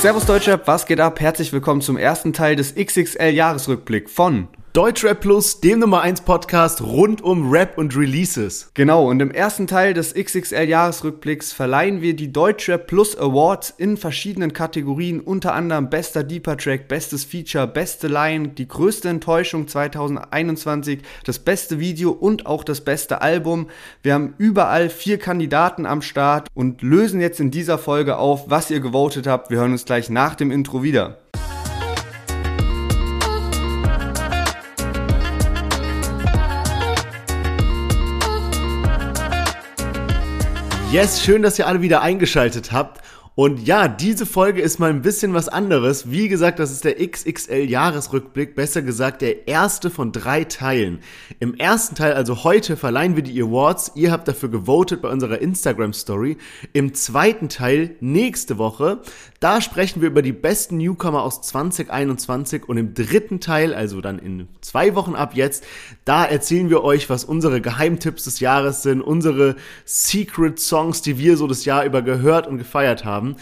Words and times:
Servus 0.00 0.26
Deutschrap, 0.26 0.68
was 0.68 0.86
geht 0.86 1.00
ab? 1.00 1.18
Herzlich 1.18 1.52
willkommen 1.52 1.80
zum 1.80 1.96
ersten 1.96 2.32
Teil 2.32 2.54
des 2.54 2.76
XXL 2.76 3.30
Jahresrückblick 3.30 4.08
von 4.08 4.46
Deutschrap 4.74 5.20
Plus, 5.20 5.60
dem 5.60 5.78
Nummer 5.78 6.02
1 6.02 6.20
Podcast 6.20 6.82
rund 6.82 7.22
um 7.22 7.50
Rap 7.50 7.78
und 7.78 7.96
Releases. 7.96 8.70
Genau, 8.74 9.08
und 9.08 9.20
im 9.20 9.30
ersten 9.30 9.66
Teil 9.66 9.94
des 9.94 10.12
XXL 10.14 10.68
Jahresrückblicks 10.68 11.54
verleihen 11.54 12.02
wir 12.02 12.14
die 12.14 12.32
Deutschrap 12.32 12.86
Plus 12.86 13.16
Awards 13.18 13.74
in 13.78 13.96
verschiedenen 13.96 14.52
Kategorien, 14.52 15.20
unter 15.20 15.54
anderem 15.54 15.88
bester 15.88 16.22
Deeper 16.22 16.58
Track, 16.58 16.86
bestes 16.86 17.24
Feature, 17.24 17.66
beste 17.66 18.08
Line, 18.08 18.48
die 18.48 18.68
größte 18.68 19.08
Enttäuschung 19.08 19.66
2021, 19.66 21.00
das 21.24 21.38
beste 21.38 21.80
Video 21.80 22.10
und 22.10 22.46
auch 22.46 22.62
das 22.62 22.82
beste 22.82 23.22
Album. 23.22 23.68
Wir 24.02 24.14
haben 24.14 24.34
überall 24.36 24.90
vier 24.90 25.18
Kandidaten 25.18 25.86
am 25.86 26.02
Start 26.02 26.46
und 26.52 26.82
lösen 26.82 27.20
jetzt 27.22 27.40
in 27.40 27.50
dieser 27.50 27.78
Folge 27.78 28.18
auf, 28.18 28.50
was 28.50 28.70
ihr 28.70 28.80
gewotet 28.80 29.26
habt. 29.26 29.50
Wir 29.50 29.58
hören 29.58 29.72
uns 29.72 29.86
gleich 29.86 30.10
nach 30.10 30.34
dem 30.34 30.50
Intro 30.50 30.82
wieder. 30.82 31.16
Yes, 40.90 41.22
schön, 41.22 41.42
dass 41.42 41.58
ihr 41.58 41.66
alle 41.66 41.82
wieder 41.82 42.00
eingeschaltet 42.00 42.72
habt. 42.72 43.02
Und 43.38 43.68
ja, 43.68 43.86
diese 43.86 44.26
Folge 44.26 44.60
ist 44.60 44.80
mal 44.80 44.90
ein 44.90 45.00
bisschen 45.00 45.32
was 45.32 45.48
anderes. 45.48 46.10
Wie 46.10 46.28
gesagt, 46.28 46.58
das 46.58 46.72
ist 46.72 46.82
der 46.82 46.96
XXL-Jahresrückblick, 46.96 48.56
besser 48.56 48.82
gesagt 48.82 49.22
der 49.22 49.46
erste 49.46 49.90
von 49.90 50.10
drei 50.10 50.42
Teilen. 50.42 50.98
Im 51.38 51.54
ersten 51.54 51.94
Teil, 51.94 52.14
also 52.14 52.42
heute, 52.42 52.76
verleihen 52.76 53.14
wir 53.14 53.22
die 53.22 53.40
Awards. 53.40 53.92
Ihr 53.94 54.10
habt 54.10 54.26
dafür 54.26 54.48
gewotet 54.48 55.02
bei 55.02 55.08
unserer 55.08 55.40
Instagram-Story. 55.40 56.36
Im 56.72 56.94
zweiten 56.94 57.48
Teil, 57.48 57.94
nächste 58.00 58.58
Woche, 58.58 59.02
da 59.38 59.60
sprechen 59.60 60.02
wir 60.02 60.08
über 60.08 60.22
die 60.22 60.32
besten 60.32 60.78
Newcomer 60.78 61.22
aus 61.22 61.40
2021. 61.42 62.68
Und 62.68 62.76
im 62.76 62.92
dritten 62.92 63.38
Teil, 63.38 63.72
also 63.72 64.00
dann 64.00 64.18
in 64.18 64.48
zwei 64.62 64.96
Wochen 64.96 65.14
ab 65.14 65.36
jetzt, 65.36 65.64
da 66.04 66.24
erzählen 66.24 66.70
wir 66.70 66.82
euch, 66.82 67.08
was 67.08 67.24
unsere 67.24 67.60
Geheimtipps 67.60 68.24
des 68.24 68.40
Jahres 68.40 68.82
sind, 68.82 69.00
unsere 69.00 69.54
Secret 69.84 70.58
Songs, 70.58 71.02
die 71.02 71.18
wir 71.18 71.36
so 71.36 71.46
das 71.46 71.64
Jahr 71.64 71.84
über 71.84 72.02
gehört 72.02 72.48
und 72.48 72.58
gefeiert 72.58 73.04
haben 73.04 73.27
haben. 73.28 73.36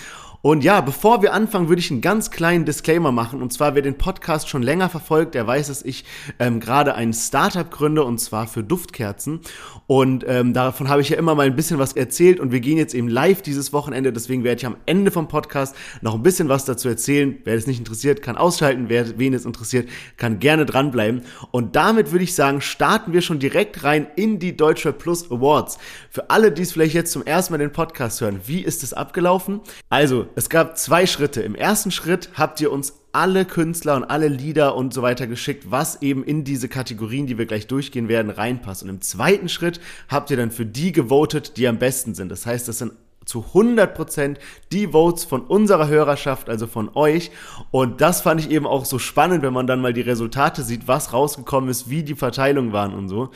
Und 0.46 0.62
ja, 0.62 0.80
bevor 0.80 1.22
wir 1.22 1.32
anfangen, 1.32 1.68
würde 1.68 1.80
ich 1.80 1.90
einen 1.90 2.00
ganz 2.00 2.30
kleinen 2.30 2.64
Disclaimer 2.64 3.10
machen. 3.10 3.42
Und 3.42 3.52
zwar, 3.52 3.74
wer 3.74 3.82
den 3.82 3.98
Podcast 3.98 4.48
schon 4.48 4.62
länger 4.62 4.88
verfolgt, 4.88 5.34
der 5.34 5.44
weiß, 5.44 5.66
dass 5.66 5.82
ich 5.82 6.04
ähm, 6.38 6.60
gerade 6.60 6.94
ein 6.94 7.12
Startup 7.12 7.68
gründe 7.68 8.04
und 8.04 8.18
zwar 8.18 8.46
für 8.46 8.62
Duftkerzen. 8.62 9.40
Und 9.88 10.24
ähm, 10.28 10.52
davon 10.52 10.88
habe 10.88 11.00
ich 11.00 11.08
ja 11.08 11.16
immer 11.16 11.34
mal 11.34 11.46
ein 11.46 11.56
bisschen 11.56 11.80
was 11.80 11.94
erzählt 11.94 12.38
und 12.38 12.52
wir 12.52 12.60
gehen 12.60 12.78
jetzt 12.78 12.94
eben 12.94 13.08
live 13.08 13.42
dieses 13.42 13.72
Wochenende. 13.72 14.12
Deswegen 14.12 14.44
werde 14.44 14.60
ich 14.60 14.66
am 14.66 14.76
Ende 14.86 15.10
vom 15.10 15.26
Podcast 15.26 15.74
noch 16.00 16.14
ein 16.14 16.22
bisschen 16.22 16.48
was 16.48 16.64
dazu 16.64 16.88
erzählen. 16.88 17.36
Wer 17.42 17.56
es 17.56 17.66
nicht 17.66 17.80
interessiert, 17.80 18.22
kann 18.22 18.36
ausschalten. 18.36 18.88
Wer 18.88 19.18
wen 19.18 19.34
es 19.34 19.46
interessiert, 19.46 19.88
kann 20.16 20.38
gerne 20.38 20.64
dranbleiben. 20.64 21.22
Und 21.50 21.74
damit 21.74 22.12
würde 22.12 22.22
ich 22.22 22.36
sagen, 22.36 22.60
starten 22.60 23.12
wir 23.12 23.20
schon 23.20 23.40
direkt 23.40 23.82
rein 23.82 24.06
in 24.14 24.38
die 24.38 24.56
Deutschrap 24.56 24.98
Plus 24.98 25.28
Awards. 25.28 25.78
Für 26.08 26.30
alle, 26.30 26.52
die 26.52 26.62
es 26.62 26.70
vielleicht 26.70 26.94
jetzt 26.94 27.10
zum 27.10 27.24
ersten 27.24 27.52
Mal 27.52 27.58
den 27.58 27.72
Podcast 27.72 28.20
hören, 28.20 28.42
wie 28.46 28.60
ist 28.60 28.84
es 28.84 28.92
abgelaufen? 28.92 29.60
Also, 29.88 30.28
es 30.36 30.50
gab 30.50 30.76
zwei 30.76 31.06
Schritte. 31.06 31.40
Im 31.40 31.54
ersten 31.54 31.90
Schritt 31.90 32.28
habt 32.34 32.60
ihr 32.60 32.70
uns 32.70 32.92
alle 33.12 33.46
Künstler 33.46 33.96
und 33.96 34.04
alle 34.04 34.28
Lieder 34.28 34.76
und 34.76 34.92
so 34.92 35.00
weiter 35.00 35.26
geschickt, 35.26 35.70
was 35.70 36.02
eben 36.02 36.22
in 36.22 36.44
diese 36.44 36.68
Kategorien, 36.68 37.26
die 37.26 37.38
wir 37.38 37.46
gleich 37.46 37.66
durchgehen 37.66 38.08
werden, 38.08 38.30
reinpasst. 38.30 38.82
Und 38.82 38.90
im 38.90 39.00
zweiten 39.00 39.48
Schritt 39.48 39.80
habt 40.10 40.30
ihr 40.30 40.36
dann 40.36 40.50
für 40.50 40.66
die 40.66 40.92
gewotet, 40.92 41.56
die 41.56 41.66
am 41.66 41.78
besten 41.78 42.14
sind. 42.14 42.28
Das 42.28 42.44
heißt, 42.44 42.68
das 42.68 42.76
sind 42.76 42.92
zu 43.24 43.46
100% 43.54 44.36
die 44.72 44.88
Votes 44.88 45.24
von 45.24 45.40
unserer 45.40 45.88
Hörerschaft, 45.88 46.50
also 46.50 46.66
von 46.66 46.90
euch. 46.94 47.30
Und 47.70 48.02
das 48.02 48.20
fand 48.20 48.38
ich 48.38 48.50
eben 48.50 48.66
auch 48.66 48.84
so 48.84 48.98
spannend, 48.98 49.42
wenn 49.42 49.54
man 49.54 49.66
dann 49.66 49.80
mal 49.80 49.94
die 49.94 50.02
Resultate 50.02 50.62
sieht, 50.64 50.86
was 50.86 51.14
rausgekommen 51.14 51.70
ist, 51.70 51.88
wie 51.88 52.02
die 52.02 52.14
Verteilungen 52.14 52.74
waren 52.74 52.92
und 52.92 53.08
so. 53.08 53.30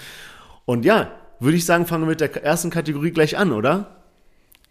Und 0.66 0.84
ja, 0.84 1.10
würde 1.39 1.56
ich 1.56 1.65
sagen, 1.65 1.87
fangen 1.87 2.03
wir 2.03 2.10
mit 2.10 2.21
der 2.21 2.44
ersten 2.44 2.69
Kategorie 2.69 3.10
gleich 3.10 3.39
an, 3.39 3.53
oder? 3.53 4.00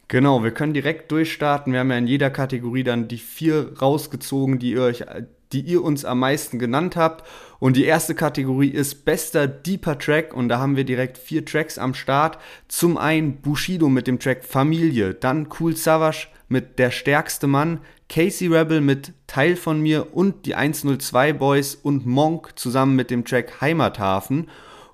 Genau, 0.09 0.43
wir 0.43 0.51
können 0.51 0.73
direkt 0.73 1.11
durchstarten. 1.11 1.71
Wir 1.71 1.81
haben 1.81 1.91
ja 1.91 1.97
in 1.99 2.07
jeder 2.07 2.31
Kategorie 2.31 2.83
dann 2.83 3.07
die 3.07 3.19
vier 3.19 3.73
rausgezogen, 3.79 4.57
die 4.57 4.71
ihr 4.71 4.81
euch, 4.81 5.05
die 5.51 5.61
ihr 5.61 5.83
uns 5.83 6.03
am 6.03 6.19
meisten 6.19 6.57
genannt 6.57 6.95
habt. 6.95 7.27
Und 7.59 7.77
die 7.77 7.85
erste 7.85 8.15
Kategorie 8.15 8.69
ist 8.69 9.05
bester 9.05 9.47
Deeper 9.47 9.99
Track 9.99 10.33
und 10.33 10.49
da 10.49 10.57
haben 10.57 10.75
wir 10.75 10.83
direkt 10.83 11.19
vier 11.19 11.45
Tracks 11.45 11.77
am 11.77 11.93
Start. 11.93 12.39
Zum 12.67 12.97
einen 12.97 13.37
Bushido 13.37 13.87
mit 13.87 14.07
dem 14.07 14.17
Track 14.17 14.43
Familie, 14.43 15.13
dann 15.13 15.47
Cool 15.59 15.75
Savage 15.75 16.27
mit 16.47 16.79
Der 16.79 16.89
stärkste 16.89 17.45
Mann, 17.45 17.79
Casey 18.09 18.47
Rebel 18.47 18.81
mit 18.81 19.13
Teil 19.27 19.55
von 19.55 19.79
mir 19.79 20.15
und 20.15 20.47
die 20.47 20.55
102 20.55 21.33
Boys 21.33 21.75
und 21.75 22.07
Monk 22.07 22.57
zusammen 22.57 22.95
mit 22.95 23.11
dem 23.11 23.25
Track 23.25 23.61
Heimathafen. 23.61 24.47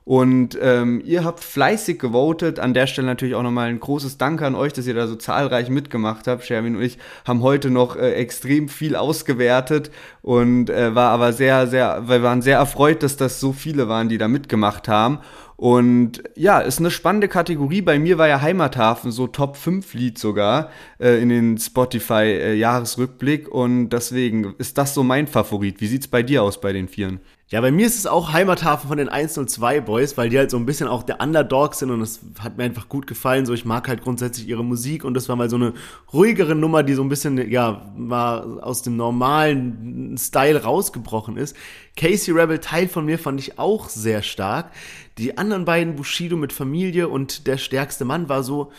Und 0.05 0.55
ähm, 0.61 1.01
ihr 1.03 1.23
habt 1.23 1.43
fleißig 1.43 1.97
gewotet. 1.97 2.59
An 2.59 2.75
der 2.75 2.85
Stelle 2.85 3.07
natürlich 3.07 3.33
auch 3.33 3.41
nochmal 3.41 3.69
ein 3.69 3.79
großes 3.79 4.19
Dank 4.19 4.43
an 4.43 4.53
euch, 4.53 4.71
dass 4.71 4.85
ihr 4.85 4.93
da 4.93 5.07
so 5.07 5.16
zahlreich 5.16 5.69
mitgemacht 5.69 6.27
habt. 6.27 6.45
Sherwin 6.45 6.75
und 6.75 6.83
ich 6.83 6.99
haben 7.25 7.41
heute 7.41 7.71
noch 7.71 7.95
äh, 7.95 8.13
extrem 8.13 8.69
viel 8.69 8.95
ausgewertet 8.95 9.89
und 10.21 10.69
äh, 10.69 10.94
war 10.94 11.09
aber 11.09 11.33
sehr, 11.33 11.65
sehr, 11.65 12.07
wir 12.07 12.21
waren 12.21 12.44
sehr 12.44 12.59
erfreut, 12.59 13.01
dass 13.01 13.17
das 13.17 13.39
so 13.39 13.51
viele 13.51 13.88
waren, 13.88 14.07
die 14.07 14.19
da 14.19 14.27
mitgemacht 14.27 14.88
haben. 14.88 15.21
Und 15.57 16.21
ja, 16.35 16.59
ist 16.59 16.77
eine 16.77 16.91
spannende 16.91 17.27
Kategorie. 17.27 17.81
Bei 17.81 17.97
mir 17.97 18.19
war 18.19 18.27
ja 18.27 18.41
Heimathafen 18.41 19.11
so 19.11 19.25
Top 19.25 19.57
5 19.57 19.91
Lied 19.95 20.19
sogar 20.19 20.69
äh, 20.99 21.19
in 21.19 21.29
den 21.29 21.57
Spotify 21.57 22.25
äh, 22.25 22.53
Jahresrückblick 22.53 23.47
und 23.47 23.89
deswegen 23.89 24.53
ist 24.59 24.77
das 24.77 24.94
so 24.94 25.01
mein 25.01 25.25
Favorit. 25.25 25.81
Wie 25.81 25.88
sieht's 25.88 26.07
bei 26.07 26.21
dir 26.21 26.44
aus 26.44 26.61
bei 26.61 26.73
den 26.73 26.88
Vieren? 26.89 27.21
Ja, 27.50 27.61
bei 27.61 27.72
mir 27.72 27.85
ist 27.85 28.00
es 28.00 28.07
auch 28.07 28.33
Heimathafen 28.33 28.88
von 28.88 28.97
den 28.97 29.07
102 29.07 29.81
Boys, 29.81 30.17
weil 30.17 30.29
die 30.29 30.38
halt 30.39 30.50
so 30.50 30.57
ein 30.57 30.66
bisschen 30.66 30.88
auch 30.88 31.03
der 31.03 31.22
Underdog 31.22 31.75
sind 31.75 31.91
und 31.91 32.01
es 32.01 32.22
hat 32.39 32.57
mir 32.57 32.63
einfach 32.63 32.89
gut 32.89 33.06
gefallen. 33.06 33.45
So, 33.45 33.53
ich 33.53 33.66
mag 33.66 33.88
halt 33.88 34.01
grundsätzlich 34.01 34.47
ihre 34.47 34.66
Musik 34.66 35.03
und 35.03 35.13
das 35.13 35.29
war 35.29 35.35
mal 35.35 35.47
so 35.47 35.56
eine 35.57 35.73
ruhigere 36.11 36.56
Nummer, 36.56 36.81
die 36.81 36.95
so 36.95 37.03
ein 37.03 37.09
bisschen, 37.09 37.38
ja, 37.51 37.85
mal 37.95 38.59
aus 38.61 38.81
dem 38.81 38.97
normalen 38.97 40.17
Style 40.17 40.63
rausgebrochen 40.63 41.38
ist. 41.38 41.56
Casey 41.95 42.33
Rebel, 42.33 42.57
Teil 42.57 42.88
von 42.88 43.06
mir, 43.06 43.19
fand 43.19 43.39
ich 43.39 43.59
auch 43.59 43.89
sehr 43.89 44.23
stark. 44.23 44.72
Die 45.19 45.38
anderen 45.38 45.66
beiden, 45.66 45.95
Bushido 45.95 46.38
mit 46.38 46.51
Familie 46.51 47.09
und 47.09 47.45
Der 47.45 47.59
stärkste 47.59 48.06
Mann, 48.06 48.27
war 48.27 48.41
so, 48.41 48.72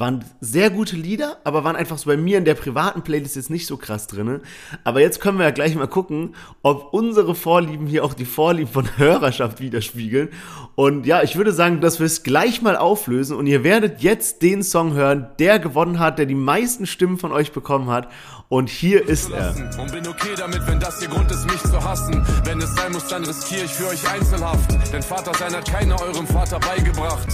waren 0.00 0.24
sehr 0.40 0.70
gute 0.70 0.96
Lieder, 0.96 1.38
aber 1.44 1.62
waren 1.62 1.76
einfach 1.76 1.98
so 1.98 2.08
bei 2.08 2.16
mir 2.16 2.38
in 2.38 2.44
der 2.44 2.54
privaten 2.54 3.02
Playlist 3.02 3.36
jetzt 3.36 3.50
nicht 3.50 3.66
so 3.66 3.76
krass 3.76 4.06
drin. 4.06 4.40
Aber 4.82 5.00
jetzt 5.00 5.20
können 5.20 5.38
wir 5.38 5.44
ja 5.44 5.50
gleich 5.50 5.74
mal 5.74 5.86
gucken, 5.86 6.34
ob 6.62 6.92
unsere 6.92 7.34
Vorlieben 7.34 7.86
hier 7.86 8.04
auch 8.04 8.14
die 8.14 8.24
Vorlieben 8.24 8.72
von 8.72 8.98
Hörerschaft 8.98 9.60
widerspiegeln. 9.60 10.30
Und 10.74 11.06
ja, 11.06 11.22
ich 11.22 11.36
würde 11.36 11.52
sagen, 11.52 11.80
dass 11.80 11.98
wir 11.98 12.06
es 12.06 12.22
gleich 12.22 12.62
mal 12.62 12.76
auflösen 12.76 13.36
und 13.36 13.46
ihr 13.46 13.62
werdet 13.62 14.00
jetzt 14.00 14.42
den 14.42 14.62
Song 14.62 14.94
hören, 14.94 15.28
der 15.38 15.58
gewonnen 15.58 15.98
hat, 15.98 16.18
der 16.18 16.26
die 16.26 16.34
meisten 16.34 16.86
Stimmen 16.86 17.18
von 17.18 17.32
euch 17.32 17.52
bekommen 17.52 17.90
hat. 17.90 18.08
Und 18.52 18.68
hier 18.68 19.08
ist 19.08 19.30
er. 19.30 19.54
Und 19.78 19.92
bin 19.92 20.08
okay 20.08 20.34
damit, 20.36 20.66
wenn 20.66 20.80
das 20.80 21.00
ihr 21.00 21.06
Grund 21.06 21.30
ist, 21.30 21.46
mich 21.46 21.62
zu 21.62 21.84
hassen. 21.84 22.26
Wenn 22.42 22.60
es 22.60 22.74
sein 22.74 22.90
muss, 22.90 23.06
dann 23.06 23.24
riskiere 23.24 23.64
ich 23.64 23.72
für 23.72 23.86
euch 23.86 24.10
Einzelhaft. 24.10 24.68
Denn 24.92 25.04
Vater 25.04 25.32
sein 25.38 25.54
hat 25.54 25.70
keiner 25.70 26.02
eurem 26.02 26.26
Vater 26.26 26.58
beigebracht. 26.58 27.28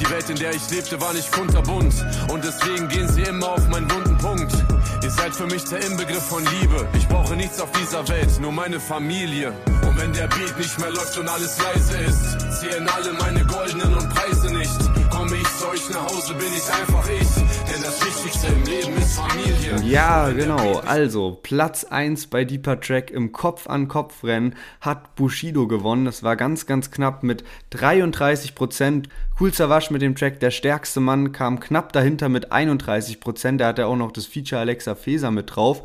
Die 0.00 0.08
Welt, 0.08 0.30
in 0.30 0.36
der 0.36 0.54
ich 0.54 0.70
lebte, 0.70 0.98
war 1.02 1.12
nicht 1.12 1.30
kunterbunt. 1.32 1.94
Und 2.32 2.42
deswegen 2.42 2.88
gehen 2.88 3.06
sie 3.10 3.24
immer 3.24 3.50
auf 3.50 3.68
meinen 3.68 3.90
wunden 3.90 4.16
Punkt. 4.16 4.54
Ihr 5.02 5.10
seid 5.10 5.36
für 5.36 5.46
mich 5.46 5.64
der 5.64 5.84
Inbegriff 5.84 6.24
von 6.24 6.42
Liebe. 6.42 6.88
Ich 6.96 7.06
brauche 7.08 7.36
nichts 7.36 7.60
auf 7.60 7.70
dieser 7.72 8.08
Welt, 8.08 8.40
nur 8.40 8.52
meine 8.52 8.80
Familie. 8.80 9.52
Und 9.86 9.98
wenn 9.98 10.14
der 10.14 10.28
Beat 10.28 10.56
nicht 10.56 10.80
mehr 10.80 10.90
läuft 10.90 11.18
und 11.18 11.28
alles 11.28 11.58
leise 11.62 11.98
ist, 11.98 12.60
zählen 12.60 12.88
alle 12.88 13.12
meine 13.12 13.44
goldenen 13.44 13.92
und 13.92 14.08
Preise 14.08 14.50
nicht. 14.54 15.10
Komme 15.10 15.36
ich 15.36 15.58
zu 15.58 15.68
euch 15.68 15.90
nach 15.90 16.06
Hause, 16.06 16.32
bin 16.32 16.48
ich 16.56 16.72
einfach 16.72 17.06
ich. 17.10 17.43
Das 17.84 18.02
Wichtigste 18.02 18.46
im 18.46 18.64
Leben 18.64 18.96
ist 18.96 19.20
Familie. 19.20 19.76
Ja, 19.84 20.30
genau. 20.30 20.78
Also, 20.86 21.38
Platz 21.42 21.84
1 21.84 22.28
bei 22.28 22.46
Deeper 22.46 22.80
Track 22.80 23.10
im 23.10 23.30
Kopf-an-Kopf-Rennen 23.30 24.54
hat 24.80 25.14
Bushido 25.16 25.66
gewonnen. 25.66 26.06
Das 26.06 26.22
war 26.22 26.34
ganz, 26.36 26.64
ganz 26.64 26.90
knapp 26.90 27.22
mit 27.22 27.44
33 27.70 28.54
Prozent. 28.54 29.10
Cool 29.38 29.52
Savage 29.52 29.92
mit 29.92 30.00
dem 30.00 30.14
Track 30.16 30.40
Der 30.40 30.50
stärkste 30.50 31.00
Mann 31.00 31.32
kam 31.32 31.60
knapp 31.60 31.92
dahinter 31.92 32.30
mit 32.30 32.52
31 32.52 33.20
Prozent. 33.20 33.60
Da 33.60 33.66
hat 33.66 33.78
er 33.78 33.88
auch 33.88 33.96
noch 33.96 34.12
das 34.12 34.24
Feature 34.24 34.62
Alexa 34.62 34.94
Feser 34.94 35.30
mit 35.30 35.54
drauf. 35.54 35.82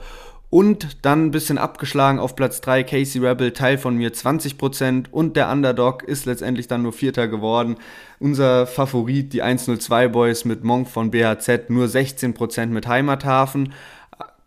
Und 0.52 1.06
dann 1.06 1.28
ein 1.28 1.32
bisschen 1.32 1.60
abgeschlagen 1.60 2.18
auf 2.18 2.36
Platz 2.36 2.60
3 2.62 2.84
Casey 2.84 3.24
Rebel, 3.24 3.52
Teil 3.52 3.78
von 3.78 3.96
mir 3.96 4.12
20% 4.12 5.06
und 5.12 5.36
der 5.36 5.52
Underdog 5.52 6.02
ist 6.02 6.26
letztendlich 6.26 6.68
dann 6.68 6.82
nur 6.82 6.92
Vierter 6.92 7.28
geworden. 7.28 7.78
Unser 8.20 8.66
Favorit, 8.66 9.32
die 9.34 9.44
102 9.44 10.08
Boys 10.08 10.46
mit 10.46 10.64
Monk 10.64 10.90
von 10.90 11.12
BHZ, 11.12 11.70
nur 11.70 11.86
16% 11.86 12.68
mit 12.68 12.88
Heimathafen. 12.88 13.74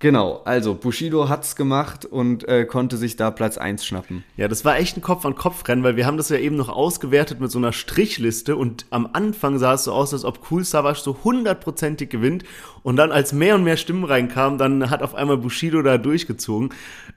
Genau, 0.02 0.43
also 0.44 0.75
Bushido 0.75 1.28
hat's 1.28 1.54
gemacht 1.54 2.04
und 2.04 2.49
äh, 2.49 2.64
konnte 2.64 2.96
sich 2.96 3.14
da 3.14 3.31
Platz 3.31 3.56
1 3.56 3.87
schnappen. 3.87 4.25
Ja, 4.37 4.49
das 4.49 4.64
war 4.64 4.76
echt 4.76 4.96
ein 4.96 5.00
Kopf-an-Kopf-Rennen, 5.00 5.84
weil 5.84 5.94
wir 5.94 6.06
haben 6.06 6.16
das 6.16 6.28
ja 6.28 6.38
eben 6.38 6.56
noch 6.56 6.69
ausgewertet 6.69 7.38
mit 7.38 7.52
so 7.52 7.58
einer 7.58 7.72
Strichliste 7.72 8.56
und 8.56 8.87
am 8.90 9.08
Anfang 9.12 9.60
sah 9.60 9.75
es 9.75 9.84
so 9.84 9.93
aus, 9.93 10.12
als 10.12 10.25
ob 10.25 10.50
Cool 10.50 10.64
Savage 10.64 10.99
so 10.99 11.19
hundertprozentig 11.22 12.10
gewinnt 12.10 12.43
und 12.82 12.96
dann 12.96 13.12
als 13.12 13.32
mehr 13.32 13.55
und 13.55 13.64
mehr 13.64 13.76
Stimmen 13.76 14.05
reinkamen, 14.05 14.58
dann 14.58 14.90
hat 14.90 15.02
auf 15.02 15.14
einmal 15.14 15.37
Bushido 15.37 15.82
da 15.82 15.99
durchgezogen. 15.99 16.70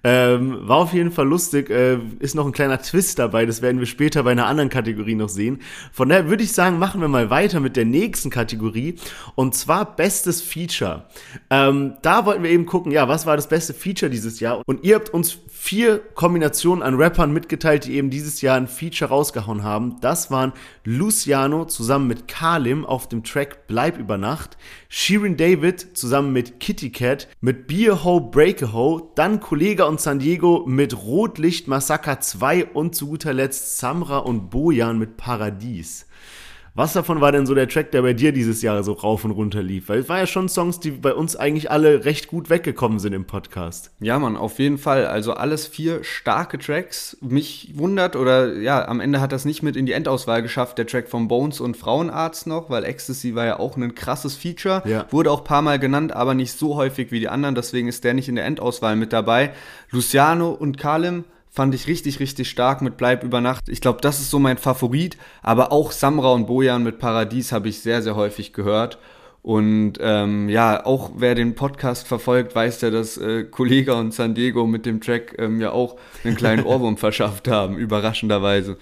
Ähm, 0.03 0.59
war 0.67 0.77
auf 0.77 0.93
jeden 0.93 1.11
Fall 1.11 1.27
lustig, 1.27 1.69
äh, 1.69 1.97
ist 2.19 2.35
noch 2.35 2.45
ein 2.45 2.51
kleiner 2.51 2.81
Twist 2.81 3.17
dabei, 3.19 3.45
das 3.45 3.61
werden 3.61 3.79
wir 3.79 3.87
später 3.87 4.23
bei 4.23 4.31
einer 4.31 4.45
anderen 4.45 4.69
Kategorie 4.69 5.15
noch 5.15 5.29
sehen. 5.29 5.61
Von 5.91 6.09
daher 6.09 6.29
würde 6.29 6.43
ich 6.43 6.51
sagen, 6.53 6.77
machen 6.77 7.01
wir 7.01 7.07
mal 7.07 7.29
weiter 7.29 7.59
mit 7.59 7.75
der 7.75 7.85
nächsten 7.85 8.29
Kategorie 8.29 8.95
und 9.35 9.55
zwar 9.55 9.95
Bestes 9.95 10.41
Feature. 10.41 11.05
Ähm, 11.49 11.95
da 12.01 12.25
wollten 12.25 12.43
wir 12.43 12.51
eben 12.51 12.65
gucken, 12.65 12.91
ja, 12.91 13.07
was 13.07 13.25
war 13.25 13.35
das 13.35 13.47
beste 13.47 13.73
Feature 13.73 14.09
dieses 14.09 14.39
Jahr? 14.39 14.61
Und 14.65 14.83
ihr 14.83 14.95
habt 14.95 15.09
uns 15.09 15.37
vier 15.65 15.97
Kombinationen 16.13 16.83
an 16.83 16.93
Rappern 16.93 17.33
mitgeteilt, 17.33 17.85
die 17.85 17.95
eben 17.95 18.11
dieses 18.11 18.41
Jahr 18.41 18.55
ein 18.55 18.67
Feature 18.67 19.09
rausgehauen 19.09 19.63
haben. 19.63 19.99
Das 19.99 20.29
waren 20.29 20.53
Luciano 20.83 21.65
zusammen 21.65 22.07
mit 22.07 22.27
Kalim 22.27 22.85
auf 22.85 23.09
dem 23.09 23.23
Track 23.23 23.65
Bleib 23.65 23.97
über 23.97 24.19
Nacht, 24.19 24.57
Shirin 24.89 25.37
David 25.37 25.97
zusammen 25.97 26.33
mit 26.33 26.59
Kitty 26.59 26.91
Cat, 26.91 27.27
mit 27.41 27.65
Beer 27.65 28.03
Ho 28.03 28.19
Break 28.19 28.61
a 28.61 28.73
Ho, 28.73 29.11
dann 29.15 29.39
Kollega 29.39 29.85
und 29.85 29.99
San 29.99 30.19
Diego 30.19 30.65
mit 30.67 30.95
Rotlicht 30.95 31.67
Massaker 31.67 32.19
2 32.19 32.65
und 32.65 32.93
zu 32.93 33.07
guter 33.07 33.33
Letzt 33.33 33.79
Samra 33.79 34.19
und 34.19 34.51
Bojan 34.51 34.99
mit 34.99 35.17
Paradies. 35.17 36.05
Was 36.77 36.91
davon 36.91 37.21
war 37.21 37.31
denn 37.31 37.45
so 37.45 37.55
der 37.55 37.69
Track, 37.69 37.91
der 37.91 38.01
bei 38.01 38.11
dir 38.11 38.33
dieses 38.33 38.61
Jahr 38.61 38.83
so 38.83 38.91
rauf 38.91 39.23
und 39.23 39.31
runter 39.31 39.63
lief? 39.63 39.87
Weil 39.87 39.99
es 39.99 40.09
war 40.09 40.19
ja 40.19 40.27
schon 40.27 40.49
Songs, 40.49 40.81
die 40.81 40.91
bei 40.91 41.13
uns 41.13 41.37
eigentlich 41.37 41.71
alle 41.71 42.03
recht 42.03 42.27
gut 42.27 42.49
weggekommen 42.49 42.99
sind 42.99 43.13
im 43.13 43.23
Podcast. 43.23 43.91
Ja, 44.01 44.19
Mann, 44.19 44.35
auf 44.35 44.59
jeden 44.59 44.77
Fall. 44.77 45.07
Also 45.07 45.35
alles 45.35 45.67
vier 45.67 46.03
starke 46.03 46.59
Tracks. 46.59 47.15
Mich 47.21 47.71
wundert, 47.75 48.17
oder 48.17 48.57
ja, 48.57 48.89
am 48.89 48.99
Ende 48.99 49.21
hat 49.21 49.31
das 49.31 49.45
nicht 49.45 49.63
mit 49.63 49.77
in 49.77 49.85
die 49.85 49.93
Endauswahl 49.93 50.41
geschafft, 50.41 50.77
der 50.77 50.85
Track 50.85 51.07
von 51.07 51.29
Bones 51.29 51.61
und 51.61 51.77
Frauenarzt 51.77 52.45
noch, 52.45 52.69
weil 52.69 52.83
Ecstasy 52.83 53.35
war 53.35 53.45
ja 53.45 53.57
auch 53.57 53.77
ein 53.77 53.95
krasses 53.95 54.35
Feature. 54.35 54.83
Ja. 54.83 55.05
Wurde 55.11 55.31
auch 55.31 55.39
ein 55.39 55.45
paar 55.45 55.61
Mal 55.61 55.79
genannt, 55.79 56.11
aber 56.11 56.33
nicht 56.33 56.59
so 56.59 56.75
häufig 56.75 57.09
wie 57.09 57.21
die 57.21 57.29
anderen, 57.29 57.55
deswegen 57.55 57.87
ist 57.87 58.03
der 58.03 58.13
nicht 58.13 58.27
in 58.27 58.35
der 58.35 58.43
Endauswahl 58.43 58.97
mit 58.97 59.13
dabei. 59.13 59.53
Luciano 59.91 60.51
und 60.51 60.77
Kalim 60.77 61.23
fand 61.55 61.73
ich 61.73 61.87
richtig, 61.87 62.19
richtig 62.19 62.49
stark 62.49 62.81
mit 62.81 62.97
Bleib 62.97 63.23
über 63.23 63.39
Nacht. 63.39 63.69
Ich 63.69 63.79
glaube, 63.79 64.01
das 64.01 64.19
ist 64.19 64.29
so 64.29 64.39
mein 64.39 64.57
Favorit. 64.57 65.17
Aber 65.41 65.71
auch 65.71 65.91
Samra 65.91 66.33
und 66.33 66.47
Bojan 66.47 66.83
mit 66.83 66.99
Paradies 66.99 67.53
habe 67.53 67.69
ich 67.69 67.79
sehr, 67.79 68.01
sehr 68.01 68.17
häufig 68.17 68.51
gehört. 68.51 68.97
Und 69.41 69.93
ähm, 70.01 70.49
ja, 70.49 70.85
auch 70.85 71.11
wer 71.15 71.33
den 71.33 71.55
Podcast 71.55 72.07
verfolgt, 72.07 72.55
weiß 72.55 72.81
ja, 72.81 72.89
dass 72.89 73.17
äh, 73.17 73.43
Kollega 73.43 73.93
und 73.93 74.13
San 74.13 74.33
Diego 74.35 74.65
mit 74.65 74.85
dem 74.85 74.99
Track 74.99 75.35
ähm, 75.37 75.61
ja 75.61 75.71
auch 75.71 75.97
einen 76.23 76.35
kleinen 76.35 76.65
Ohrwurm 76.65 76.97
verschafft 76.97 77.47
haben, 77.47 77.77
überraschenderweise. 77.77 78.77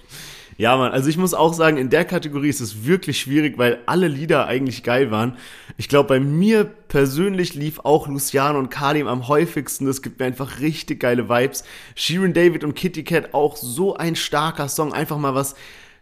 Ja, 0.56 0.76
Mann, 0.76 0.92
also 0.92 1.08
ich 1.08 1.16
muss 1.16 1.34
auch 1.34 1.52
sagen, 1.52 1.76
in 1.78 1.90
der 1.90 2.04
Kategorie 2.04 2.48
ist 2.48 2.60
es 2.60 2.84
wirklich 2.84 3.18
schwierig, 3.20 3.58
weil 3.58 3.80
alle 3.86 4.06
Lieder 4.06 4.46
eigentlich 4.46 4.84
geil 4.84 5.10
waren. 5.10 5.36
Ich 5.76 5.88
glaube, 5.88 6.08
bei 6.08 6.20
mir 6.20 6.64
persönlich 6.64 7.54
lief 7.54 7.80
auch 7.80 8.06
Luciano 8.06 8.58
und 8.58 8.70
Kalim 8.70 9.08
am 9.08 9.26
häufigsten. 9.26 9.86
Das 9.86 10.00
gibt 10.00 10.20
mir 10.20 10.26
einfach 10.26 10.60
richtig 10.60 11.00
geile 11.00 11.28
Vibes. 11.28 11.64
Sheeran 11.96 12.34
David 12.34 12.62
und 12.62 12.74
Kitty 12.74 13.02
Cat 13.02 13.34
auch 13.34 13.56
so 13.56 13.96
ein 13.96 14.14
starker 14.14 14.68
Song. 14.68 14.92
Einfach 14.92 15.18
mal 15.18 15.34
was, 15.34 15.56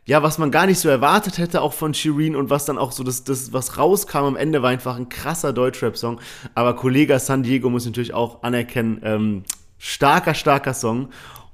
ja, 0.05 0.23
was 0.23 0.37
man 0.37 0.51
gar 0.51 0.67
nicht 0.67 0.81
so 0.81 0.89
erwartet 0.91 1.39
hätte, 1.39 1.63
auch 1.63 1.73
von 1.73 1.95
Shireen 1.95 2.37
und 2.37 2.51
was 2.51 2.67
dann 2.67 2.77
auch 2.77 2.93
so 2.93 3.05
das, 3.05 3.25
das 3.25 3.55
was 3.55 3.79
rauskam 3.79 4.25
am 4.25 4.37
Ende, 4.37 4.63
war 4.63 4.71
einfach 4.71 4.97
ein 4.97 5.09
krasser 5.09 5.55
Deutschrap-Song. 5.55 6.21
Aber 6.55 6.77
Kollege 6.77 7.19
San 7.19 7.43
Diego 7.43 7.71
muss 7.71 7.87
natürlich 7.87 8.13
auch 8.13 8.43
anerkennen, 8.43 9.01
ähm, 9.03 9.45
starker, 9.79 10.35
starker 10.35 10.75
Song. 10.75 11.09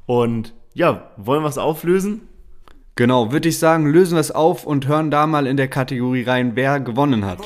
Und 0.06 0.52
ja, 0.74 1.12
wollen 1.16 1.42
wir 1.42 1.48
es 1.48 1.58
auflösen? 1.58 2.22
Genau, 2.98 3.30
würde 3.30 3.48
ich 3.48 3.60
sagen, 3.60 3.86
lösen 3.86 4.16
wir 4.16 4.20
es 4.20 4.32
auf 4.32 4.64
und 4.64 4.88
hören 4.88 5.12
da 5.12 5.28
mal 5.28 5.46
in 5.46 5.56
der 5.56 5.68
Kategorie 5.68 6.24
rein, 6.24 6.56
wer 6.56 6.80
gewonnen 6.80 7.24
hat. 7.24 7.38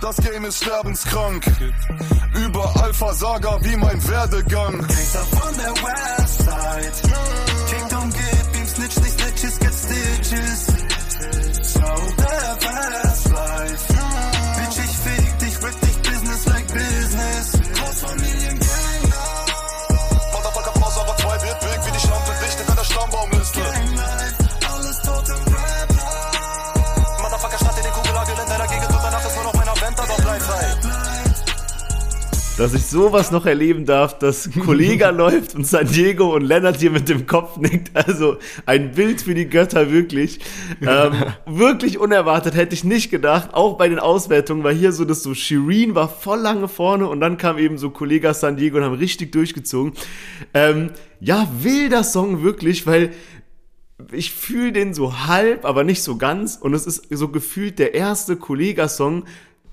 Das 0.00 0.16
Game 0.16 0.44
ist 0.44 0.64
sterbenskrank. 0.64 1.44
Überall 2.44 2.92
Versager 2.92 3.60
wie 3.62 3.76
mein 3.76 4.02
Werdegang. 4.08 4.82
von 4.82 5.54
der 5.58 5.70
Westside. 5.74 7.14
Dass 32.56 32.72
ich 32.72 32.86
sowas 32.86 33.32
noch 33.32 33.46
erleben 33.46 33.84
darf, 33.84 34.18
dass 34.18 34.48
Kollega 34.64 35.10
läuft 35.10 35.54
und 35.54 35.66
San 35.66 35.88
Diego 35.88 36.34
und 36.34 36.42
Lennart 36.42 36.78
hier 36.78 36.90
mit 36.90 37.08
dem 37.08 37.26
Kopf 37.26 37.56
nickt. 37.56 37.90
Also 37.94 38.36
ein 38.64 38.92
Bild 38.92 39.22
für 39.22 39.34
die 39.34 39.48
Götter, 39.48 39.90
wirklich. 39.90 40.38
Ähm, 40.80 41.12
wirklich 41.46 41.98
unerwartet, 41.98 42.54
hätte 42.54 42.74
ich 42.74 42.84
nicht 42.84 43.10
gedacht. 43.10 43.54
Auch 43.54 43.76
bei 43.76 43.88
den 43.88 43.98
Auswertungen 43.98 44.62
war 44.62 44.72
hier 44.72 44.92
so, 44.92 45.04
dass 45.04 45.22
so 45.22 45.34
Shireen 45.34 45.94
war 45.94 46.08
voll 46.08 46.38
lange 46.38 46.68
vorne 46.68 47.08
und 47.08 47.20
dann 47.20 47.38
kam 47.38 47.58
eben 47.58 47.76
so 47.76 47.90
Kollega 47.90 48.34
San 48.34 48.56
Diego 48.56 48.78
und 48.78 48.84
haben 48.84 48.94
richtig 48.94 49.32
durchgezogen. 49.32 49.92
Ähm, 50.52 50.90
ja, 51.20 51.48
wilder 51.60 52.04
Song 52.04 52.42
wirklich, 52.42 52.86
weil 52.86 53.10
ich 54.12 54.32
fühle 54.32 54.72
den 54.72 54.94
so 54.94 55.26
halb, 55.26 55.64
aber 55.64 55.82
nicht 55.82 56.02
so 56.02 56.16
ganz. 56.16 56.56
Und 56.56 56.74
es 56.74 56.86
ist 56.86 57.06
so 57.10 57.28
gefühlt 57.28 57.78
der 57.78 57.94
erste 57.94 58.36
Kollega-Song, 58.36 59.24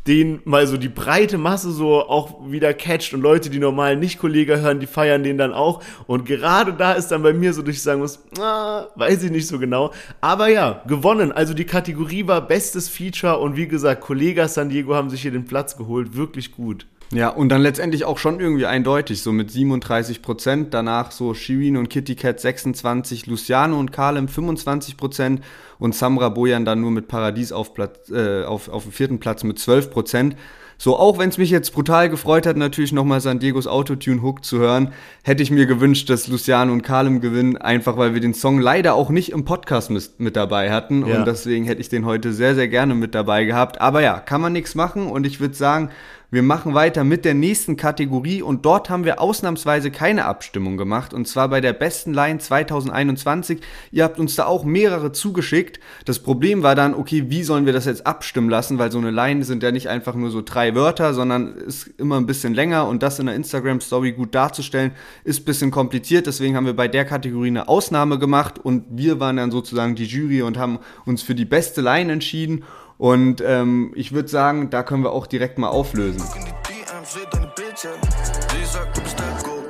den 0.07 0.41
mal 0.45 0.65
so 0.65 0.77
die 0.77 0.89
breite 0.89 1.37
Masse 1.37 1.71
so 1.71 2.01
auch 2.01 2.49
wieder 2.49 2.73
catcht 2.73 3.13
und 3.13 3.21
Leute, 3.21 3.49
die 3.49 3.59
normal 3.59 3.95
nicht 3.95 4.19
Kollege 4.19 4.59
hören, 4.59 4.79
die 4.79 4.87
feiern 4.87 5.23
den 5.23 5.37
dann 5.37 5.53
auch. 5.53 5.83
Und 6.07 6.25
gerade 6.25 6.73
da 6.73 6.93
ist 6.93 7.09
dann 7.09 7.21
bei 7.21 7.33
mir 7.33 7.53
so, 7.53 7.61
dass 7.61 7.75
ich 7.75 7.83
sagen 7.83 8.01
muss, 8.01 8.19
ah, 8.39 8.87
weiß 8.95 9.23
ich 9.23 9.31
nicht 9.31 9.47
so 9.47 9.59
genau. 9.59 9.91
Aber 10.19 10.47
ja, 10.47 10.81
gewonnen. 10.87 11.31
Also 11.31 11.53
die 11.53 11.65
Kategorie 11.65 12.27
war 12.27 12.47
bestes 12.47 12.89
Feature 12.89 13.39
und 13.39 13.55
wie 13.55 13.67
gesagt, 13.67 14.01
Kollege 14.01 14.47
San 14.47 14.69
Diego 14.69 14.95
haben 14.95 15.09
sich 15.09 15.21
hier 15.21 15.31
den 15.31 15.45
Platz 15.45 15.77
geholt. 15.77 16.15
Wirklich 16.15 16.51
gut. 16.51 16.87
Ja, 17.13 17.27
und 17.27 17.49
dann 17.49 17.61
letztendlich 17.61 18.05
auch 18.05 18.17
schon 18.17 18.39
irgendwie 18.39 18.65
eindeutig, 18.65 19.21
so 19.21 19.33
mit 19.33 19.51
37 19.51 20.21
Prozent. 20.21 20.73
Danach 20.73 21.11
so 21.11 21.33
Shirin 21.33 21.75
und 21.75 21.89
Kitty 21.89 22.15
Cat 22.15 22.39
26, 22.39 23.25
Luciano 23.25 23.77
und 23.77 23.91
Kalem 23.91 24.29
25 24.29 24.95
Prozent 24.95 25.41
und 25.77 25.93
Samra 25.93 26.29
Bojan 26.29 26.63
dann 26.63 26.79
nur 26.79 26.91
mit 26.91 27.09
Paradies 27.09 27.51
auf, 27.51 27.73
Platz, 27.73 28.09
äh, 28.09 28.43
auf, 28.45 28.69
auf 28.69 28.83
dem 28.83 28.91
vierten 28.93 29.19
Platz 29.19 29.43
mit 29.43 29.59
12 29.59 29.91
Prozent. 29.91 30.35
So, 30.77 30.97
auch 30.97 31.19
wenn 31.19 31.29
es 31.29 31.37
mich 31.37 31.51
jetzt 31.51 31.73
brutal 31.73 32.09
gefreut 32.09 32.47
hat, 32.47 32.57
natürlich 32.57 32.91
nochmal 32.91 33.21
San 33.21 33.37
Diegos 33.37 33.67
Autotune-Hook 33.67 34.43
zu 34.43 34.57
hören, 34.57 34.93
hätte 35.21 35.43
ich 35.43 35.51
mir 35.51 35.67
gewünscht, 35.67 36.09
dass 36.09 36.27
Luciano 36.27 36.73
und 36.73 36.81
Kalem 36.81 37.21
gewinnen, 37.21 37.55
einfach 37.55 37.97
weil 37.97 38.15
wir 38.15 38.21
den 38.21 38.33
Song 38.33 38.59
leider 38.59 38.95
auch 38.95 39.11
nicht 39.11 39.31
im 39.31 39.45
Podcast 39.45 39.91
mit, 39.91 40.19
mit 40.19 40.35
dabei 40.35 40.71
hatten. 40.71 41.05
Ja. 41.05 41.19
Und 41.19 41.27
deswegen 41.27 41.65
hätte 41.65 41.81
ich 41.81 41.89
den 41.89 42.05
heute 42.05 42.33
sehr, 42.33 42.55
sehr 42.55 42.67
gerne 42.67 42.95
mit 42.95 43.13
dabei 43.13 43.43
gehabt. 43.45 43.79
Aber 43.79 44.01
ja, 44.01 44.19
kann 44.19 44.41
man 44.41 44.53
nichts 44.53 44.73
machen 44.73 45.05
und 45.05 45.27
ich 45.27 45.39
würde 45.39 45.53
sagen, 45.53 45.91
wir 46.31 46.43
machen 46.43 46.73
weiter 46.73 47.03
mit 47.03 47.25
der 47.25 47.33
nächsten 47.33 47.75
Kategorie 47.75 48.41
und 48.41 48.65
dort 48.65 48.89
haben 48.89 49.03
wir 49.03 49.19
ausnahmsweise 49.19 49.91
keine 49.91 50.23
Abstimmung 50.23 50.77
gemacht 50.77 51.13
und 51.13 51.27
zwar 51.27 51.49
bei 51.49 51.59
der 51.59 51.73
besten 51.73 52.13
Line 52.13 52.39
2021. 52.39 53.59
Ihr 53.91 54.05
habt 54.05 54.17
uns 54.17 54.37
da 54.37 54.45
auch 54.45 54.63
mehrere 54.63 55.11
zugeschickt. 55.11 55.81
Das 56.05 56.19
Problem 56.19 56.63
war 56.63 56.73
dann, 56.73 56.93
okay, 56.93 57.25
wie 57.27 57.43
sollen 57.43 57.65
wir 57.65 57.73
das 57.73 57.83
jetzt 57.83 58.07
abstimmen 58.07 58.49
lassen, 58.49 58.79
weil 58.79 58.93
so 58.93 58.97
eine 58.97 59.11
Line 59.11 59.43
sind 59.43 59.61
ja 59.61 59.73
nicht 59.73 59.89
einfach 59.89 60.15
nur 60.15 60.31
so 60.31 60.41
drei 60.41 60.73
Wörter, 60.73 61.13
sondern 61.13 61.53
ist 61.53 61.87
immer 61.97 62.15
ein 62.15 62.27
bisschen 62.27 62.53
länger 62.53 62.87
und 62.87 63.03
das 63.03 63.19
in 63.19 63.25
der 63.25 63.35
Instagram 63.35 63.81
Story 63.81 64.13
gut 64.13 64.33
darzustellen, 64.33 64.93
ist 65.25 65.41
ein 65.41 65.45
bisschen 65.45 65.69
kompliziert. 65.69 66.27
Deswegen 66.27 66.55
haben 66.55 66.65
wir 66.65 66.77
bei 66.77 66.87
der 66.87 67.03
Kategorie 67.03 67.49
eine 67.49 67.67
Ausnahme 67.67 68.17
gemacht 68.17 68.57
und 68.57 68.85
wir 68.89 69.19
waren 69.19 69.35
dann 69.35 69.51
sozusagen 69.51 69.95
die 69.95 70.05
Jury 70.05 70.43
und 70.43 70.57
haben 70.57 70.79
uns 71.05 71.23
für 71.23 71.35
die 71.35 71.43
beste 71.43 71.81
Line 71.81 72.13
entschieden. 72.13 72.63
Und 73.01 73.41
ähm, 73.41 73.91
ich 73.95 74.11
würde 74.11 74.29
sagen, 74.29 74.69
da 74.69 74.83
können 74.83 75.01
wir 75.01 75.11
auch 75.11 75.25
direkt 75.25 75.57
mal 75.57 75.69
auflösen. 75.69 76.21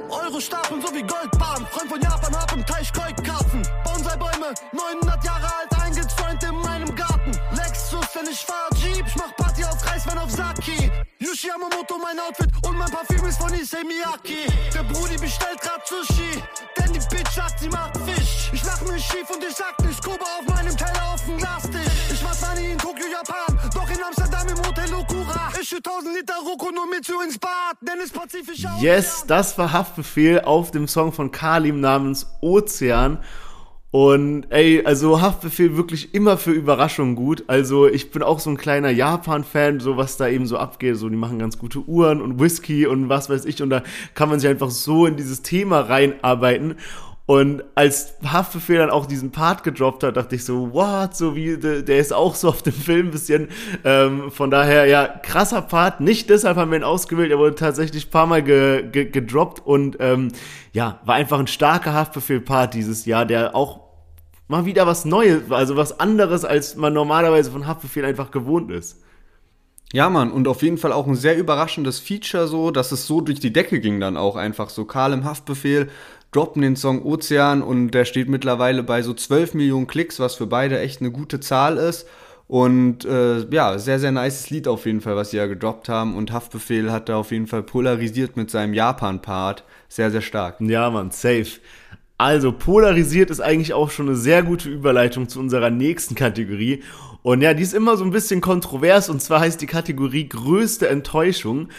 Euro 0.09 0.39
stapeln 0.41 0.81
so 0.81 0.93
wie 0.93 0.99
Goldbahn. 0.99 1.65
Freund 1.71 1.89
von 1.89 2.01
Japan, 2.01 2.35
hab 2.35 2.67
Teich 2.67 2.91
Koi-Karpfen. 2.91 3.61
Bonsai-Bäume, 3.85 4.53
900 4.73 5.23
Jahre 5.23 5.45
alt, 5.45 5.81
eingezäunt 5.81 6.43
in 6.43 6.55
meinem 6.57 6.93
Garten. 6.93 7.31
Lexus, 7.55 8.05
wenn 8.15 8.29
ich 8.29 8.39
fahr 8.39 8.67
Jeep, 8.75 9.07
ich 9.07 9.15
mach 9.15 9.33
Party 9.37 9.63
auf 9.63 9.79
Reiswein 9.89 10.17
auf 10.17 10.29
Saki. 10.29 10.91
Yushi 11.19 11.47
Yamamoto, 11.47 11.97
mein 12.03 12.19
Outfit 12.19 12.51
und 12.67 12.77
mein 12.77 12.91
Parfüm 12.91 13.25
ist 13.29 13.41
von 13.41 13.53
Issei 13.53 13.85
Miyake. 13.85 14.51
Der 14.75 14.83
Brudi 14.83 15.15
bestellt 15.15 15.61
grad 15.61 15.87
Sushi, 15.87 16.43
denn 16.77 16.91
die 16.91 16.99
Bitch 17.15 17.31
sagt, 17.33 17.61
sie 17.61 17.69
macht 17.69 17.95
Fisch. 17.99 18.51
Ich 18.51 18.63
lach 18.65 18.81
mich 18.81 19.05
schief 19.05 19.29
und 19.33 19.41
ich 19.41 19.55
sag 19.55 19.79
nicht 19.85 20.03
Kuba 20.03 20.25
auf 20.37 20.53
meinem 20.53 20.75
Teller 20.75 21.13
auf 21.13 21.23
dem 21.25 21.37
Glastisch. 21.37 22.00
Money 22.53 22.71
in 22.71 22.77
Tokio, 22.77 23.05
Japan, 23.09 23.57
doch 23.73 23.89
in 23.89 24.03
Amsterdam 24.03 24.47
im 24.47 24.57
Hotel 24.65 24.93
Okura. 24.93 25.51
Ich 25.61 25.69
5000 25.69 26.15
Liter 26.15 26.33
Roko 26.45 26.71
nur 26.71 26.87
mit 26.87 27.07
ins 27.07 27.37
Bad, 27.37 27.77
denn 27.81 27.99
es 28.03 28.11
pazifischer 28.11 28.71
Yes, 28.79 29.23
das 29.27 29.57
war 29.57 29.71
Haftbefehl 29.71 30.41
auf 30.41 30.71
dem 30.71 30.87
Song 30.87 31.13
von 31.13 31.31
Kalim 31.31 31.79
namens 31.79 32.27
Ozean. 32.41 33.19
Und 33.91 34.45
ey, 34.49 34.83
also 34.85 35.21
Haftbefehl 35.21 35.75
wirklich 35.77 36.13
immer 36.13 36.37
für 36.37 36.51
Überraschungen 36.51 37.15
gut. 37.15 37.43
Also 37.47 37.87
ich 37.87 38.11
bin 38.11 38.23
auch 38.23 38.39
so 38.39 38.49
ein 38.49 38.57
kleiner 38.57 38.89
Japan-Fan, 38.89 39.79
so 39.79 39.97
was 39.97 40.17
da 40.17 40.27
eben 40.27 40.45
so 40.45 40.57
abgeht. 40.57 40.97
So, 40.97 41.09
die 41.09 41.17
machen 41.17 41.39
ganz 41.39 41.57
gute 41.57 41.79
Uhren 41.79 42.21
und 42.21 42.39
Whisky 42.39 42.87
und 42.87 43.09
was 43.09 43.29
weiß 43.29 43.45
ich. 43.45 43.61
Und 43.61 43.69
da 43.69 43.83
kann 44.13 44.29
man 44.29 44.39
sich 44.39 44.49
einfach 44.49 44.71
so 44.71 45.05
in 45.05 45.17
dieses 45.17 45.41
Thema 45.41 45.81
reinarbeiten. 45.81 46.75
Und 47.31 47.63
als 47.75 48.15
Haftbefehl 48.25 48.79
dann 48.79 48.89
auch 48.89 49.05
diesen 49.05 49.31
Part 49.31 49.63
gedroppt 49.63 50.03
hat, 50.03 50.17
dachte 50.17 50.35
ich 50.35 50.43
so, 50.43 50.73
what? 50.73 51.15
So 51.15 51.33
wie, 51.33 51.55
der, 51.55 51.97
ist 51.97 52.11
auch 52.11 52.35
so 52.35 52.49
auf 52.49 52.61
dem 52.61 52.73
Film 52.73 53.07
ein 53.07 53.11
bisschen. 53.11 53.47
Ähm, 53.85 54.31
von 54.31 54.51
daher, 54.51 54.85
ja, 54.85 55.07
krasser 55.07 55.61
Part. 55.61 56.01
Nicht 56.01 56.29
deshalb 56.29 56.57
haben 56.57 56.71
wir 56.71 56.79
ihn 56.79 56.83
ausgewählt, 56.83 57.31
er 57.31 57.37
wurde 57.37 57.55
tatsächlich 57.55 58.07
ein 58.07 58.11
paar 58.11 58.27
Mal 58.27 58.43
ge, 58.43 58.85
ge, 58.91 59.05
gedroppt 59.05 59.65
und 59.65 59.95
ähm, 60.01 60.33
ja, 60.73 60.99
war 61.05 61.15
einfach 61.15 61.39
ein 61.39 61.47
starker 61.47 61.93
Haftbefehl-Part 61.93 62.73
dieses 62.73 63.05
Jahr, 63.05 63.25
der 63.25 63.55
auch 63.55 63.79
mal 64.49 64.65
wieder 64.65 64.85
was 64.85 65.05
Neues, 65.05 65.49
also 65.51 65.77
was 65.77 66.01
anderes, 66.01 66.43
als 66.43 66.75
man 66.75 66.91
normalerweise 66.91 67.49
von 67.49 67.65
Haftbefehl 67.65 68.03
einfach 68.03 68.31
gewohnt 68.31 68.71
ist. 68.71 69.01
Ja, 69.93 70.09
Mann, 70.09 70.33
und 70.33 70.49
auf 70.49 70.63
jeden 70.63 70.77
Fall 70.77 70.91
auch 70.91 71.07
ein 71.07 71.15
sehr 71.15 71.37
überraschendes 71.37 71.99
Feature 71.99 72.47
so, 72.47 72.71
dass 72.71 72.91
es 72.91 73.07
so 73.07 73.21
durch 73.21 73.39
die 73.39 73.53
Decke 73.53 73.79
ging 73.79 74.01
dann 74.01 74.17
auch 74.17 74.35
einfach 74.35 74.69
so. 74.69 74.83
Karl 74.83 75.13
im 75.13 75.23
Haftbefehl 75.23 75.89
droppen 76.31 76.61
den 76.61 76.75
Song 76.75 77.03
Ozean 77.03 77.61
und 77.61 77.91
der 77.91 78.05
steht 78.05 78.29
mittlerweile 78.29 78.83
bei 78.83 79.01
so 79.01 79.13
12 79.13 79.53
Millionen 79.53 79.87
Klicks, 79.87 80.19
was 80.19 80.35
für 80.35 80.47
beide 80.47 80.79
echt 80.79 81.01
eine 81.01 81.11
gute 81.11 81.39
Zahl 81.39 81.77
ist. 81.77 82.07
Und 82.47 83.05
äh, 83.05 83.45
ja, 83.49 83.79
sehr, 83.79 83.97
sehr 83.97 84.11
nices 84.11 84.49
Lied 84.49 84.67
auf 84.67 84.85
jeden 84.85 84.99
Fall, 84.99 85.15
was 85.15 85.31
sie 85.31 85.37
ja 85.37 85.45
gedroppt 85.45 85.87
haben. 85.87 86.15
Und 86.15 86.33
Haftbefehl 86.33 86.91
hat 86.91 87.07
da 87.07 87.15
auf 87.15 87.31
jeden 87.31 87.47
Fall 87.47 87.63
polarisiert 87.63 88.35
mit 88.35 88.51
seinem 88.51 88.73
Japan-Part. 88.73 89.63
Sehr, 89.87 90.11
sehr 90.11 90.21
stark. 90.21 90.59
Ja, 90.59 90.89
Mann, 90.89 91.11
safe. 91.11 91.61
Also, 92.17 92.51
polarisiert 92.51 93.29
ist 93.29 93.39
eigentlich 93.39 93.73
auch 93.73 93.89
schon 93.89 94.09
eine 94.09 94.17
sehr 94.17 94.43
gute 94.43 94.69
Überleitung 94.69 95.29
zu 95.29 95.39
unserer 95.39 95.69
nächsten 95.69 96.13
Kategorie. 96.13 96.83
Und 97.23 97.41
ja, 97.41 97.53
die 97.53 97.63
ist 97.63 97.73
immer 97.73 97.95
so 97.95 98.03
ein 98.03 98.11
bisschen 98.11 98.41
kontrovers 98.41 99.09
und 99.09 99.21
zwar 99.21 99.39
heißt 99.39 99.61
die 99.61 99.67
Kategorie 99.67 100.27
größte 100.27 100.89
Enttäuschung. 100.89 101.69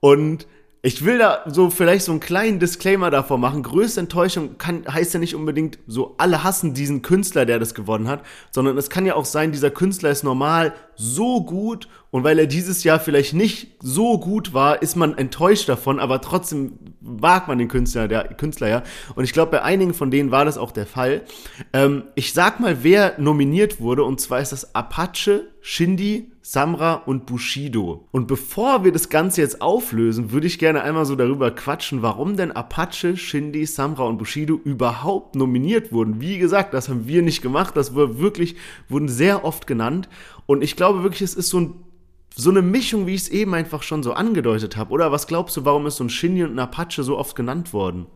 Und 0.00 0.46
ich 0.80 1.04
will 1.04 1.18
da 1.18 1.42
so 1.46 1.70
vielleicht 1.70 2.04
so 2.04 2.12
einen 2.12 2.20
kleinen 2.20 2.60
Disclaimer 2.60 3.10
davor 3.10 3.36
machen. 3.36 3.64
Größte 3.64 4.00
Enttäuschung 4.00 4.58
kann, 4.58 4.84
heißt 4.88 5.12
ja 5.12 5.20
nicht 5.20 5.34
unbedingt 5.34 5.78
so, 5.88 6.14
alle 6.18 6.44
hassen 6.44 6.72
diesen 6.72 7.02
Künstler, 7.02 7.46
der 7.46 7.58
das 7.58 7.74
gewonnen 7.74 8.08
hat, 8.08 8.22
sondern 8.52 8.78
es 8.78 8.88
kann 8.88 9.04
ja 9.04 9.16
auch 9.16 9.24
sein, 9.24 9.50
dieser 9.50 9.70
Künstler 9.70 10.10
ist 10.10 10.22
normal 10.22 10.72
so 10.94 11.42
gut 11.42 11.88
und 12.10 12.22
weil 12.22 12.38
er 12.38 12.46
dieses 12.46 12.84
Jahr 12.84 13.00
vielleicht 13.00 13.34
nicht 13.34 13.76
so 13.80 14.18
gut 14.18 14.54
war, 14.54 14.80
ist 14.80 14.96
man 14.96 15.18
enttäuscht 15.18 15.68
davon, 15.68 15.98
aber 15.98 16.20
trotzdem 16.20 16.78
mag 17.00 17.48
man 17.48 17.58
den 17.58 17.68
Künstler, 17.68 18.06
der 18.06 18.24
Künstler 18.24 18.68
ja. 18.68 18.82
Und 19.16 19.24
ich 19.24 19.32
glaube, 19.32 19.52
bei 19.52 19.62
einigen 19.62 19.94
von 19.94 20.10
denen 20.10 20.30
war 20.30 20.44
das 20.44 20.58
auch 20.58 20.70
der 20.70 20.86
Fall. 20.86 21.22
Ähm, 21.72 22.04
ich 22.14 22.32
sag 22.32 22.60
mal, 22.60 22.82
wer 22.82 23.18
nominiert 23.18 23.80
wurde, 23.80 24.04
und 24.04 24.20
zwar 24.20 24.40
ist 24.40 24.52
das 24.52 24.74
Apache, 24.74 25.48
Shindy, 25.60 26.30
Samra 26.50 26.94
und 26.94 27.26
Bushido. 27.26 28.08
Und 28.10 28.26
bevor 28.26 28.82
wir 28.82 28.90
das 28.90 29.10
Ganze 29.10 29.42
jetzt 29.42 29.60
auflösen, 29.60 30.32
würde 30.32 30.46
ich 30.46 30.58
gerne 30.58 30.80
einmal 30.80 31.04
so 31.04 31.14
darüber 31.14 31.50
quatschen, 31.50 32.00
warum 32.00 32.38
denn 32.38 32.52
Apache, 32.52 33.18
Shindy, 33.18 33.66
Samra 33.66 34.04
und 34.04 34.16
Bushido 34.16 34.54
überhaupt 34.54 35.34
nominiert 35.34 35.92
wurden. 35.92 36.22
Wie 36.22 36.38
gesagt, 36.38 36.72
das 36.72 36.88
haben 36.88 37.06
wir 37.06 37.20
nicht 37.20 37.42
gemacht, 37.42 37.76
das 37.76 37.94
wurde 37.94 38.18
wirklich, 38.18 38.56
wurden 38.88 39.10
sehr 39.10 39.44
oft 39.44 39.66
genannt. 39.66 40.08
Und 40.46 40.64
ich 40.64 40.74
glaube 40.74 41.02
wirklich, 41.02 41.20
es 41.20 41.34
ist 41.34 41.50
so 41.50 41.60
ein 41.60 41.74
so 42.34 42.50
eine 42.50 42.62
Mischung, 42.62 43.06
wie 43.06 43.14
ich 43.14 43.22
es 43.22 43.28
eben 43.28 43.52
einfach 43.52 43.82
schon 43.82 44.02
so 44.02 44.12
angedeutet 44.12 44.76
habe. 44.76 44.92
Oder 44.92 45.12
was 45.12 45.26
glaubst 45.26 45.56
du, 45.56 45.64
warum 45.64 45.86
ist 45.86 45.96
so 45.96 46.04
ein 46.04 46.08
Shindy 46.08 46.44
und 46.44 46.52
ein 46.52 46.60
Apache 46.60 47.02
so 47.02 47.18
oft 47.18 47.36
genannt 47.36 47.74
worden? 47.74 48.06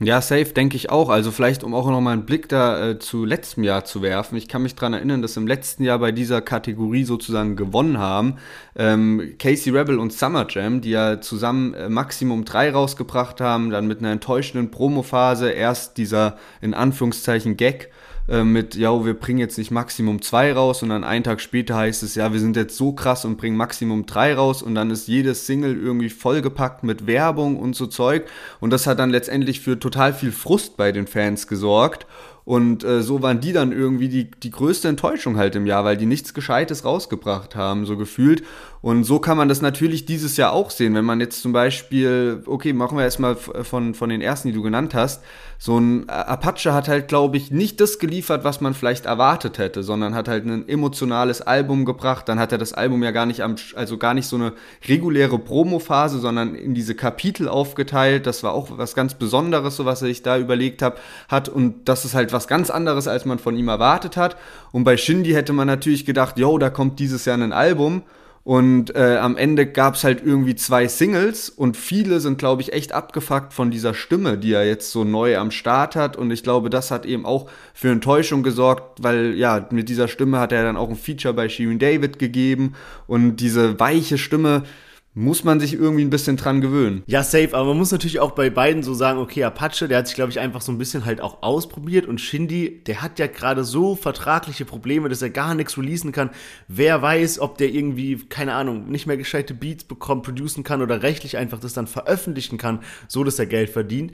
Ja, 0.00 0.20
safe, 0.20 0.46
denke 0.46 0.76
ich 0.76 0.90
auch. 0.90 1.10
Also 1.10 1.30
vielleicht, 1.30 1.62
um 1.62 1.74
auch 1.74 1.88
noch 1.88 2.00
mal 2.00 2.12
einen 2.12 2.26
Blick 2.26 2.48
da 2.48 2.90
äh, 2.90 2.98
zu 2.98 3.24
letztem 3.24 3.62
Jahr 3.62 3.84
zu 3.84 4.02
werfen. 4.02 4.36
Ich 4.36 4.48
kann 4.48 4.62
mich 4.62 4.74
daran 4.74 4.94
erinnern, 4.94 5.22
dass 5.22 5.36
im 5.36 5.46
letzten 5.46 5.84
Jahr 5.84 6.00
bei 6.00 6.10
dieser 6.10 6.40
Kategorie 6.40 7.04
sozusagen 7.04 7.54
gewonnen 7.54 7.98
haben 7.98 8.38
ähm, 8.74 9.34
Casey 9.38 9.72
Rebel 9.72 10.00
und 10.00 10.12
Summer 10.12 10.46
Jam, 10.48 10.80
die 10.80 10.90
ja 10.90 11.20
zusammen 11.20 11.74
äh, 11.74 11.88
Maximum 11.88 12.44
3 12.44 12.72
rausgebracht 12.72 13.40
haben, 13.40 13.70
dann 13.70 13.86
mit 13.86 14.00
einer 14.00 14.10
enttäuschenden 14.10 14.72
Promophase 14.72 15.50
erst 15.50 15.98
dieser 15.98 16.36
in 16.60 16.74
Anführungszeichen 16.74 17.56
Gag 17.56 17.90
äh, 18.28 18.44
mit, 18.44 18.74
ja, 18.74 19.04
wir 19.04 19.14
bringen 19.14 19.38
jetzt 19.38 19.58
nicht 19.58 19.70
Maximum 19.70 20.22
2 20.22 20.52
raus 20.52 20.82
und 20.82 20.90
dann 20.90 21.04
einen 21.04 21.24
Tag 21.24 21.40
später 21.40 21.76
heißt 21.76 22.02
es, 22.02 22.14
ja, 22.14 22.32
wir 22.32 22.40
sind 22.40 22.56
jetzt 22.56 22.76
so 22.76 22.92
krass 22.92 23.24
und 23.24 23.36
bringen 23.36 23.56
Maximum 23.56 24.06
3 24.06 24.34
raus 24.34 24.62
und 24.62 24.74
dann 24.74 24.90
ist 24.90 25.08
jedes 25.08 25.46
Single 25.46 25.76
irgendwie 25.76 26.10
vollgepackt 26.10 26.84
mit 26.84 27.06
Werbung 27.06 27.58
und 27.58 27.74
so 27.74 27.86
Zeug. 27.86 28.26
Und 28.60 28.70
das 28.70 28.86
hat 28.86 28.98
dann 28.98 29.10
letztendlich 29.10 29.60
für 29.60 29.78
total 29.78 30.14
viel 30.14 30.32
Frust 30.32 30.76
bei 30.76 30.92
den 30.92 31.06
Fans 31.06 31.46
gesorgt 31.46 32.06
und 32.44 32.82
äh, 32.82 33.02
so 33.02 33.22
waren 33.22 33.40
die 33.40 33.52
dann 33.52 33.72
irgendwie 33.72 34.08
die, 34.08 34.30
die 34.30 34.50
größte 34.50 34.88
Enttäuschung 34.88 35.36
halt 35.36 35.54
im 35.54 35.66
Jahr, 35.66 35.84
weil 35.84 35.96
die 35.96 36.06
nichts 36.06 36.34
Gescheites 36.34 36.84
rausgebracht 36.84 37.54
haben, 37.54 37.86
so 37.86 37.96
gefühlt. 37.96 38.42
Und 38.80 39.04
so 39.04 39.20
kann 39.20 39.36
man 39.36 39.48
das 39.48 39.62
natürlich 39.62 40.06
dieses 40.06 40.36
Jahr 40.36 40.52
auch 40.52 40.70
sehen, 40.70 40.94
wenn 40.94 41.04
man 41.04 41.20
jetzt 41.20 41.40
zum 41.40 41.52
Beispiel, 41.52 42.42
okay, 42.46 42.72
machen 42.72 42.98
wir 42.98 43.04
erstmal 43.04 43.36
von, 43.36 43.94
von 43.94 44.08
den 44.10 44.20
ersten, 44.20 44.48
die 44.48 44.54
du 44.54 44.62
genannt 44.62 44.92
hast, 44.92 45.22
so 45.64 45.78
ein 45.78 46.08
Apache 46.08 46.74
hat 46.74 46.88
halt, 46.88 47.06
glaube 47.06 47.36
ich, 47.36 47.52
nicht 47.52 47.80
das 47.80 48.00
geliefert, 48.00 48.42
was 48.42 48.60
man 48.60 48.74
vielleicht 48.74 49.06
erwartet 49.06 49.58
hätte, 49.58 49.84
sondern 49.84 50.12
hat 50.12 50.26
halt 50.26 50.44
ein 50.44 50.68
emotionales 50.68 51.40
Album 51.40 51.84
gebracht. 51.84 52.28
Dann 52.28 52.40
hat 52.40 52.50
er 52.50 52.58
das 52.58 52.72
Album 52.72 53.04
ja 53.04 53.12
gar 53.12 53.26
nicht 53.26 53.44
am, 53.44 53.54
also 53.76 53.96
gar 53.96 54.12
nicht 54.12 54.26
so 54.26 54.34
eine 54.34 54.54
reguläre 54.88 55.38
Promo-Phase, 55.38 56.18
sondern 56.18 56.56
in 56.56 56.74
diese 56.74 56.96
Kapitel 56.96 57.46
aufgeteilt. 57.46 58.26
Das 58.26 58.42
war 58.42 58.54
auch 58.54 58.76
was 58.76 58.96
ganz 58.96 59.14
Besonderes, 59.14 59.76
so 59.76 59.84
was 59.84 60.00
sich 60.00 60.24
da 60.24 60.36
überlegt 60.36 60.82
hat, 60.82 60.98
hat. 61.28 61.48
Und 61.48 61.88
das 61.88 62.04
ist 62.04 62.14
halt 62.14 62.31
was 62.32 62.48
ganz 62.48 62.70
anderes, 62.70 63.08
als 63.08 63.24
man 63.24 63.38
von 63.38 63.56
ihm 63.56 63.68
erwartet 63.68 64.16
hat. 64.16 64.36
Und 64.72 64.84
bei 64.84 64.96
Shindy 64.96 65.32
hätte 65.32 65.52
man 65.52 65.66
natürlich 65.66 66.04
gedacht, 66.04 66.38
yo, 66.38 66.58
da 66.58 66.70
kommt 66.70 66.98
dieses 66.98 67.24
Jahr 67.24 67.38
ein 67.38 67.52
Album. 67.52 68.02
Und 68.44 68.96
äh, 68.96 69.18
am 69.18 69.36
Ende 69.36 69.66
gab 69.66 69.94
es 69.94 70.02
halt 70.02 70.20
irgendwie 70.24 70.56
zwei 70.56 70.88
Singles 70.88 71.48
und 71.48 71.76
viele 71.76 72.18
sind, 72.18 72.38
glaube 72.38 72.60
ich, 72.60 72.72
echt 72.72 72.92
abgefuckt 72.92 73.52
von 73.52 73.70
dieser 73.70 73.94
Stimme, 73.94 74.36
die 74.36 74.52
er 74.52 74.66
jetzt 74.66 74.90
so 74.90 75.04
neu 75.04 75.38
am 75.38 75.52
Start 75.52 75.94
hat. 75.94 76.16
Und 76.16 76.32
ich 76.32 76.42
glaube, 76.42 76.68
das 76.68 76.90
hat 76.90 77.06
eben 77.06 77.24
auch 77.24 77.48
für 77.72 77.92
Enttäuschung 77.92 78.42
gesorgt, 78.42 79.00
weil 79.00 79.34
ja, 79.34 79.68
mit 79.70 79.88
dieser 79.88 80.08
Stimme 80.08 80.40
hat 80.40 80.50
er 80.50 80.64
dann 80.64 80.76
auch 80.76 80.88
ein 80.88 80.96
Feature 80.96 81.34
bei 81.34 81.48
Shirin 81.48 81.78
David 81.78 82.18
gegeben. 82.18 82.74
Und 83.06 83.36
diese 83.36 83.78
weiche 83.78 84.18
Stimme, 84.18 84.64
muss 85.14 85.44
man 85.44 85.60
sich 85.60 85.74
irgendwie 85.74 86.04
ein 86.04 86.10
bisschen 86.10 86.38
dran 86.38 86.62
gewöhnen. 86.62 87.02
Ja, 87.06 87.22
safe, 87.22 87.54
aber 87.54 87.68
man 87.68 87.78
muss 87.78 87.92
natürlich 87.92 88.18
auch 88.20 88.30
bei 88.30 88.48
beiden 88.48 88.82
so 88.82 88.94
sagen, 88.94 89.18
okay, 89.18 89.44
Apache, 89.44 89.86
der 89.86 89.98
hat 89.98 90.06
sich, 90.06 90.16
glaube 90.16 90.30
ich, 90.30 90.40
einfach 90.40 90.62
so 90.62 90.72
ein 90.72 90.78
bisschen 90.78 91.04
halt 91.04 91.20
auch 91.20 91.42
ausprobiert 91.42 92.06
und 92.06 92.20
Shindy, 92.20 92.82
der 92.86 93.02
hat 93.02 93.18
ja 93.18 93.26
gerade 93.26 93.64
so 93.64 93.94
vertragliche 93.94 94.64
Probleme, 94.64 95.10
dass 95.10 95.20
er 95.20 95.28
gar 95.28 95.54
nichts 95.54 95.76
releasen 95.76 96.12
kann. 96.12 96.30
Wer 96.66 97.02
weiß, 97.02 97.40
ob 97.40 97.58
der 97.58 97.68
irgendwie, 97.68 98.16
keine 98.28 98.54
Ahnung, 98.54 98.90
nicht 98.90 99.06
mehr 99.06 99.18
gescheite 99.18 99.52
Beats 99.52 99.84
bekommt, 99.84 100.22
producen 100.22 100.64
kann 100.64 100.80
oder 100.80 101.02
rechtlich 101.02 101.36
einfach 101.36 101.60
das 101.60 101.74
dann 101.74 101.86
veröffentlichen 101.86 102.56
kann, 102.56 102.80
so 103.06 103.22
dass 103.22 103.38
er 103.38 103.46
Geld 103.46 103.68
verdient. 103.68 104.12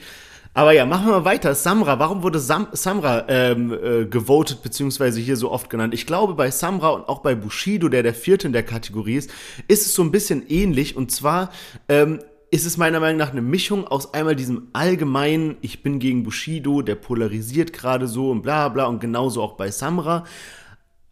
Aber 0.58 0.72
ja, 0.72 0.86
machen 0.86 1.06
wir 1.06 1.12
mal 1.20 1.24
weiter. 1.24 1.54
Samra, 1.54 2.00
warum 2.00 2.24
wurde 2.24 2.40
Sam 2.40 2.66
Samra 2.72 3.26
ähm, 3.28 3.72
äh, 3.72 4.06
gewotet, 4.06 4.60
beziehungsweise 4.60 5.20
hier 5.20 5.36
so 5.36 5.52
oft 5.52 5.70
genannt? 5.70 5.94
Ich 5.94 6.04
glaube, 6.04 6.34
bei 6.34 6.50
Samra 6.50 6.88
und 6.88 7.08
auch 7.08 7.20
bei 7.20 7.36
Bushido, 7.36 7.88
der 7.88 8.02
der 8.02 8.12
vierte 8.12 8.48
in 8.48 8.52
der 8.52 8.64
Kategorie 8.64 9.14
ist, 9.14 9.30
ist 9.68 9.86
es 9.86 9.94
so 9.94 10.02
ein 10.02 10.10
bisschen 10.10 10.44
ähnlich. 10.48 10.96
Und 10.96 11.12
zwar 11.12 11.50
ähm, 11.88 12.18
ist 12.50 12.66
es 12.66 12.76
meiner 12.76 12.98
Meinung 12.98 13.18
nach 13.18 13.30
eine 13.30 13.40
Mischung 13.40 13.86
aus 13.86 14.12
einmal 14.14 14.34
diesem 14.34 14.66
allgemeinen, 14.72 15.58
ich 15.60 15.84
bin 15.84 16.00
gegen 16.00 16.24
Bushido, 16.24 16.82
der 16.82 16.96
polarisiert 16.96 17.72
gerade 17.72 18.08
so 18.08 18.32
und 18.32 18.42
bla 18.42 18.68
bla 18.68 18.86
und 18.86 19.00
genauso 19.00 19.42
auch 19.42 19.52
bei 19.52 19.70
Samra. 19.70 20.24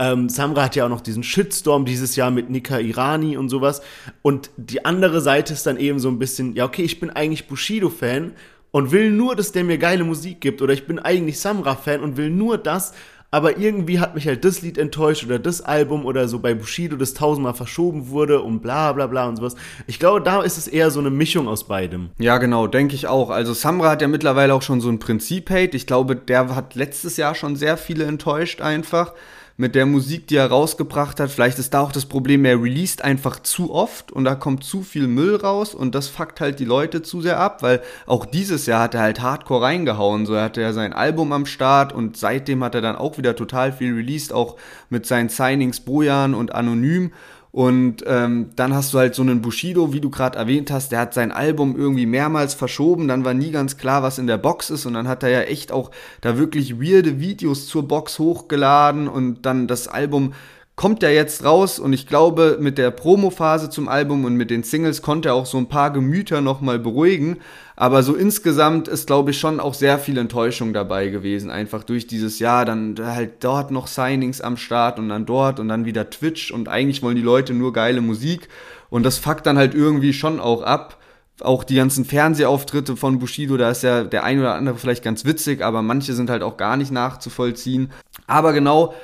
Ähm, 0.01 0.29
Samra 0.29 0.65
hat 0.65 0.75
ja 0.75 0.87
auch 0.87 0.91
noch 0.91 1.01
diesen 1.01 1.23
Shitstorm 1.23 1.85
dieses 1.85 2.17
Jahr 2.17 2.33
mit 2.33 2.51
Nika 2.51 2.81
Irani 2.81 3.37
und 3.37 3.49
sowas. 3.49 3.81
Und 4.23 4.51
die 4.57 4.85
andere 4.85 5.21
Seite 5.21 5.53
ist 5.53 5.67
dann 5.67 5.77
eben 5.77 6.01
so 6.01 6.09
ein 6.09 6.19
bisschen, 6.19 6.57
ja, 6.57 6.65
okay, 6.65 6.83
ich 6.83 6.99
bin 6.99 7.11
eigentlich 7.11 7.47
Bushido-Fan 7.47 8.33
und 8.77 8.93
will 8.93 9.11
nur, 9.11 9.35
dass 9.35 9.53
der 9.53 9.65
mir 9.65 9.79
geile 9.79 10.05
Musik 10.05 10.43
gibt 10.43 10.61
oder 10.61 10.75
ich 10.75 10.87
bin 10.87 10.99
eigentlich 10.99 11.41
Samra-Fan 11.41 12.03
und 12.03 12.19
will 12.19 12.29
nur 12.29 12.59
das, 12.59 12.93
aber 13.31 13.57
irgendwie 13.57 14.01
hat 14.01 14.15
mich 14.15 14.27
halt 14.27 14.45
das 14.45 14.61
Lied 14.61 14.77
enttäuscht 14.77 15.25
oder 15.25 15.39
das 15.39 15.63
Album 15.63 16.05
oder 16.05 16.29
so 16.29 16.41
bei 16.41 16.53
Bushido, 16.53 16.97
das 16.97 17.15
tausendmal 17.15 17.55
verschoben 17.55 18.11
wurde 18.11 18.43
und 18.43 18.61
bla 18.61 18.93
bla 18.93 19.07
bla 19.07 19.29
und 19.29 19.37
sowas. 19.37 19.55
Ich 19.87 19.99
glaube, 19.99 20.21
da 20.21 20.43
ist 20.43 20.59
es 20.59 20.69
eher 20.69 20.91
so 20.91 21.01
eine 21.01 21.09
Mischung 21.09 21.49
aus 21.49 21.67
beidem. 21.67 22.11
Ja, 22.19 22.37
genau, 22.37 22.67
denke 22.67 22.95
ich 22.95 23.07
auch. 23.07 23.31
Also 23.31 23.55
Samra 23.55 23.93
hat 23.93 24.03
ja 24.03 24.09
mittlerweile 24.09 24.53
auch 24.53 24.61
schon 24.61 24.83
so 24.83 24.91
ein 24.91 24.99
Prinzip-Hate. 24.99 25.75
Ich 25.75 25.87
glaube, 25.87 26.15
der 26.15 26.55
hat 26.55 26.75
letztes 26.75 27.17
Jahr 27.17 27.35
schon 27.35 27.57
sehr 27.57 27.79
viele 27.79 28.05
enttäuscht 28.05 28.61
einfach 28.61 29.15
mit 29.59 29.75
der 29.75 29.87
Musik, 29.87 30.27
die 30.27 30.37
er 30.37 30.49
rausgebracht 30.49 31.19
hat. 31.19 31.31
Vielleicht 31.31 31.59
ist 31.59 31.73
da 31.73 31.81
auch 31.81 31.93
das 31.93 32.05
Problem, 32.05 32.45
er 32.45 32.61
released 32.61 33.03
einfach 33.03 33.41
zu 33.41 33.73
oft 33.73 34.13
und 34.13 34.25
da 34.25 34.35
kommt 34.35 34.65
zu 34.65 34.83
viel 34.83 35.07
Müll 35.07 35.37
raus 35.37 35.75
und 35.75 35.95
das 35.95 36.09
fuckt 36.09 36.41
halt 36.41 36.61
die 36.61 36.65
Leute 36.65 37.03
zu 37.03 37.23
sehr 37.23 37.41
ab, 37.41 37.63
weil 37.63 37.81
auch 38.05 38.27
dieses 38.27 38.67
Jahr 38.67 38.83
hat 38.83 38.95
er 38.95 39.01
halt 39.01 39.21
hardcore 39.23 39.63
reingehauen. 39.63 40.27
So 40.27 40.35
er 40.35 40.45
hatte 40.45 40.61
ja 40.61 40.73
sein 40.73 40.93
Album 40.93 41.33
am 41.33 41.47
Start 41.47 41.93
und 41.93 42.17
seitdem 42.17 42.63
hat 42.63 42.75
er 42.75 42.83
dann 42.83 42.97
auch 42.97 43.17
wieder 43.17 43.35
total 43.35 43.73
viel 43.73 43.95
released, 43.95 44.33
auch 44.33 44.57
mit 44.91 45.07
seinen 45.07 45.31
Signings 45.31 45.81
Bojan 45.81 46.35
und 46.35 46.55
Anonym. 46.55 47.13
Und 47.57 48.05
ähm, 48.07 48.51
dann 48.55 48.75
hast 48.75 48.93
du 48.93 48.99
halt 48.99 49.15
so 49.15 49.23
einen 49.23 49.41
Bushido, 49.41 49.95
wie 49.95 50.03
du 50.03 50.11
gerade 50.11 50.39
erwähnt 50.39 50.71
hast, 50.71 50.93
der 50.93 51.01
hat 51.01 51.15
sein 51.15 51.33
Album 51.33 51.75
irgendwie 51.75 52.05
mehrmals 52.05 52.53
verschoben, 52.53 53.09
dann 53.09 53.25
war 53.25 53.33
nie 53.33 53.51
ganz 53.51 53.79
klar, 53.79 54.03
was 54.03 54.19
in 54.19 54.27
der 54.27 54.37
Box 54.37 54.69
ist 54.69 54.85
und 54.85 54.93
dann 54.93 55.09
hat 55.09 55.23
er 55.23 55.31
ja 55.31 55.41
echt 55.41 55.73
auch 55.73 55.91
da 56.21 56.37
wirklich 56.37 56.79
weirde 56.79 57.19
Videos 57.19 57.67
zur 57.67 57.89
Box 57.89 58.19
hochgeladen 58.19 59.09
und 59.09 59.47
dann 59.47 59.69
das 59.69 59.89
Album 59.89 60.35
kommt 60.77 61.03
ja 61.03 61.09
jetzt 61.09 61.43
raus 61.43 61.79
und 61.79 61.95
ich 61.95 62.07
glaube, 62.07 62.59
mit 62.61 62.77
der 62.77 62.91
Promophase 62.91 63.71
zum 63.71 63.89
Album 63.89 64.27
und 64.27 64.37
mit 64.37 64.51
den 64.51 64.63
Singles 64.63 65.01
konnte 65.01 65.31
er 65.31 65.35
auch 65.35 65.47
so 65.47 65.57
ein 65.57 65.71
paar 65.71 65.91
Gemüter 65.91 66.43
nochmal 66.43 66.79
beruhigen. 66.79 67.39
Aber 67.77 68.03
so 68.03 68.15
insgesamt 68.15 68.87
ist, 68.87 69.07
glaube 69.07 69.31
ich, 69.31 69.39
schon 69.39 69.59
auch 69.59 69.73
sehr 69.73 69.99
viel 69.99 70.19
Enttäuschung 70.19 70.75
dabei 70.75 71.09
gewesen. 71.09 71.51
Einfach 71.51 71.83
durch 71.83 72.07
dieses 72.07 72.39
Jahr, 72.41 72.67
dann 72.67 72.95
halt 73.03 73.43
dort 73.43 73.71
noch 73.71 73.87
Signings 73.87 74.43
am 74.43 74.59
Start 74.59 74.99
und 74.99 75.09
dann 75.09 75.25
dort 75.25 75.61
und 75.61 75.69
dann 75.69 75.87
wieder 75.87 76.11
Twitch 76.11 76.51
und 76.51 76.69
eigentlich 76.69 77.03
wollen 77.03 77.17
die 77.17 77.23
Leute 77.23 77.55
nur 77.55 77.73
geile 77.73 78.03
Musik. 78.03 78.49
Und 78.91 79.03
das 79.03 79.17
fuckt 79.17 79.47
dann 79.47 79.57
halt 79.57 79.75
irgendwie 79.75 80.13
schon 80.13 80.39
auch 80.41 80.63
ab. 80.63 80.99
Auch 81.41 81.65
die 81.65 81.77
ganzen 81.77 82.05
Fernsehauftritte 82.05 82.97
von 82.97 83.19
Bushido, 83.19 83.57
da 83.57 83.71
ist 83.71 83.83
ja 83.83 84.05
der 84.05 84.25
ein 84.25 84.39
oder 84.39 84.55
andere 84.55 84.77
vielleicht 84.77 85.05
ganz 85.05 85.25
witzig, 85.25 85.63
aber 85.63 85.83
manche 85.83 86.15
sind 86.15 86.31
halt 86.31 86.43
auch 86.43 86.57
gar 86.57 86.79
nicht 86.79 86.91
nachzuvollziehen. 86.91 87.91
Aber 88.27 88.55
genau, 88.55 88.95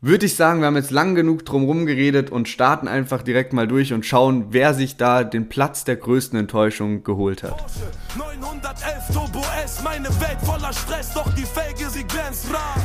würde 0.00 0.26
ich 0.26 0.36
sagen, 0.36 0.60
wir 0.60 0.66
haben 0.66 0.76
jetzt 0.76 0.92
lang 0.92 1.14
genug 1.14 1.44
drum 1.44 1.84
geredet 1.84 2.30
und 2.30 2.48
starten 2.48 2.86
einfach 2.86 3.22
direkt 3.22 3.52
mal 3.52 3.66
durch 3.66 3.92
und 3.92 4.06
schauen, 4.06 4.46
wer 4.50 4.72
sich 4.72 4.96
da 4.96 5.24
den 5.24 5.48
Platz 5.48 5.84
der 5.84 5.96
größten 5.96 6.38
Enttäuschung 6.38 7.02
geholt 7.02 7.42
hat. 7.42 7.64
911 8.16 9.12
Turbo 9.12 9.42
S, 9.64 9.82
meine 9.82 10.08
Welt 10.20 10.38
voller 10.44 10.72
Stress, 10.72 11.12
doch 11.14 11.32
die 11.34 11.42
Felge, 11.42 11.90
sie 11.90 12.04
glänzt 12.04 12.46
rar. 12.52 12.76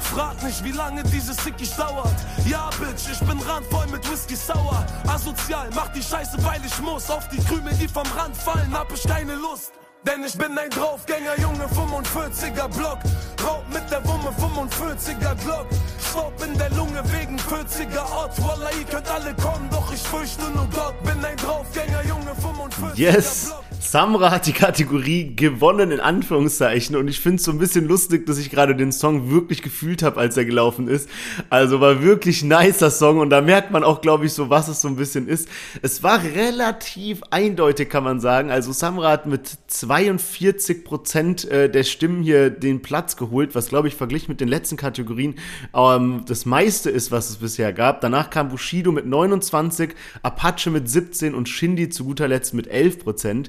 Frag 0.00 0.42
nicht, 0.42 0.62
wie 0.64 0.72
lange 0.72 1.02
dieses 1.04 1.36
Sickig 1.36 1.74
dauert. 1.76 2.16
Ja, 2.44 2.68
Bitch, 2.78 3.10
ich 3.10 3.20
bin 3.20 3.38
randvoll 3.38 3.86
mit 3.92 4.10
Whisky 4.10 4.34
Sauer. 4.34 4.84
Asozial, 5.06 5.68
mach 5.74 5.88
die 5.92 6.02
Scheiße, 6.02 6.36
weil 6.42 6.60
ich 6.66 6.78
muss. 6.80 7.08
Auf 7.08 7.28
die 7.28 7.38
Krümel, 7.38 7.72
die 7.74 7.86
vom 7.86 8.06
Rand 8.18 8.36
fallen, 8.36 8.72
hab 8.72 8.92
ich 8.92 9.04
keine 9.04 9.36
Lust. 9.36 9.72
Denn 10.06 10.24
ich 10.24 10.36
bin 10.36 10.58
ein 10.58 10.70
Draufgänger, 10.70 11.38
Junge, 11.40 11.66
45er 11.66 12.68
Block. 12.76 12.98
Raub 13.44 13.64
der 13.90 14.04
Wumme, 14.06 14.30
45er 14.30 15.34
Glock. 15.44 15.66
Staub 16.10 16.32
in 16.44 16.56
der 16.58 16.70
Lunge 16.70 17.02
wegen 17.12 17.36
40er 17.36 18.10
Ort. 18.12 18.42
Wallah, 18.42 18.70
ihr 18.78 18.84
könnt 18.84 19.08
alle 19.08 19.34
kommen, 19.34 19.68
doch 19.70 19.92
ich 19.92 20.00
fürchte 20.00 20.44
nur 20.50 20.68
Gott. 20.74 21.00
Bin 21.02 21.24
ein 21.24 21.36
Draufgänger, 21.36 22.04
Junge, 22.04 22.32
45er 22.32 22.96
yes. 22.96 23.46
Block. 23.46 23.69
Samra 23.80 24.30
hat 24.30 24.46
die 24.46 24.52
Kategorie 24.52 25.34
gewonnen, 25.34 25.90
in 25.90 26.00
Anführungszeichen. 26.00 26.96
Und 26.96 27.08
ich 27.08 27.18
finde 27.18 27.36
es 27.36 27.44
so 27.44 27.50
ein 27.50 27.58
bisschen 27.58 27.88
lustig, 27.88 28.26
dass 28.26 28.36
ich 28.36 28.50
gerade 28.50 28.76
den 28.76 28.92
Song 28.92 29.30
wirklich 29.30 29.62
gefühlt 29.62 30.02
habe, 30.02 30.20
als 30.20 30.36
er 30.36 30.44
gelaufen 30.44 30.86
ist. 30.86 31.08
Also 31.48 31.80
war 31.80 32.02
wirklich 32.02 32.44
nicer 32.44 32.90
Song. 32.90 33.20
Und 33.20 33.30
da 33.30 33.40
merkt 33.40 33.70
man 33.70 33.82
auch, 33.82 34.02
glaube 34.02 34.26
ich, 34.26 34.34
so, 34.34 34.50
was 34.50 34.68
es 34.68 34.82
so 34.82 34.88
ein 34.88 34.96
bisschen 34.96 35.26
ist. 35.26 35.48
Es 35.80 36.02
war 36.02 36.22
relativ 36.22 37.22
eindeutig, 37.30 37.88
kann 37.88 38.04
man 38.04 38.20
sagen. 38.20 38.50
Also 38.50 38.70
Samra 38.72 39.12
hat 39.12 39.24
mit 39.24 39.50
42 39.68 40.84
Prozent 40.84 41.50
äh, 41.50 41.70
der 41.70 41.84
Stimmen 41.84 42.22
hier 42.22 42.50
den 42.50 42.82
Platz 42.82 43.16
geholt, 43.16 43.54
was, 43.54 43.70
glaube 43.70 43.88
ich, 43.88 43.96
verglichen 43.96 44.30
mit 44.30 44.42
den 44.42 44.48
letzten 44.48 44.76
Kategorien 44.76 45.36
ähm, 45.74 46.24
das 46.26 46.44
meiste 46.44 46.90
ist, 46.90 47.12
was 47.12 47.30
es 47.30 47.36
bisher 47.38 47.72
gab. 47.72 48.02
Danach 48.02 48.28
kam 48.28 48.50
Bushido 48.50 48.92
mit 48.92 49.06
29, 49.06 49.94
Apache 50.22 50.68
mit 50.68 50.90
17 50.90 51.34
und 51.34 51.48
Shindy 51.48 51.88
zu 51.88 52.04
guter 52.04 52.28
Letzt 52.28 52.52
mit 52.52 52.66
11 52.66 52.98
Prozent. 52.98 53.48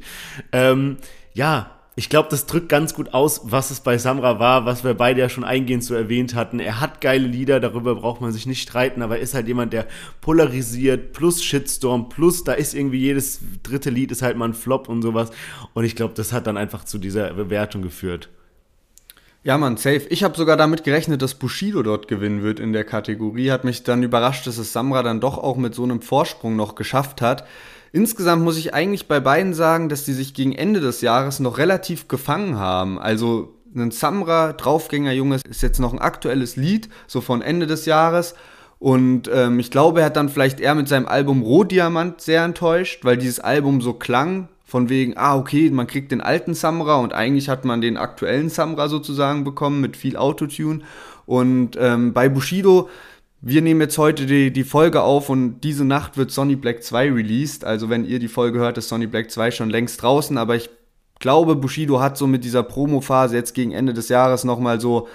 Ähm, 0.52 0.98
ja, 1.34 1.72
ich 1.96 2.08
glaube, 2.08 2.30
das 2.32 2.46
drückt 2.46 2.70
ganz 2.70 2.94
gut 2.94 3.14
aus, 3.14 3.42
was 3.44 3.70
es 3.70 3.82
bei 3.82 3.98
Samra 3.98 4.40
war, 4.40 4.66
was 4.66 4.86
wir 4.86 4.94
beide 4.94 5.20
ja 5.20 5.28
schon 5.28 5.44
eingehend 5.44 5.84
so 5.84 5.94
erwähnt 5.94 6.36
hatten. 6.36 6.60
Er 6.60 6.80
hat 6.80 7.02
geile 7.02 7.28
Lieder, 7.28 7.60
darüber 7.60 7.96
braucht 7.96 8.22
man 8.22 8.32
sich 8.32 8.46
nicht 8.46 8.62
streiten, 8.62 9.02
aber 9.02 9.18
er 9.18 9.22
ist 9.22 9.34
halt 9.34 9.48
jemand, 9.48 9.74
der 9.74 9.88
polarisiert, 10.22 11.12
plus 11.12 11.44
Shitstorm, 11.44 12.08
plus 12.08 12.46
da 12.46 12.54
ist 12.54 12.74
irgendwie 12.74 13.00
jedes 13.00 13.42
dritte 13.62 13.90
Lied 13.90 14.12
ist 14.12 14.22
halt 14.22 14.38
mal 14.38 14.46
ein 14.46 14.54
Flop 14.54 14.88
und 14.88 15.02
sowas. 15.02 15.32
Und 15.74 15.84
ich 15.84 15.98
glaube, 15.98 16.14
das 16.16 16.32
hat 16.32 16.48
dann 16.48 16.56
einfach 16.56 16.86
zu 16.86 16.98
dieser 16.98 17.34
Bewertung 17.34 17.82
geführt. 17.82 18.30
Ja, 19.44 19.58
man, 19.58 19.76
safe. 19.76 20.06
Ich 20.10 20.24
habe 20.24 20.38
sogar 20.38 20.56
damit 20.56 20.84
gerechnet, 20.84 21.22
dass 21.22 21.34
Bushido 21.34 21.84
dort 21.84 22.08
gewinnen 22.08 22.42
wird 22.42 22.60
in 22.60 22.74
der 22.74 22.84
Kategorie. 22.84 23.52
Hat 23.52 23.64
mich 23.64 23.84
dann 23.84 24.04
überrascht, 24.04 24.48
dass 24.48 24.60
es 24.60 24.72
Samra 24.72 25.04
dann 25.04 25.20
doch 25.20 25.38
auch 25.40 25.58
mit 25.58 25.76
so 25.76 25.84
einem 25.84 26.02
Vorsprung 26.02 26.56
noch 26.56 26.76
geschafft 26.76 27.22
hat. 27.22 27.46
Insgesamt 27.94 28.44
muss 28.44 28.58
ich 28.58 28.74
eigentlich 28.74 29.08
bei 29.08 29.20
beiden 29.20 29.54
sagen, 29.54 29.90
dass 29.90 30.06
die 30.06 30.14
sich 30.14 30.34
gegen 30.34 30.54
Ende 30.54 30.80
des 30.80 31.02
Jahres 31.02 31.40
noch 31.40 31.58
relativ 31.58 32.08
gefangen 32.08 32.58
haben. 32.58 33.00
Also 33.00 33.54
ein 33.76 33.92
Samra, 33.92 34.54
Draufgänger 34.54 35.12
Junge, 35.12 35.40
ist 35.50 35.62
jetzt 35.62 35.80
noch 35.80 35.94
ein 35.94 36.00
aktuelles 36.00 36.56
Lied, 36.56 36.90
so 37.08 37.22
von 37.22 37.42
Ende 37.42 37.68
des 37.68 37.86
Jahres. 37.86 38.36
Und 38.80 39.30
ähm, 39.34 39.60
ich 39.60 39.72
glaube, 39.72 40.00
er 40.00 40.08
hat 40.08 40.16
dann 40.16 40.30
vielleicht 40.30 40.60
eher 40.60 40.74
mit 40.74 40.88
seinem 40.88 41.06
Album 41.06 41.44
Rohdiamant 41.44 42.22
sehr 42.22 42.44
enttäuscht, 42.44 43.04
weil 43.06 43.18
dieses 43.18 43.40
Album 43.40 43.82
so 43.82 43.94
klang, 43.94 44.48
von 44.72 44.88
wegen, 44.88 45.18
ah, 45.18 45.36
okay, 45.36 45.70
man 45.70 45.86
kriegt 45.86 46.14
den 46.14 46.22
alten 46.22 46.54
Samra 46.54 46.96
und 46.96 47.14
eigentlich 47.14 47.50
hat 47.50 47.66
man 47.66 47.82
den 47.82 47.98
aktuellen 47.98 48.48
Samra 48.48 48.88
sozusagen 48.88 49.44
bekommen 49.44 49.82
mit 49.82 49.98
viel 49.98 50.16
Autotune. 50.16 50.80
Und 51.26 51.78
ähm, 51.78 52.14
bei 52.14 52.30
Bushido 52.30 52.90
wir 53.42 53.62
nehmen 53.62 53.82
jetzt 53.82 53.98
heute 53.98 54.28
die, 54.28 54.54
die 54.54 54.64
Folge 54.64 55.02
auf 55.02 55.30
und 55.30 55.62
diese 55.62 55.84
Nacht 55.84 56.16
wird 56.16 56.32
Sonny 56.32 56.56
Black 56.56 56.84
2 56.84 57.12
released. 57.12 57.66
Also 57.66 57.90
wenn 57.90 58.06
ihr 58.06 58.20
die 58.20 58.28
Folge 58.28 58.60
hört, 58.60 58.78
ist 58.78 58.90
Sonny 58.90 59.08
Black 59.08 59.32
2 59.32 59.50
schon 59.52 59.70
längst 59.72 60.02
draußen. 60.02 60.38
Aber 60.38 60.56
ich 60.56 60.70
glaube, 61.20 61.56
Bushido 61.56 62.00
hat 62.00 62.18
so 62.18 62.28
mit 62.28 62.44
dieser 62.44 62.62
Promo-Phase 62.62 63.36
jetzt 63.36 63.54
gegen 63.54 63.72
Ende 63.72 63.94
des 63.94 64.10
Jahres 64.10 64.44
nochmal 64.44 64.80
so, 64.80 65.08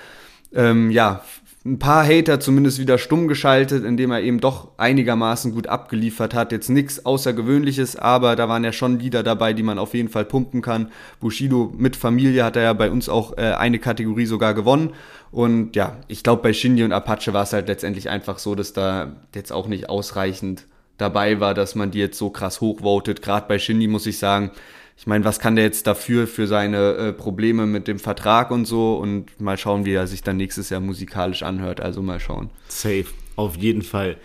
ähm, 0.52 0.90
ja, 0.90 1.22
ein 1.66 1.78
paar 1.78 2.06
Hater 2.06 2.38
zumindest 2.38 2.78
wieder 2.78 2.96
stumm 2.96 3.26
geschaltet, 3.26 3.84
indem 3.84 4.12
er 4.12 4.20
eben 4.20 4.40
doch 4.40 4.68
einigermaßen 4.76 5.52
gut 5.52 5.66
abgeliefert 5.66 6.32
hat. 6.32 6.52
Jetzt 6.52 6.70
nichts 6.70 7.04
Außergewöhnliches, 7.04 7.96
aber 7.96 8.36
da 8.36 8.48
waren 8.48 8.64
ja 8.64 8.72
schon 8.72 8.98
Lieder 8.98 9.22
dabei, 9.22 9.52
die 9.52 9.62
man 9.62 9.78
auf 9.78 9.94
jeden 9.94 10.08
Fall 10.08 10.24
pumpen 10.24 10.62
kann. 10.62 10.92
Bushido 11.20 11.72
mit 11.76 11.96
Familie 11.96 12.44
hat 12.44 12.56
er 12.56 12.62
ja 12.62 12.72
bei 12.72 12.90
uns 12.90 13.08
auch 13.08 13.36
äh, 13.36 13.52
eine 13.52 13.78
Kategorie 13.78 14.26
sogar 14.26 14.54
gewonnen. 14.54 14.92
Und 15.32 15.74
ja, 15.74 15.96
ich 16.08 16.22
glaube, 16.22 16.42
bei 16.42 16.52
Shindy 16.52 16.84
und 16.84 16.92
Apache 16.92 17.32
war 17.32 17.42
es 17.42 17.52
halt 17.52 17.68
letztendlich 17.68 18.08
einfach 18.08 18.38
so, 18.38 18.54
dass 18.54 18.72
da 18.72 19.16
jetzt 19.34 19.52
auch 19.52 19.66
nicht 19.66 19.88
ausreichend 19.88 20.66
dabei 20.98 21.40
war, 21.40 21.52
dass 21.52 21.74
man 21.74 21.90
die 21.90 21.98
jetzt 21.98 22.16
so 22.16 22.30
krass 22.30 22.60
hochvotet. 22.60 23.22
Gerade 23.22 23.46
bei 23.48 23.58
Shindy 23.58 23.88
muss 23.88 24.06
ich 24.06 24.18
sagen, 24.18 24.52
ich 24.96 25.06
meine, 25.06 25.24
was 25.24 25.38
kann 25.38 25.56
der 25.56 25.64
jetzt 25.64 25.86
dafür 25.86 26.26
für 26.26 26.46
seine 26.46 26.94
äh, 26.94 27.12
Probleme 27.12 27.66
mit 27.66 27.86
dem 27.86 27.98
Vertrag 27.98 28.50
und 28.50 28.64
so 28.64 28.96
und 28.96 29.40
mal 29.40 29.58
schauen, 29.58 29.84
wie 29.84 29.92
er 29.92 30.06
sich 30.06 30.22
dann 30.22 30.38
nächstes 30.38 30.70
Jahr 30.70 30.80
musikalisch 30.80 31.42
anhört. 31.42 31.80
Also 31.80 32.02
mal 32.02 32.18
schauen. 32.18 32.50
Safe, 32.68 33.06
auf 33.36 33.56
jeden 33.56 33.82
Fall. 33.82 34.16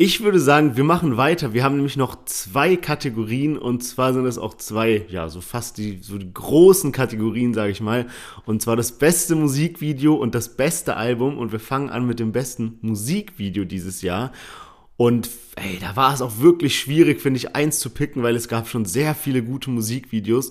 Ich 0.00 0.22
würde 0.22 0.38
sagen, 0.38 0.76
wir 0.76 0.84
machen 0.84 1.16
weiter. 1.16 1.54
Wir 1.54 1.64
haben 1.64 1.74
nämlich 1.74 1.96
noch 1.96 2.24
zwei 2.24 2.76
Kategorien 2.76 3.58
und 3.58 3.82
zwar 3.82 4.14
sind 4.14 4.26
es 4.26 4.38
auch 4.38 4.54
zwei, 4.54 5.04
ja, 5.08 5.28
so 5.28 5.40
fast 5.40 5.76
die, 5.76 5.98
so 6.00 6.18
die 6.18 6.32
großen 6.32 6.92
Kategorien, 6.92 7.52
sage 7.52 7.72
ich 7.72 7.80
mal. 7.80 8.06
Und 8.46 8.62
zwar 8.62 8.76
das 8.76 8.92
beste 8.92 9.34
Musikvideo 9.34 10.14
und 10.14 10.36
das 10.36 10.56
beste 10.56 10.96
Album. 10.96 11.36
Und 11.36 11.50
wir 11.50 11.58
fangen 11.58 11.90
an 11.90 12.06
mit 12.06 12.20
dem 12.20 12.30
besten 12.30 12.78
Musikvideo 12.80 13.64
dieses 13.64 14.00
Jahr. 14.00 14.30
Und 14.98 15.30
ey, 15.54 15.78
da 15.80 15.94
war 15.94 16.12
es 16.12 16.20
auch 16.20 16.40
wirklich 16.40 16.76
schwierig, 16.78 17.20
finde 17.20 17.38
ich, 17.38 17.54
eins 17.54 17.78
zu 17.78 17.88
picken, 17.88 18.24
weil 18.24 18.34
es 18.34 18.48
gab 18.48 18.68
schon 18.68 18.84
sehr 18.84 19.14
viele 19.14 19.44
gute 19.44 19.70
Musikvideos. 19.70 20.50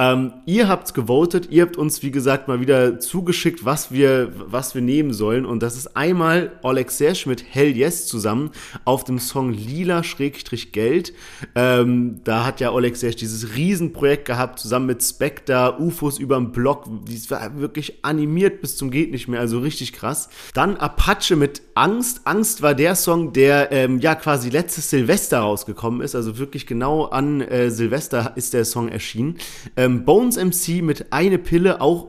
Ähm, 0.00 0.32
ihr 0.46 0.66
habt's 0.66 0.94
gewotet, 0.94 1.48
ihr 1.50 1.60
habt 1.60 1.76
uns, 1.76 2.02
wie 2.02 2.10
gesagt, 2.10 2.48
mal 2.48 2.58
wieder 2.58 2.98
zugeschickt, 3.00 3.66
was 3.66 3.92
wir, 3.92 4.32
was 4.34 4.74
wir 4.74 4.80
nehmen 4.80 5.12
sollen. 5.12 5.44
Und 5.44 5.62
das 5.62 5.76
ist 5.76 5.94
einmal 5.94 6.52
Oleg 6.62 6.90
Sersch 6.90 7.26
mit 7.26 7.44
Hell 7.46 7.76
Yes 7.76 8.06
zusammen 8.06 8.50
auf 8.86 9.04
dem 9.04 9.18
Song 9.18 9.52
Lila-Geld. 9.52 11.12
Ähm, 11.54 12.20
da 12.24 12.46
hat 12.46 12.60
ja 12.60 12.72
Oleg 12.72 12.96
Sersch 12.96 13.16
dieses 13.16 13.54
Riesenprojekt 13.54 14.24
gehabt, 14.24 14.58
zusammen 14.58 14.86
mit 14.86 15.02
Spectre, 15.02 15.76
UFOs 15.78 16.18
überm 16.18 16.50
Block. 16.50 16.86
Die 17.06 17.30
war 17.30 17.58
wirklich 17.58 18.02
animiert 18.02 18.62
bis 18.62 18.78
zum 18.78 18.90
geht 18.90 19.10
nicht 19.10 19.28
mehr, 19.28 19.40
also 19.40 19.58
richtig 19.58 19.92
krass. 19.92 20.30
Dann 20.54 20.78
Apache 20.78 21.36
mit 21.36 21.60
Angst. 21.74 22.22
Angst 22.24 22.62
war 22.62 22.74
der 22.74 22.94
Song, 22.94 23.34
der 23.34 23.70
ähm, 23.70 23.98
ja 23.98 24.14
quasi 24.14 24.48
letztes 24.48 24.88
Silvester 24.88 25.40
rausgekommen 25.40 26.00
ist. 26.00 26.14
Also 26.14 26.38
wirklich 26.38 26.66
genau 26.66 27.04
an 27.04 27.42
äh, 27.42 27.70
Silvester 27.70 28.32
ist 28.36 28.54
der 28.54 28.64
Song 28.64 28.88
erschienen. 28.88 29.36
Ähm, 29.76 29.89
ähm, 29.90 30.04
Bones 30.04 30.36
MC 30.36 30.82
mit 30.82 31.12
Eine 31.12 31.38
Pille, 31.38 31.80
auch 31.80 32.08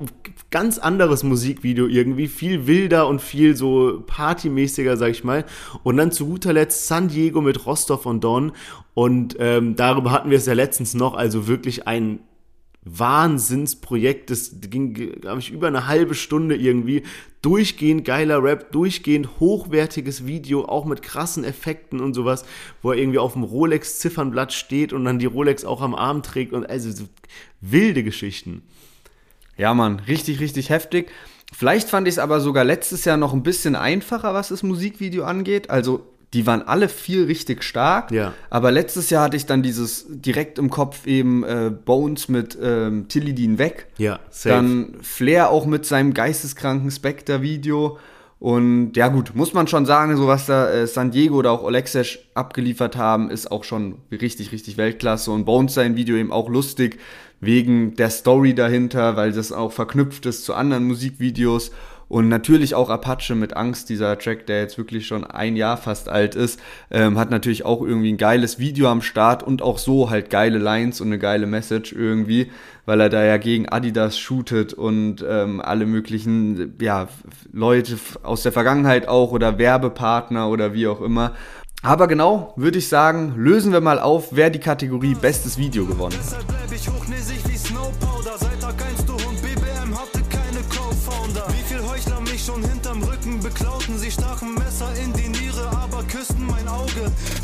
ganz 0.49 0.77
anderes 0.77 1.23
Musikvideo 1.23 1.87
irgendwie, 1.87 2.27
viel 2.27 2.67
wilder 2.67 3.07
und 3.07 3.21
viel 3.21 3.55
so 3.55 4.03
partymäßiger, 4.05 4.97
sag 4.97 5.09
ich 5.09 5.23
mal. 5.23 5.45
Und 5.83 5.97
dann 5.97 6.11
zu 6.11 6.27
guter 6.27 6.53
Letzt 6.53 6.87
San 6.87 7.07
Diego 7.07 7.41
mit 7.41 7.65
Rostov 7.65 8.05
und 8.05 8.23
Don. 8.23 8.51
Und 8.93 9.37
ähm, 9.39 9.75
darüber 9.75 10.11
hatten 10.11 10.29
wir 10.29 10.37
es 10.37 10.45
ja 10.45 10.53
letztens 10.53 10.93
noch, 10.93 11.13
also 11.13 11.47
wirklich 11.47 11.87
ein 11.87 12.19
Wahnsinnsprojekt. 12.83 14.29
Das 14.29 14.51
ging, 14.59 14.93
glaube 14.93 15.39
ich, 15.39 15.51
über 15.51 15.67
eine 15.67 15.87
halbe 15.87 16.15
Stunde 16.15 16.55
irgendwie. 16.55 17.03
Durchgehend 17.41 18.05
geiler 18.05 18.43
Rap, 18.43 18.71
durchgehend 18.71 19.39
hochwertiges 19.39 20.25
Video, 20.25 20.65
auch 20.65 20.85
mit 20.85 21.01
krassen 21.01 21.43
Effekten 21.43 21.99
und 21.99 22.13
sowas, 22.13 22.45
wo 22.81 22.91
er 22.91 22.97
irgendwie 22.97 23.19
auf 23.19 23.33
dem 23.33 23.43
Rolex-Ziffernblatt 23.43 24.53
steht 24.53 24.93
und 24.93 25.05
dann 25.05 25.19
die 25.19 25.25
Rolex 25.25 25.65
auch 25.65 25.81
am 25.81 25.95
Arm 25.95 26.23
trägt 26.23 26.53
und 26.53 26.69
also 26.69 26.91
so 26.91 27.05
wilde 27.61 28.03
Geschichten. 28.03 28.63
Ja, 29.57 29.73
Mann, 29.73 29.99
richtig, 30.07 30.39
richtig 30.39 30.69
heftig. 30.69 31.11
Vielleicht 31.53 31.89
fand 31.89 32.07
ich 32.07 32.13
es 32.13 32.19
aber 32.19 32.39
sogar 32.39 32.63
letztes 32.63 33.05
Jahr 33.05 33.17
noch 33.17 33.33
ein 33.33 33.43
bisschen 33.43 33.75
einfacher, 33.75 34.33
was 34.33 34.47
das 34.47 34.63
Musikvideo 34.63 35.23
angeht. 35.25 35.69
Also 35.69 36.10
die 36.33 36.47
waren 36.47 36.61
alle 36.61 36.87
vier 36.87 37.27
richtig 37.27 37.63
stark. 37.63 38.11
Ja. 38.11 38.33
Aber 38.49 38.71
letztes 38.71 39.09
Jahr 39.09 39.25
hatte 39.25 39.37
ich 39.37 39.45
dann 39.45 39.63
dieses 39.63 40.05
direkt 40.07 40.57
im 40.59 40.69
Kopf 40.69 41.05
eben 41.05 41.43
äh, 41.43 41.71
Bones 41.71 42.29
mit 42.29 42.57
ähm, 42.61 43.07
Tilly 43.09 43.33
Dean 43.33 43.57
weg. 43.57 43.87
Ja, 43.97 44.19
safe. 44.29 44.55
Dann 44.55 44.95
Flair 45.01 45.49
auch 45.49 45.65
mit 45.65 45.85
seinem 45.85 46.13
geisteskranken 46.13 46.89
Spectre-Video. 46.89 47.97
Und 48.39 48.93
ja 48.95 49.09
gut, 49.09 49.35
muss 49.35 49.53
man 49.53 49.67
schon 49.67 49.85
sagen, 49.85 50.17
so 50.17 50.25
was 50.25 50.47
da 50.47 50.71
äh, 50.71 50.87
San 50.87 51.11
Diego 51.11 51.35
oder 51.35 51.51
auch 51.51 51.63
Olexesh 51.63 52.31
abgeliefert 52.33 52.95
haben, 52.95 53.29
ist 53.29 53.51
auch 53.51 53.63
schon 53.63 53.99
richtig, 54.09 54.51
richtig 54.51 54.77
Weltklasse. 54.77 55.31
Und 55.31 55.45
Bones 55.45 55.73
sein 55.73 55.95
Video 55.95 56.15
eben 56.15 56.31
auch 56.31 56.49
lustig 56.49 56.97
wegen 57.41 57.95
der 57.95 58.09
Story 58.09 58.55
dahinter, 58.55 59.15
weil 59.15 59.31
das 59.33 59.51
auch 59.51 59.71
verknüpft 59.71 60.25
ist 60.25 60.45
zu 60.45 60.53
anderen 60.53 60.85
Musikvideos. 60.85 61.71
Und 62.11 62.27
natürlich 62.27 62.75
auch 62.75 62.89
Apache 62.89 63.35
mit 63.35 63.55
Angst, 63.55 63.87
dieser 63.87 64.19
Track, 64.19 64.45
der 64.45 64.59
jetzt 64.59 64.77
wirklich 64.77 65.07
schon 65.07 65.23
ein 65.23 65.55
Jahr 65.55 65.77
fast 65.77 66.09
alt 66.09 66.35
ist, 66.35 66.59
ähm, 66.89 67.17
hat 67.17 67.31
natürlich 67.31 67.63
auch 67.63 67.81
irgendwie 67.81 68.11
ein 68.11 68.17
geiles 68.17 68.59
Video 68.59 68.89
am 68.89 69.01
Start 69.01 69.43
und 69.43 69.61
auch 69.61 69.77
so 69.77 70.09
halt 70.09 70.29
geile 70.29 70.57
Lines 70.57 70.99
und 70.99 71.07
eine 71.07 71.19
geile 71.19 71.47
Message 71.47 71.93
irgendwie, 71.93 72.51
weil 72.85 72.99
er 72.99 73.07
da 73.07 73.23
ja 73.23 73.37
gegen 73.37 73.69
Adidas 73.69 74.19
shootet 74.19 74.73
und 74.73 75.25
ähm, 75.25 75.61
alle 75.61 75.85
möglichen, 75.85 76.73
ja, 76.81 77.07
Leute 77.53 77.97
aus 78.23 78.43
der 78.43 78.51
Vergangenheit 78.51 79.07
auch 79.07 79.31
oder 79.31 79.57
Werbepartner 79.57 80.49
oder 80.49 80.73
wie 80.73 80.87
auch 80.87 80.99
immer. 80.99 81.31
Aber 81.81 82.09
genau, 82.09 82.53
würde 82.57 82.77
ich 82.77 82.89
sagen, 82.89 83.35
lösen 83.37 83.71
wir 83.71 83.79
mal 83.79 83.99
auf, 83.99 84.35
wer 84.35 84.49
die 84.49 84.59
Kategorie 84.59 85.15
Bestes 85.15 85.57
Video 85.57 85.85
gewonnen 85.85 86.17
hat. 86.17 87.50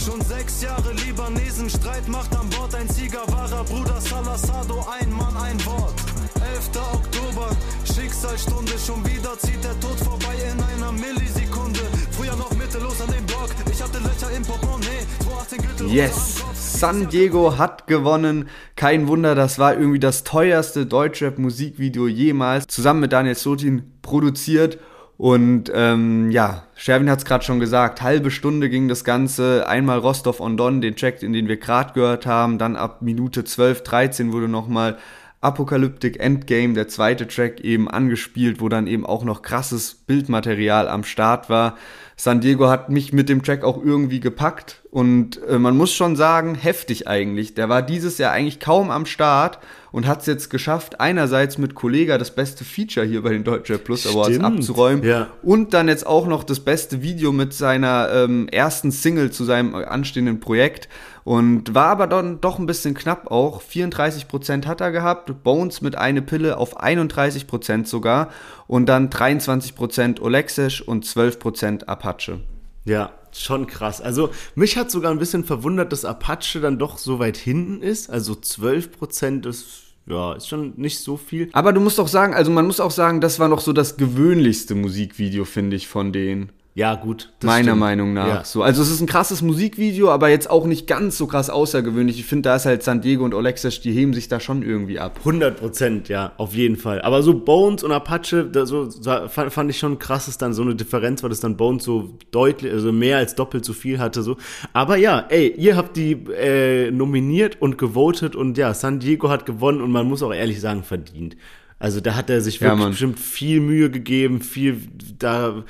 Schon 0.08 0.22
sechs 0.22 0.62
Jahre 0.62 0.94
Libanesen, 1.06 1.70
Streit 1.70 2.08
macht 2.08 2.34
an 2.34 2.50
Bord. 2.50 2.74
Ein 2.74 2.88
Sieger, 2.88 3.24
wahrer 3.28 3.66
Bruder 3.66 4.00
Salasado, 4.00 4.86
ein 4.98 5.12
Mann, 5.12 5.36
ein 5.36 5.66
Wort. 5.66 5.96
11. 6.40 6.70
Oktober, 6.94 7.50
Schicksalsstunde. 7.84 8.72
Schon 8.80 9.06
wieder 9.06 9.38
zieht 9.38 9.62
der 9.62 9.78
Tod 9.82 10.00
vorbei 10.00 10.34
in 10.50 10.64
einer 10.64 10.94
Millisekunde. 10.94 11.82
Früher 12.12 12.38
noch 12.38 12.52
mittellos 12.52 13.02
an 13.02 13.12
dem 13.12 13.26
Block. 13.26 13.50
Ich 13.70 13.84
hatte 13.84 13.98
Löcher 13.98 14.32
im 14.34 14.44
Portemonnaie. 14.44 15.06
2018 15.20 15.62
Gürtel 15.62 15.88
Yes, 15.90 16.42
San 16.54 17.10
Diego 17.10 17.58
hat 17.58 17.86
gewonnen. 17.88 18.48
Kein 18.78 19.10
Wunder, 19.10 19.36
das 19.36 19.60
war 19.60 19.74
irgendwie 19.74 20.00
das 20.00 20.24
teuerste 20.24 20.86
Deutschrap-Musikvideo 20.86 22.08
jemals. 22.08 22.68
Zusammen 22.68 23.02
mit 23.02 23.12
Daniel 23.12 23.36
Sotin 23.36 23.92
produziert. 24.02 24.80
Und 25.18 25.72
ähm, 25.74 26.30
ja, 26.30 26.64
Sherwin 26.76 27.10
hat 27.10 27.20
es 27.20 27.26
gerade 27.26 27.44
schon 27.44 27.60
gesagt, 27.60 28.04
halbe 28.04 28.30
Stunde 28.30 28.70
ging 28.70 28.88
das 28.88 29.04
Ganze. 29.04 29.68
Einmal 29.68 29.98
Rostov 29.98 30.40
on 30.40 30.58
Don, 30.58 30.80
den 30.80 30.96
Track, 30.96 31.24
in 31.24 31.34
den 31.34 31.48
wir 31.48 31.58
gerade 31.58 31.94
gehört 31.94 32.28
haben. 32.28 32.60
Dann 32.60 32.76
ab 32.76 33.02
Minute 33.02 33.44
12, 33.44 33.82
13 33.82 34.32
wurde 34.32 34.48
nochmal 34.48 34.98
Apocalyptic 35.42 36.20
Endgame, 36.20 36.74
der 36.74 36.88
zweite 36.88 37.28
Track, 37.28 37.62
eben 37.62 37.90
angespielt, 37.90 38.62
wo 38.62 38.70
dann 38.70 38.88
eben 38.88 39.06
auch 39.06 39.24
noch 39.24 39.42
krasses 39.42 39.96
Bildmaterial 39.96 40.88
am 40.88 41.04
Start 41.04 41.50
war. 41.50 41.78
San 42.16 42.42
Diego 42.42 42.70
hat 42.70 42.90
mich 42.90 43.14
mit 43.14 43.30
dem 43.30 43.44
Track 43.44 43.64
auch 43.64 43.84
irgendwie 43.84 44.20
gepackt 44.20 44.84
und 44.92 45.42
äh, 45.48 45.60
man 45.60 45.76
muss 45.76 45.94
schon 45.94 46.16
sagen, 46.16 46.56
heftig 46.56 47.08
eigentlich. 47.08 47.54
Der 47.54 47.70
war 47.70 47.82
dieses 47.82 48.18
Jahr 48.18 48.32
eigentlich 48.32 48.60
kaum 48.60 48.90
am 48.90 49.06
Start 49.06 49.60
und 49.92 50.08
hat 50.08 50.22
es 50.22 50.28
jetzt 50.28 50.50
geschafft, 50.50 51.00
einerseits 51.02 51.58
mit 51.58 51.76
Kollega 51.76 52.18
das 52.18 52.34
beste 52.34 52.64
Feature 52.64 53.06
hier 53.06 53.22
bei 53.22 53.30
den 53.30 53.44
Deutsche 53.44 53.78
Plus 53.78 54.08
Awards 54.08 54.36
Stimmt, 54.36 54.46
abzuräumen 54.46 55.04
ja. 55.04 55.28
und 55.44 55.74
dann 55.74 55.88
jetzt 55.88 56.06
auch 56.06 56.28
noch 56.28 56.44
das 56.44 56.60
beste 56.60 57.02
Video 57.02 57.32
mit 57.32 57.54
seiner 57.54 58.10
ähm, 58.14 58.48
ersten 58.50 58.92
Single 58.92 59.32
zu 59.32 59.44
seinem 59.44 59.76
anstehenden 59.76 60.40
Projekt. 60.40 60.88
Und 61.24 61.76
war 61.76 61.88
aber 61.88 62.08
dann 62.08 62.40
doch 62.40 62.58
ein 62.58 62.68
bisschen 62.68 62.94
knapp 62.94 63.30
auch. 63.30 63.62
34% 63.62 64.66
hat 64.66 64.80
er 64.80 64.92
gehabt, 64.92 65.44
Bones 65.44 65.82
mit 65.82 65.98
eine 65.98 66.22
Pille 66.22 66.58
auf 66.58 66.82
31% 66.82 67.86
sogar 67.86 68.30
und 68.66 68.86
dann 68.86 69.10
23% 69.10 70.22
Olexesh 70.22 70.82
und 70.82 71.04
12% 71.04 71.84
Apache. 71.84 72.40
Ja, 72.86 73.12
schon 73.42 73.68
krass. 73.68 74.02
Also 74.02 74.30
mich 74.56 74.78
hat 74.78 74.92
sogar 74.92 75.12
ein 75.12 75.20
bisschen 75.20 75.44
verwundert, 75.44 75.92
dass 75.92 76.06
Apache 76.06 76.60
dann 76.60 76.80
doch 76.80 76.98
so 76.98 77.20
weit 77.20 77.38
hinten 77.38 77.82
ist. 77.82 78.10
Also 78.10 78.34
12% 78.34 79.48
ist, 79.48 79.66
ja, 80.06 80.34
ist 80.34 80.48
schon 80.48 80.74
nicht 80.78 81.00
so 81.00 81.18
viel. 81.18 81.50
Aber 81.54 81.74
du 81.74 81.82
musst 81.82 82.00
auch 82.00 82.08
sagen, 82.08 82.34
also 82.34 82.52
man 82.52 82.66
muss 82.66 82.80
auch 82.80 82.92
sagen, 82.92 83.22
das 83.22 83.40
war 83.40 83.48
noch 83.48 83.62
so 83.62 83.74
das 83.74 83.98
gewöhnlichste 83.98 84.76
Musikvideo, 84.76 85.46
finde 85.46 85.76
ich, 85.76 85.88
von 85.88 86.12
denen. 86.12 86.52
Ja, 86.78 86.94
gut. 86.94 87.34
das 87.40 87.48
Meiner 87.48 87.70
stimmt. 87.70 87.80
Meinung 87.80 88.14
nach. 88.14 88.28
Ja. 88.28 88.44
So, 88.44 88.62
also 88.62 88.84
es 88.84 88.92
ist 88.92 89.02
ein 89.02 89.08
krasses 89.08 89.42
Musikvideo, 89.42 90.12
aber 90.12 90.30
jetzt 90.30 90.48
auch 90.48 90.68
nicht 90.68 90.86
ganz 90.86 91.18
so 91.18 91.26
krass 91.26 91.50
außergewöhnlich. 91.50 92.20
Ich 92.20 92.28
finde, 92.28 92.50
da 92.50 92.56
ist 92.56 92.68
halt 92.68 92.84
San 92.84 93.02
Diego 93.02 93.26
und 93.26 93.34
Olexesh, 93.34 93.82
die 93.82 93.92
heben 93.92 94.14
sich 94.14 94.28
da 94.28 94.40
schon 94.40 94.62
irgendwie 94.62 95.00
ab. 95.00 95.16
100 95.18 95.58
Prozent, 95.58 96.08
ja, 96.08 96.34
auf 96.38 96.54
jeden 96.54 96.76
Fall. 96.76 97.02
Aber 97.02 97.24
so 97.24 97.34
Bones 97.34 97.82
und 97.84 97.92
Apache, 97.92 98.46
da, 98.46 98.68
so, 98.68 98.86
da 98.86 99.28
fand, 99.28 99.52
fand 99.52 99.72
ich 99.72 99.80
schon 99.80 99.98
krass, 99.98 100.28
dass 100.28 100.38
dann 100.38 100.54
so 100.54 100.62
eine 100.62 100.76
Differenz 100.76 101.24
war, 101.24 101.32
dass 101.32 101.40
dann 101.40 101.58
Bones 101.58 101.84
so 101.84 102.16
deutlich, 102.30 102.72
also 102.72 102.92
mehr 102.92 103.18
als 103.18 103.34
doppelt 103.34 103.66
so 103.66 103.74
viel 103.74 103.98
hatte. 103.98 104.22
so. 104.22 104.38
Aber 104.72 104.98
ja, 104.98 105.26
ey, 105.30 105.56
ihr 105.58 105.78
habt 105.78 105.98
die 105.98 106.12
äh, 106.12 106.92
nominiert 106.92 107.60
und 107.60 107.80
gewotet 107.80 108.36
und 108.36 108.56
ja, 108.56 108.76
San 108.76 109.00
Diego 109.00 109.30
hat 109.30 109.48
gewonnen 109.48 109.82
und 109.82 109.92
man 109.92 110.08
muss 110.08 110.22
auch 110.22 110.32
ehrlich 110.32 110.62
sagen, 110.62 110.84
verdient. 110.84 111.38
Also 111.80 112.02
da 112.02 112.16
hat 112.16 112.30
er 112.30 112.42
sich 112.42 112.56
Ja, 112.60 112.68
wirklich 112.70 112.80
Mann. 112.80 112.90
bestimmt 112.92 113.20
viel 113.20 113.60
Mühe 113.60 113.92
gegeben, 113.92 114.42
viel 114.42 114.82
da 115.20 115.64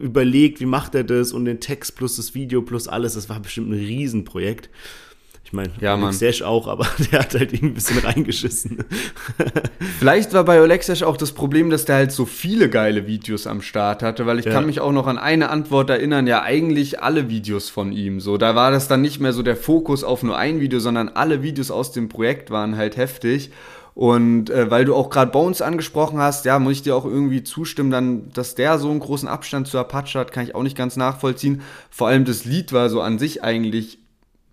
überlegt, 0.00 0.60
wie 0.60 0.66
macht 0.66 0.94
er 0.94 1.04
das 1.04 1.32
und 1.32 1.44
den 1.44 1.60
Text 1.60 1.96
plus 1.96 2.16
das 2.16 2.34
Video 2.34 2.62
plus 2.62 2.88
alles. 2.88 3.14
Das 3.14 3.28
war 3.28 3.40
bestimmt 3.40 3.68
ein 3.70 3.74
Riesenprojekt. 3.74 4.70
Ich 5.44 5.52
meine, 5.52 5.72
Ja. 5.80 6.12
Sesh 6.12 6.42
auch, 6.42 6.68
aber 6.68 6.86
der 7.12 7.18
hat 7.20 7.34
halt 7.34 7.52
irgendwie 7.52 7.66
ein 7.72 7.74
bisschen 7.74 7.98
reingeschissen. 7.98 8.84
Vielleicht 9.98 10.32
war 10.32 10.44
bei 10.44 10.60
Olexesh 10.60 11.02
auch 11.02 11.16
das 11.16 11.32
Problem, 11.32 11.70
dass 11.70 11.84
der 11.84 11.96
halt 11.96 12.12
so 12.12 12.24
viele 12.24 12.70
geile 12.70 13.06
Videos 13.06 13.46
am 13.46 13.60
Start 13.60 14.02
hatte, 14.02 14.26
weil 14.26 14.38
ich 14.38 14.44
Ja. 14.46 14.52
kann 14.52 14.66
mich 14.66 14.80
auch 14.80 14.92
noch 14.92 15.06
an 15.06 15.18
eine 15.18 15.50
Antwort 15.50 15.90
erinnern, 15.90 16.26
ja 16.26 16.42
eigentlich 16.42 17.02
alle 17.02 17.28
Videos 17.28 17.68
von 17.68 17.92
ihm. 17.92 18.20
So, 18.20 18.36
da 18.36 18.54
war 18.54 18.70
das 18.70 18.88
dann 18.88 19.02
nicht 19.02 19.20
mehr 19.20 19.32
so 19.32 19.42
der 19.42 19.56
Fokus 19.56 20.04
auf 20.04 20.22
nur 20.22 20.36
ein 20.38 20.60
Video, 20.60 20.78
sondern 20.78 21.08
alle 21.08 21.42
Videos 21.42 21.70
aus 21.70 21.92
dem 21.92 22.08
Projekt 22.08 22.50
waren 22.50 22.76
halt 22.76 22.96
heftig. 22.96 23.50
Und 24.00 24.48
äh, 24.48 24.70
weil 24.70 24.86
du 24.86 24.94
auch 24.94 25.10
gerade 25.10 25.30
Bones 25.30 25.60
angesprochen 25.60 26.20
hast, 26.20 26.46
ja, 26.46 26.58
muss 26.58 26.72
ich 26.72 26.82
dir 26.82 26.96
auch 26.96 27.04
irgendwie 27.04 27.44
zustimmen, 27.44 27.90
dann, 27.90 28.30
dass 28.32 28.54
der 28.54 28.78
so 28.78 28.90
einen 28.90 28.98
großen 28.98 29.28
Abstand 29.28 29.68
zu 29.68 29.78
Apache 29.78 30.18
hat, 30.18 30.32
kann 30.32 30.42
ich 30.42 30.54
auch 30.54 30.62
nicht 30.62 30.74
ganz 30.74 30.96
nachvollziehen. 30.96 31.60
Vor 31.90 32.08
allem 32.08 32.24
das 32.24 32.46
Lied 32.46 32.72
war 32.72 32.88
so 32.88 33.02
an 33.02 33.18
sich 33.18 33.44
eigentlich 33.44 33.98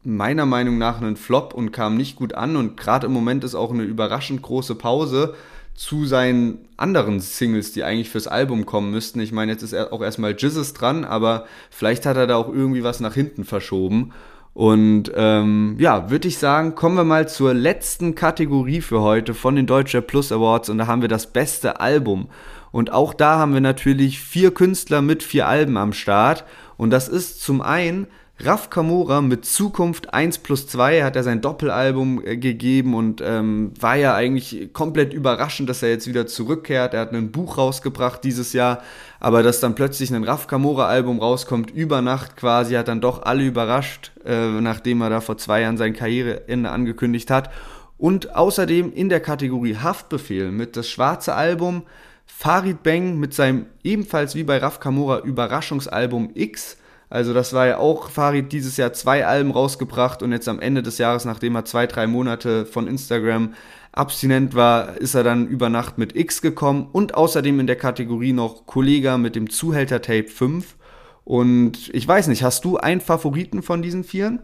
meiner 0.03 0.45
Meinung 0.45 0.77
nach 0.77 1.01
ein 1.01 1.15
Flop 1.15 1.53
und 1.53 1.71
kam 1.71 1.95
nicht 1.95 2.17
gut 2.17 2.33
an 2.33 2.57
und 2.57 2.75
gerade 2.75 3.05
im 3.05 3.13
Moment 3.13 3.45
ist 3.45 3.55
auch 3.55 3.71
eine 3.71 3.83
überraschend 3.83 4.41
große 4.41 4.75
Pause 4.75 5.33
zu 5.75 6.05
seinen 6.05 6.67
anderen 6.75 7.21
Singles, 7.21 7.71
die 7.71 7.85
eigentlich 7.85 8.09
fürs 8.09 8.27
Album 8.27 8.65
kommen 8.65 8.91
müssten. 8.91 9.21
Ich 9.21 9.31
meine, 9.31 9.53
jetzt 9.53 9.63
ist 9.63 9.71
er 9.71 9.93
auch 9.93 10.01
erstmal 10.01 10.35
Jizzes 10.37 10.73
dran, 10.73 11.05
aber 11.05 11.45
vielleicht 11.69 12.05
hat 12.05 12.17
er 12.17 12.27
da 12.27 12.35
auch 12.35 12.49
irgendwie 12.49 12.83
was 12.83 12.99
nach 12.99 13.13
hinten 13.13 13.45
verschoben. 13.45 14.11
Und 14.57 15.11
ähm, 15.13 15.75
ja, 15.77 16.09
würde 16.09 16.27
ich 16.27 16.39
sagen, 16.39 16.73
kommen 16.73 16.95
wir 16.95 17.03
mal 17.03 17.27
zur 17.29 17.53
letzten 17.53 18.15
Kategorie 18.15 18.81
für 18.81 19.01
heute 19.01 19.35
von 19.35 19.55
den 19.55 19.67
Deutscher 19.67 20.01
Plus 20.01 20.31
Awards 20.31 20.71
und 20.71 20.79
da 20.79 20.87
haben 20.87 21.03
wir 21.03 21.09
das 21.09 21.31
beste 21.31 21.79
Album. 21.79 22.27
Und 22.71 22.91
auch 22.91 23.13
da 23.13 23.37
haben 23.37 23.53
wir 23.53 23.61
natürlich 23.61 24.19
vier 24.19 24.51
Künstler 24.51 25.03
mit 25.03 25.21
vier 25.21 25.47
Alben 25.47 25.77
am 25.77 25.93
Start. 25.93 26.43
Und 26.75 26.89
das 26.89 27.07
ist 27.07 27.39
zum 27.43 27.61
einen 27.61 28.07
Raf 28.39 28.69
Kamora 28.69 29.21
mit 29.21 29.45
Zukunft 29.45 30.13
1 30.13 30.37
plus 30.39 30.67
2 30.67 31.03
hat 31.03 31.15
er 31.15 31.23
sein 31.23 31.41
Doppelalbum 31.41 32.23
äh, 32.23 32.37
gegeben 32.37 32.93
und 32.93 33.19
ähm, 33.25 33.71
war 33.79 33.95
ja 33.95 34.13
eigentlich 34.13 34.71
komplett 34.73 35.11
überraschend, 35.11 35.67
dass 35.67 35.81
er 35.81 35.89
jetzt 35.89 36.05
wieder 36.05 36.27
zurückkehrt. 36.27 36.93
Er 36.93 37.01
hat 37.01 37.13
ein 37.13 37.31
Buch 37.31 37.57
rausgebracht 37.57 38.23
dieses 38.23 38.53
Jahr, 38.53 38.83
aber 39.19 39.41
dass 39.41 39.59
dann 39.59 39.73
plötzlich 39.73 40.13
ein 40.13 40.23
Raf 40.23 40.45
Kamora 40.45 40.85
Album 40.85 41.17
rauskommt, 41.19 41.71
über 41.71 42.03
Nacht 42.03 42.37
quasi, 42.37 42.75
hat 42.75 42.89
dann 42.89 43.01
doch 43.01 43.23
alle 43.23 43.43
überrascht, 43.43 44.11
äh, 44.23 44.61
nachdem 44.61 45.01
er 45.01 45.09
da 45.09 45.19
vor 45.19 45.39
zwei 45.39 45.61
Jahren 45.61 45.77
sein 45.77 45.93
Karriereende 45.93 46.69
angekündigt 46.69 47.31
hat. 47.31 47.49
Und 47.97 48.35
außerdem 48.35 48.93
in 48.93 49.09
der 49.09 49.19
Kategorie 49.19 49.77
Haftbefehl 49.77 50.51
mit 50.51 50.77
das 50.77 50.87
schwarze 50.87 51.33
Album, 51.33 51.81
Farid 52.27 52.83
Bang 52.83 53.17
mit 53.17 53.33
seinem 53.33 53.65
ebenfalls 53.83 54.35
wie 54.35 54.43
bei 54.43 54.59
Raf 54.59 54.79
Kamora 54.79 55.21
Überraschungsalbum 55.21 56.29
X. 56.35 56.77
Also 57.09 57.33
das 57.33 57.53
war 57.53 57.67
ja 57.67 57.77
auch 57.77 58.09
Farid 58.09 58.51
dieses 58.51 58.75
Jahr 58.75 58.91
zwei 58.91 59.25
Alben 59.25 59.51
rausgebracht 59.51 60.21
und 60.21 60.33
jetzt 60.33 60.49
am 60.49 60.59
Ende 60.59 60.83
des 60.83 60.97
Jahres, 60.97 61.23
nachdem 61.23 61.55
er 61.55 61.63
zwei, 61.63 61.87
drei 61.87 62.05
Monate 62.05 62.65
von 62.65 62.87
Instagram 62.87 63.53
abstinent 63.93 64.55
war, 64.55 64.97
ist 64.97 65.15
er 65.15 65.23
dann 65.23 65.47
über 65.47 65.69
Nacht 65.69 65.97
mit 65.97 66.15
X 66.15 66.41
gekommen 66.41 66.89
und 66.91 67.15
außerdem 67.15 67.59
in 67.61 67.67
der 67.67 67.77
Kategorie 67.77 68.33
noch 68.33 68.65
Kollega 68.65 69.17
mit 69.17 69.35
dem 69.35 69.49
Zuhälter 69.49 70.01
Tape 70.01 70.27
5. 70.27 70.75
Und 71.23 71.89
ich 71.93 72.07
weiß 72.07 72.27
nicht, 72.27 72.43
hast 72.43 72.63
du 72.65 72.77
einen 72.77 73.01
Favoriten 73.01 73.63
von 73.63 73.81
diesen 73.81 74.03
Vieren? 74.03 74.39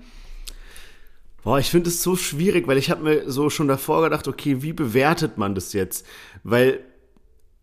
Boah, 1.44 1.60
ich 1.60 1.70
finde 1.70 1.90
es 1.90 2.02
so 2.02 2.16
schwierig, 2.16 2.68
weil 2.68 2.78
ich 2.78 2.90
habe 2.90 3.04
mir 3.04 3.30
so 3.30 3.50
schon 3.50 3.68
davor 3.68 4.04
gedacht, 4.04 4.28
okay, 4.28 4.62
wie 4.62 4.74
bewertet 4.74 5.38
man 5.38 5.56
das 5.56 5.74
jetzt? 5.74 6.06
Weil 6.44 6.80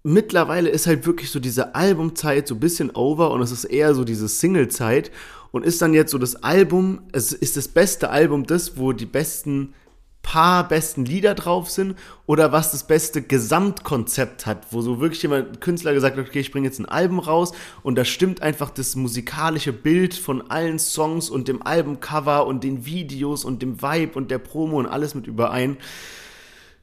mittlerweile 0.03 0.71
ist 0.71 0.87
halt 0.87 1.07
wirklich 1.07 1.31
so 1.31 1.41
diese 1.41 1.75
Albumzeit 1.75 2.49
so 2.49 2.55
ein 2.55 2.61
bisschen 2.61 2.91
over 2.91 3.31
und 3.31 3.43
es 3.43 3.51
ist 3.51 3.65
eher 3.65 3.95
so 3.95 4.05
diese 4.05 4.29
Singlezeit 4.29 5.11
und 5.53 5.65
ist 5.65 5.83
dann 5.83 5.95
jetzt 5.95 6.13
so 6.13 6.19
das 6.19 6.43
Album, 6.43 7.03
es 7.13 7.33
ist 7.33 7.57
das 7.57 7.69
beste 7.69 8.11
Album 8.11 8.47
das, 8.47 8.77
wo 8.77 8.93
die 8.93 9.07
besten 9.07 9.75
paar 10.23 10.69
besten 10.69 11.05
Lieder 11.05 11.35
drauf 11.35 11.71
sind 11.71 11.97
oder 12.27 12.53
was 12.53 12.71
das 12.71 12.87
beste 12.87 13.23
Gesamtkonzept 13.23 14.47
hat, 14.47 14.67
wo 14.71 14.83
so 14.83 15.01
wirklich 15.01 15.23
jemand, 15.23 15.61
Künstler 15.61 15.95
gesagt 15.95 16.19
hat, 16.19 16.29
okay, 16.29 16.41
ich 16.41 16.53
bringe 16.53 16.69
jetzt 16.69 16.79
ein 16.79 16.87
Album 16.87 17.19
raus 17.19 17.53
und 17.83 17.97
da 17.97 18.05
stimmt 18.05 18.43
einfach 18.43 18.71
das 18.71 18.97
musikalische 18.97 19.73
Bild 19.73 20.15
von 20.15 20.51
allen 20.51 20.79
Songs 20.79 21.31
und 21.31 21.49
dem 21.49 21.63
Albumcover 21.63 22.47
und 22.47 22.65
den 22.65 22.85
Videos 22.85 23.45
und 23.45 23.63
dem 23.63 23.81
Vibe 23.81 24.13
und 24.15 24.31
der 24.31 24.39
Promo 24.39 24.79
und 24.79 24.87
alles 24.87 25.15
mit 25.15 25.27
überein 25.27 25.79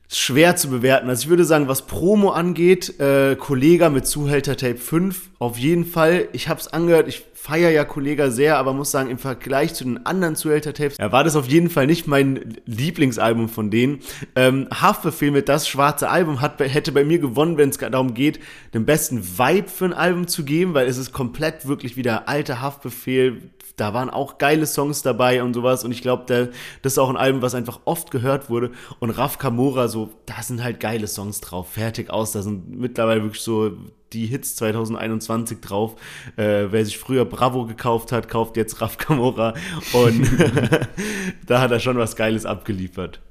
schwer 0.10 0.56
zu 0.56 0.70
bewerten. 0.70 1.10
Also 1.10 1.24
ich 1.24 1.30
würde 1.30 1.44
sagen, 1.44 1.68
was 1.68 1.86
Promo 1.86 2.30
angeht, 2.30 3.00
äh, 3.00 3.36
Kollega 3.36 3.90
mit 3.90 4.08
Zuhälter 4.08 4.56
Tape 4.56 4.78
5, 4.78 5.30
auf 5.40 5.58
jeden 5.58 5.86
Fall. 5.86 6.30
Ich 6.32 6.48
habe 6.48 6.60
es 6.60 6.68
angehört, 6.68 7.08
ich 7.08 7.26
feiere 7.34 7.72
ja 7.72 7.86
Kollega 7.86 8.30
sehr, 8.30 8.58
aber 8.58 8.74
muss 8.74 8.92
sagen, 8.92 9.10
im 9.10 9.20
Vergleich 9.20 9.74
zu 9.74 9.86
den 9.86 10.06
anderen 10.06 10.36
Zuhälter 10.36 10.74
Tapes, 10.74 10.98
ja, 10.98 11.12
war 11.12 11.24
das 11.24 11.36
auf 11.36 11.48
jeden 11.48 11.70
Fall 11.70 11.88
nicht 11.88 12.08
mein 12.08 12.58
Lieblingsalbum 12.66 13.48
von 13.48 13.72
denen. 13.72 14.00
Ähm, 14.36 14.68
Haftbefehl 14.74 15.32
mit 15.32 15.48
das 15.48 15.68
schwarze 15.68 16.10
Album 16.10 16.42
hat, 16.42 16.60
hätte 16.60 16.92
bei 16.92 17.06
mir 17.06 17.20
gewonnen, 17.20 17.58
wenn 17.58 17.70
es 17.70 17.78
darum 17.78 18.14
geht, 18.14 18.40
den 18.74 18.86
besten 18.86 19.24
Vibe 19.38 19.70
für 19.70 19.86
ein 19.86 19.94
Album 19.94 20.28
zu 20.28 20.44
geben, 20.44 20.74
weil 20.74 20.88
es 20.88 20.98
ist 20.98 21.14
komplett 21.14 21.68
wirklich 21.68 21.96
wieder 21.96 22.28
alter 22.28 22.60
Haftbefehl, 22.62 23.42
da 23.78 23.94
waren 23.94 24.10
auch 24.10 24.40
geile 24.40 24.66
Songs 24.66 25.04
dabei 25.04 25.44
und 25.44 25.54
sowas. 25.54 25.84
Und 25.84 25.92
ich 25.92 26.02
glaube, 26.02 26.26
das 26.26 26.94
ist 26.94 26.98
auch 26.98 27.10
ein 27.10 27.16
Album, 27.16 27.44
was 27.44 27.54
einfach 27.54 27.80
oft 27.86 28.10
gehört 28.10 28.50
wurde. 28.50 28.72
Und 29.00 29.12
Raf 29.12 29.38
Kamora, 29.38 29.88
so, 29.88 30.10
da 30.26 30.42
sind 30.42 30.64
halt 30.64 30.80
geile 30.80 31.08
Songs 31.08 31.42
drauf. 31.42 31.70
Fertig 31.70 32.10
aus. 32.10 32.32
Da 32.32 32.42
sind 32.42 32.78
mittlerweile 32.78 33.22
wirklich 33.22 33.44
so 33.44 33.72
die 34.14 34.26
Hits 34.26 34.56
2021 34.56 35.62
drauf. 35.62 35.96
Äh, 36.38 36.66
wer 36.72 36.84
sich 36.84 36.98
früher 36.98 37.24
Bravo 37.26 37.66
gekauft 37.68 38.12
hat, 38.12 38.28
kauft 38.28 38.58
jetzt 38.58 38.82
Raf 38.82 38.98
Kamora. 38.98 39.54
Und 39.94 40.28
da 41.46 41.62
hat 41.62 41.72
er 41.72 41.80
schon 41.80 42.00
was 42.00 42.16
Geiles 42.16 42.48
abgeliefert. 42.48 43.22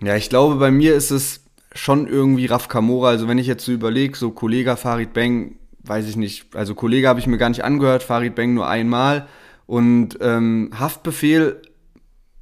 Ja, 0.00 0.14
ich 0.14 0.28
glaube, 0.28 0.56
bei 0.56 0.70
mir 0.70 0.94
ist 0.94 1.10
es 1.10 1.44
schon 1.74 2.06
irgendwie 2.06 2.46
Raf 2.46 2.68
Kamora. 2.68 3.08
Also 3.08 3.26
wenn 3.26 3.38
ich 3.38 3.48
jetzt 3.48 3.64
so 3.64 3.72
überlege, 3.72 4.16
so 4.16 4.30
Kollege 4.30 4.76
Farid 4.76 5.12
Bang, 5.12 5.56
weiß 5.86 6.08
ich 6.08 6.16
nicht, 6.16 6.54
also 6.56 6.74
Kollege 6.74 7.08
habe 7.08 7.20
ich 7.20 7.26
mir 7.26 7.38
gar 7.38 7.48
nicht 7.48 7.64
angehört, 7.64 8.02
Farid 8.02 8.34
Bang 8.34 8.54
nur 8.54 8.68
einmal. 8.68 9.26
Und 9.66 10.18
ähm, 10.20 10.70
Haftbefehl 10.78 11.62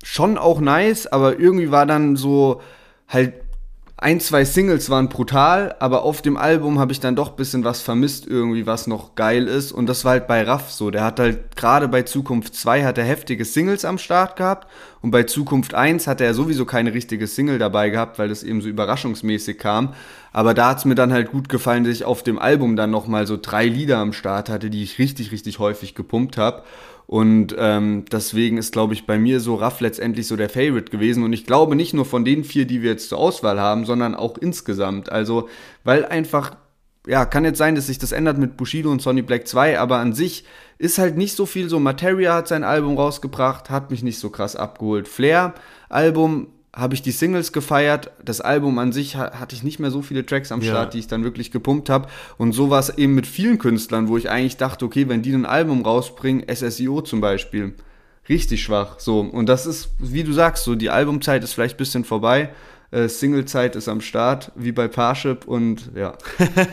schon 0.03 0.39
auch 0.39 0.61
nice, 0.61 1.07
aber 1.07 1.39
irgendwie 1.39 1.71
war 1.71 1.87
dann 1.87 2.17
so 2.17 2.61
halt 3.09 3.35
ein, 4.03 4.19
zwei 4.19 4.45
Singles 4.45 4.91
waren 4.91 5.09
brutal, 5.09 5.77
aber 5.79 6.03
auf 6.03 6.23
dem 6.23 6.37
Album 6.37 6.81
habe 6.81 6.91
ich 6.91 6.99
dann 6.99 7.15
doch 7.15 7.31
bisschen 7.31 7.63
was 7.63 7.83
vermisst 7.83 8.27
irgendwie, 8.27 8.67
was 8.67 8.89
noch 8.89 9.15
geil 9.15 9.47
ist. 9.47 9.71
Und 9.71 9.87
das 9.87 10.05
war 10.05 10.13
halt 10.13 10.27
bei 10.27 10.43
Raff 10.43 10.73
so. 10.73 10.91
Der 10.91 11.05
hat 11.05 11.21
halt 11.21 11.55
gerade 11.55 11.87
bei 11.87 12.03
Zukunft 12.03 12.57
2 12.57 12.85
hat 12.85 12.99
er 12.99 13.05
heftige 13.05 13.45
Singles 13.45 13.85
am 13.85 13.99
Start 13.99 14.35
gehabt 14.35 14.67
und 15.03 15.13
bei 15.13 15.23
Zukunft 15.23 15.75
1 15.75 16.09
hatte 16.09 16.25
er 16.25 16.35
sowieso 16.35 16.65
keine 16.65 16.95
richtige 16.95 17.29
Single 17.29 17.59
dabei 17.59 17.91
gehabt, 17.91 18.19
weil 18.19 18.29
das 18.29 18.43
eben 18.43 18.61
so 18.61 18.69
überraschungsmäßig 18.69 19.59
kam. 19.59 19.95
Aber 20.33 20.53
da 20.53 20.71
hat's 20.71 20.85
mir 20.85 20.97
dann 20.97 21.13
halt 21.13 21.31
gut 21.31 21.49
gefallen, 21.49 21.85
dass 21.85 21.93
ich 21.93 22.05
auf 22.05 22.25
dem 22.25 22.41
Album 22.41 22.75
dann 22.75 22.91
nochmal 22.91 23.29
so 23.29 23.39
drei 23.41 23.67
Lieder 23.67 23.99
am 23.99 24.13
Start 24.13 24.49
hatte, 24.49 24.69
die 24.69 24.83
ich 24.83 24.99
richtig, 24.99 25.31
richtig 25.31 25.61
häufig 25.61 25.95
gepumpt 25.95 26.39
habe. 26.39 26.65
Und 27.07 27.55
ähm, 27.59 28.05
deswegen 28.11 28.57
ist, 28.57 28.73
glaube 28.73 28.95
ich, 28.95 29.07
bei 29.07 29.19
mir 29.19 29.41
so 29.41 29.55
Raff 29.55 29.81
letztendlich 29.81 30.27
so 30.27 30.37
der 30.37 30.49
Favorite 30.49 30.91
gewesen. 30.91 31.25
Und 31.25 31.33
ich 31.33 31.45
glaube 31.45 31.77
nicht 31.77 31.95
nur 31.95 32.05
von 32.05 32.25
den 32.25 32.45
vier, 32.45 32.67
die 32.67 32.83
wir 32.83 32.91
jetzt 32.91 33.09
zur 33.09 33.19
Auswahl 33.19 33.61
haben, 33.61 33.85
sondern 33.85 34.15
auch 34.15 34.39
insgesamt. 34.39 35.11
Also, 35.13 35.49
weil 35.85 36.07
einfach, 36.07 36.57
ja, 37.07 37.25
kann 37.25 37.45
jetzt 37.45 37.59
sein, 37.59 37.75
dass 37.75 37.89
sich 37.89 37.99
das 37.99 38.13
ändert 38.13 38.39
mit 38.39 38.57
Bushido 38.57 38.91
und 38.91 39.03
Sonny 39.03 39.23
Black 39.23 39.47
2, 39.47 39.79
aber 39.79 39.99
an 39.99 40.15
sich 40.15 40.45
ist 40.79 40.99
halt 40.99 41.17
nicht 41.17 41.37
so 41.37 41.47
viel 41.47 41.69
so. 41.69 41.79
Materia 41.79 42.35
hat 42.35 42.49
sein 42.49 42.65
Album 42.65 42.97
rausgebracht, 42.97 43.71
hat 43.71 43.91
mich 43.91 44.03
nicht 44.03 44.19
so 44.19 44.31
krass 44.31 44.57
abgeholt. 44.57 45.07
Flair 45.07 45.55
Album 45.89 46.49
habe 46.75 46.95
ich 46.95 47.03
die 47.03 47.11
Singles 47.11 47.53
gefeiert. 47.53 48.11
Das 48.25 48.41
Album 48.41 48.79
an 48.79 48.93
sich 48.93 49.17
hatte 49.17 49.55
ich 49.55 49.63
nicht 49.63 49.79
mehr 49.79 49.91
so 49.91 50.01
viele 50.01 50.25
Tracks 50.25 50.53
am 50.53 50.63
Start, 50.63 50.87
ja. 50.87 50.91
die 50.91 50.99
ich 51.01 51.07
dann 51.07 51.23
wirklich 51.23 51.51
gepumpt 51.51 51.91
habe. 51.91 52.09
Und 52.39 52.53
so 52.53 52.71
war 52.71 52.81
es 52.81 52.97
eben 52.97 53.15
mit 53.15 53.27
vielen 53.27 53.59
Künstlern, 53.59 54.09
wo 54.09 54.17
ich 54.17 54.31
eigentlich 54.31 54.57
dachte, 54.57 54.85
okay, 54.85 55.09
wenn 55.09 55.23
die 55.23 55.33
ein 55.33 55.45
Album 55.45 55.83
rausbringen, 55.83 56.45
SSIO 56.49 57.03
zum 57.03 57.21
Beispiel, 57.21 57.75
richtig 58.29 58.63
schwach. 58.63 58.99
So. 59.01 59.21
Und 59.21 59.49
das 59.49 59.67
ist, 59.67 59.91
wie 59.99 60.25
du 60.25 60.33
sagst, 60.33 60.65
so 60.65 60.75
die 60.75 60.91
Albumzeit 60.91 61.45
ist 61.45 61.53
vielleicht 61.53 61.75
ein 61.75 61.79
bisschen 61.79 62.05
vorbei 62.05 62.51
äh, 62.93 63.09
Singlezeit 63.09 63.75
ist 63.75 63.89
am 63.89 64.01
Start, 64.01 64.53
wie 64.55 64.71
bei 64.71 64.87
Parship 64.87 65.47
und 65.49 65.91
ja. 65.97 66.17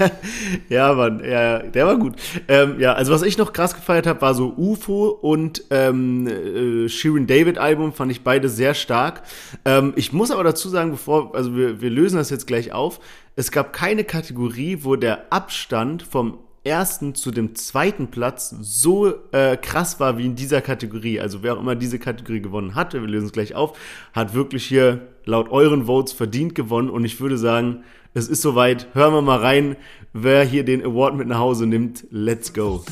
ja, 0.69 0.93
Mann, 0.93 1.23
ja, 1.23 1.59
der 1.59 1.87
war 1.87 1.97
gut. 1.97 2.15
Ähm, 2.47 2.79
ja, 2.79 2.93
also 2.93 3.13
was 3.13 3.21
ich 3.23 3.37
noch 3.37 3.53
krass 3.53 3.73
gefeiert 3.73 4.05
habe, 4.05 4.21
war 4.21 4.33
so 4.33 4.53
UFO 4.55 5.07
und 5.09 5.63
ähm, 5.71 6.27
äh, 6.27 6.89
Shirin 6.89 7.25
David 7.25 7.57
Album, 7.57 7.93
fand 7.93 8.11
ich 8.11 8.23
beide 8.23 8.49
sehr 8.49 8.73
stark. 8.73 9.23
Ähm, 9.63 9.93
ich 9.95 10.13
muss 10.13 10.29
aber 10.29 10.43
dazu 10.43 10.69
sagen, 10.69 10.91
bevor, 10.91 11.33
also 11.35 11.55
wir, 11.55 11.81
wir 11.81 11.89
lösen 11.89 12.17
das 12.17 12.29
jetzt 12.29 12.47
gleich 12.47 12.73
auf, 12.73 12.99
es 13.35 13.51
gab 13.51 13.71
keine 13.71 14.03
Kategorie, 14.03 14.79
wo 14.81 14.97
der 14.97 15.31
Abstand 15.31 16.03
vom 16.03 16.39
ersten 16.63 17.15
zu 17.15 17.31
dem 17.31 17.55
zweiten 17.55 18.07
Platz 18.07 18.55
so 18.61 19.13
äh, 19.31 19.57
krass 19.57 19.99
war 19.99 20.17
wie 20.17 20.25
in 20.25 20.35
dieser 20.35 20.61
Kategorie. 20.61 21.19
Also 21.19 21.43
wer 21.43 21.55
auch 21.55 21.59
immer 21.59 21.75
diese 21.75 21.99
Kategorie 21.99 22.41
gewonnen 22.41 22.75
hatte, 22.75 23.01
wir 23.01 23.07
lösen 23.07 23.27
es 23.27 23.31
gleich 23.31 23.55
auf, 23.55 23.77
hat 24.13 24.33
wirklich 24.33 24.65
hier 24.65 25.07
laut 25.25 25.49
euren 25.49 25.85
Votes 25.85 26.13
verdient 26.13 26.55
gewonnen. 26.55 26.89
Und 26.89 27.05
ich 27.05 27.19
würde 27.19 27.37
sagen, 27.37 27.83
es 28.13 28.27
ist 28.27 28.41
soweit. 28.41 28.87
Hören 28.93 29.13
wir 29.13 29.21
mal 29.21 29.39
rein, 29.39 29.75
wer 30.13 30.43
hier 30.43 30.63
den 30.63 30.83
Award 30.83 31.15
mit 31.15 31.27
nach 31.27 31.39
Hause 31.39 31.65
nimmt. 31.65 32.05
Let's 32.09 32.53
go. 32.53 32.83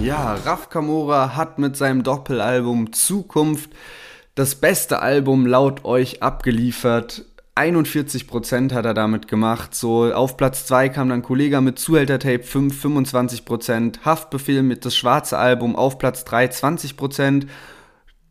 Ja, 0.00 0.34
Raf 0.34 0.68
Kamora 0.68 1.36
hat 1.36 1.58
mit 1.58 1.76
seinem 1.76 2.02
Doppelalbum 2.02 2.92
Zukunft 2.92 3.70
das 4.34 4.54
beste 4.56 5.00
Album 5.00 5.46
laut 5.46 5.84
euch 5.84 6.22
abgeliefert. 6.22 7.24
41% 7.54 8.72
hat 8.72 8.86
er 8.86 8.94
damit 8.94 9.28
gemacht. 9.28 9.74
So, 9.74 10.12
auf 10.12 10.36
Platz 10.36 10.66
2 10.66 10.88
kam 10.88 11.10
dann 11.10 11.22
Kollega 11.22 11.60
mit 11.60 11.78
Zuhälter 11.78 12.18
Tape 12.18 12.42
5, 12.42 12.84
25%. 12.84 14.00
Haftbefehl 14.04 14.62
mit 14.62 14.84
das 14.86 14.96
schwarze 14.96 15.38
Album 15.38 15.76
auf 15.76 15.98
Platz 15.98 16.24
3, 16.24 16.46
20%. 16.46 17.46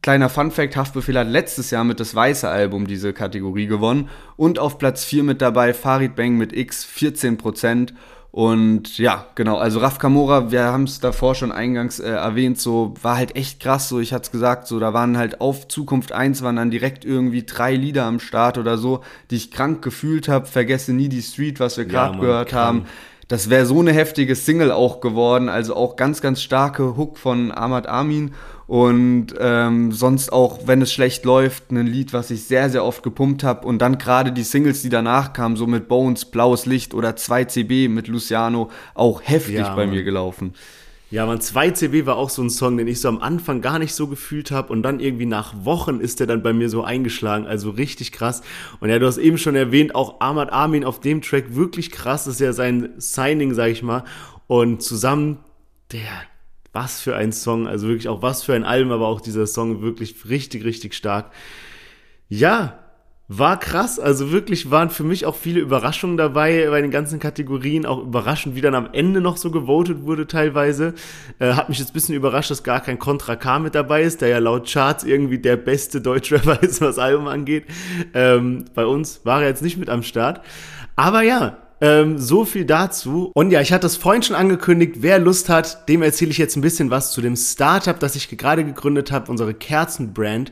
Kleiner 0.02 0.30
Funfact, 0.30 0.76
Haftbefehl 0.76 1.20
hat 1.20 1.28
letztes 1.28 1.70
Jahr 1.70 1.84
mit 1.84 2.00
das 2.00 2.16
weiße 2.16 2.50
Album 2.50 2.88
diese 2.88 3.14
Kategorie 3.14 3.68
gewonnen. 3.68 4.10
Und 4.36 4.58
auf 4.58 4.80
Platz 4.80 5.06
4 5.06 5.24
mit 5.24 5.42
dabei 5.42 5.76
Farid 5.76 6.16
Bang 6.16 6.38
mit 6.38 6.52
X, 6.52 6.86
14%. 6.86 7.94
Und 8.32 8.98
ja, 8.98 9.26
genau, 9.36 9.58
also 9.58 9.80
Raf 9.80 9.98
Kamora, 9.98 10.52
wir 10.52 10.64
haben 10.64 10.86
es 10.86 11.02
davor 11.02 11.36
schon 11.36 11.52
eingangs 11.52 12.00
äh, 12.00 12.12
erwähnt, 12.12 12.58
so 12.58 12.94
war 13.02 13.18
halt 13.18 13.36
echt 13.36 13.60
krass, 13.60 13.90
so 13.90 14.00
ich 14.00 14.14
hatte 14.14 14.24
es 14.24 14.32
gesagt, 14.32 14.68
so 14.68 14.80
da 14.80 14.94
waren 14.94 15.18
halt 15.18 15.42
auf 15.42 15.68
Zukunft 15.68 16.14
1 16.14 16.42
waren 16.42 16.56
dann 16.56 16.72
direkt 16.72 17.04
irgendwie 17.04 17.44
drei 17.44 17.76
Lieder 17.76 18.06
am 18.06 18.22
Start 18.22 18.58
oder 18.58 18.78
so, 18.78 19.02
die 19.30 19.36
ich 19.36 19.52
krank 19.52 19.82
gefühlt 19.82 20.30
habe, 20.30 20.46
vergesse 20.46 20.94
nie 20.94 21.10
die 21.10 21.22
Street, 21.22 21.60
was 21.60 21.76
wir 21.78 21.84
gerade 21.84 22.16
ja, 22.16 22.22
gehört 22.22 22.50
krank. 22.50 22.66
haben. 22.66 22.86
Das 23.28 23.50
wäre 23.50 23.66
so 23.66 23.80
eine 23.82 23.92
heftige 23.92 24.36
Single 24.36 24.72
auch 24.72 25.02
geworden, 25.02 25.50
also 25.50 25.76
auch 25.76 25.98
ganz, 25.98 26.22
ganz 26.22 26.42
starke 26.42 26.96
Hook 26.96 27.18
von 27.18 27.52
Ahmad 27.52 27.88
Amin 27.88 28.34
und 28.72 29.36
ähm, 29.38 29.92
sonst 29.92 30.32
auch, 30.32 30.60
wenn 30.66 30.82
es 30.82 30.94
schlecht 30.94 31.26
läuft, 31.26 31.72
ein 31.72 31.86
Lied, 31.86 32.14
was 32.14 32.32
ich 32.32 32.46
sehr, 32.46 32.70
sehr 32.70 32.86
oft 32.86 33.04
gepumpt 33.04 33.44
habe. 33.44 33.68
Und 33.68 33.80
dann 33.80 33.98
gerade 33.98 34.32
die 34.32 34.44
Singles, 34.44 34.82
die 34.82 34.88
danach 34.88 35.34
kamen, 35.34 35.58
so 35.58 35.68
mit 35.68 35.90
Bones, 35.90 36.24
Blaues 36.24 36.66
Licht 36.66 36.94
oder 36.94 37.10
2CB 37.10 37.90
mit 37.90 38.08
Luciano, 38.08 38.72
auch 38.94 39.24
heftig 39.26 39.56
ja, 39.56 39.76
bei 39.76 39.88
mir 39.88 40.04
gelaufen. 40.04 40.54
Ja, 41.10 41.26
man, 41.26 41.40
2CB 41.40 42.06
war 42.06 42.16
auch 42.16 42.30
so 42.30 42.42
ein 42.42 42.50
Song, 42.50 42.78
den 42.78 42.88
ich 42.88 43.02
so 43.02 43.10
am 43.10 43.22
Anfang 43.22 43.60
gar 43.60 43.78
nicht 43.78 43.94
so 43.94 44.08
gefühlt 44.08 44.52
habe 44.52 44.72
und 44.72 44.84
dann 44.84 45.02
irgendwie 45.02 45.26
nach 45.26 45.54
Wochen 45.66 46.00
ist 46.00 46.22
der 46.22 46.28
dann 46.28 46.42
bei 46.42 46.54
mir 46.54 46.70
so 46.70 46.82
eingeschlagen, 46.82 47.48
also 47.48 47.72
richtig 47.72 48.14
krass. 48.14 48.42
Und 48.80 48.90
ja, 48.90 49.00
du 49.00 49.06
hast 49.06 49.18
eben 49.18 49.38
schon 49.38 49.58
erwähnt, 49.58 49.96
auch 49.96 50.22
Ahmad 50.22 50.50
Armin 50.50 50.86
auf 50.86 51.02
dem 51.02 51.22
Track 51.22 51.56
wirklich 51.56 51.92
krass, 51.92 52.24
das 52.24 52.36
ist 52.36 52.40
ja 52.40 52.54
sein 52.54 52.92
Signing, 53.00 53.54
sag 53.54 53.68
ich 53.68 53.84
mal. 53.84 54.06
Und 54.48 54.82
zusammen, 54.82 55.40
der, 55.92 56.08
was 56.74 57.02
für 57.02 57.16
ein 57.16 57.32
Song, 57.32 57.68
also 57.68 57.88
wirklich 57.88 58.08
auch 58.10 58.22
was 58.22 58.44
für 58.44 58.54
ein 58.54 58.64
Album, 58.64 58.92
aber 58.92 59.08
auch 59.08 59.22
dieser 59.22 59.48
Song 59.48 59.82
wirklich 59.82 60.16
richtig, 60.30 60.64
richtig 60.64 60.94
stark. 60.94 61.32
Ja, 62.30 62.80
War 63.34 63.58
krass, 63.58 63.98
also 63.98 64.32
wirklich 64.34 64.72
waren 64.72 64.90
für 64.90 65.06
mich 65.06 65.26
auch 65.26 65.38
viele 65.38 65.62
Überraschungen 65.62 66.18
dabei 66.18 66.68
bei 66.70 66.82
den 66.82 66.92
ganzen 66.92 67.18
Kategorien, 67.18 67.86
auch 67.86 68.00
überraschend, 68.04 68.56
wie 68.56 68.62
dann 68.62 68.76
am 68.76 68.90
Ende 68.92 69.22
noch 69.22 69.38
so 69.38 69.52
gewotet 69.52 70.02
wurde 70.04 70.28
teilweise. 70.28 70.96
Äh, 71.40 71.54
hat 71.54 71.70
mich 71.70 71.80
jetzt 71.80 71.92
ein 71.92 71.94
bisschen 71.94 72.16
überrascht, 72.16 72.52
dass 72.52 72.62
gar 72.64 72.82
kein 72.82 73.00
Contra 73.00 73.38
K 73.38 73.60
mit 73.60 73.74
dabei 73.74 74.02
ist, 74.02 74.20
der 74.20 74.28
ja 74.28 74.40
laut 74.40 74.70
Charts 74.70 75.06
irgendwie 75.06 75.40
der 75.40 75.56
beste 75.56 76.02
Deutschrapper 76.02 76.62
ist, 76.64 76.82
was 76.82 77.00
Album 77.00 77.28
angeht. 77.28 77.64
Ähm, 78.14 78.66
bei 78.76 78.86
uns 78.86 79.22
war 79.24 79.42
er 79.44 79.48
jetzt 79.48 79.62
nicht 79.64 79.78
mit 79.78 79.90
am 79.90 80.04
Start. 80.04 80.42
Aber 80.98 81.22
ja, 81.22 81.58
ähm, 81.82 82.20
so 82.20 82.46
viel 82.46 82.66
dazu. 82.66 83.32
Und 83.34 83.52
ja, 83.52 83.60
ich 83.60 83.74
hatte 83.74 83.88
es 83.88 83.98
vorhin 83.98 84.24
schon 84.24 84.36
angekündigt, 84.36 84.98
wer 85.00 85.20
Lust 85.20 85.50
hat, 85.50 85.90
dem 85.90 86.04
erzähle 86.04 86.32
ich 86.32 86.38
jetzt 86.38 86.56
ein 86.56 86.62
bisschen 86.62 86.92
was 86.92 87.12
zu 87.12 87.22
dem 87.22 87.36
Startup, 87.36 88.00
das 88.00 88.16
ich 88.16 88.30
gerade 88.30 88.64
gegründet 88.64 89.12
habe, 89.12 89.30
unsere 89.32 89.54
Kerzenbrand. 89.54 90.52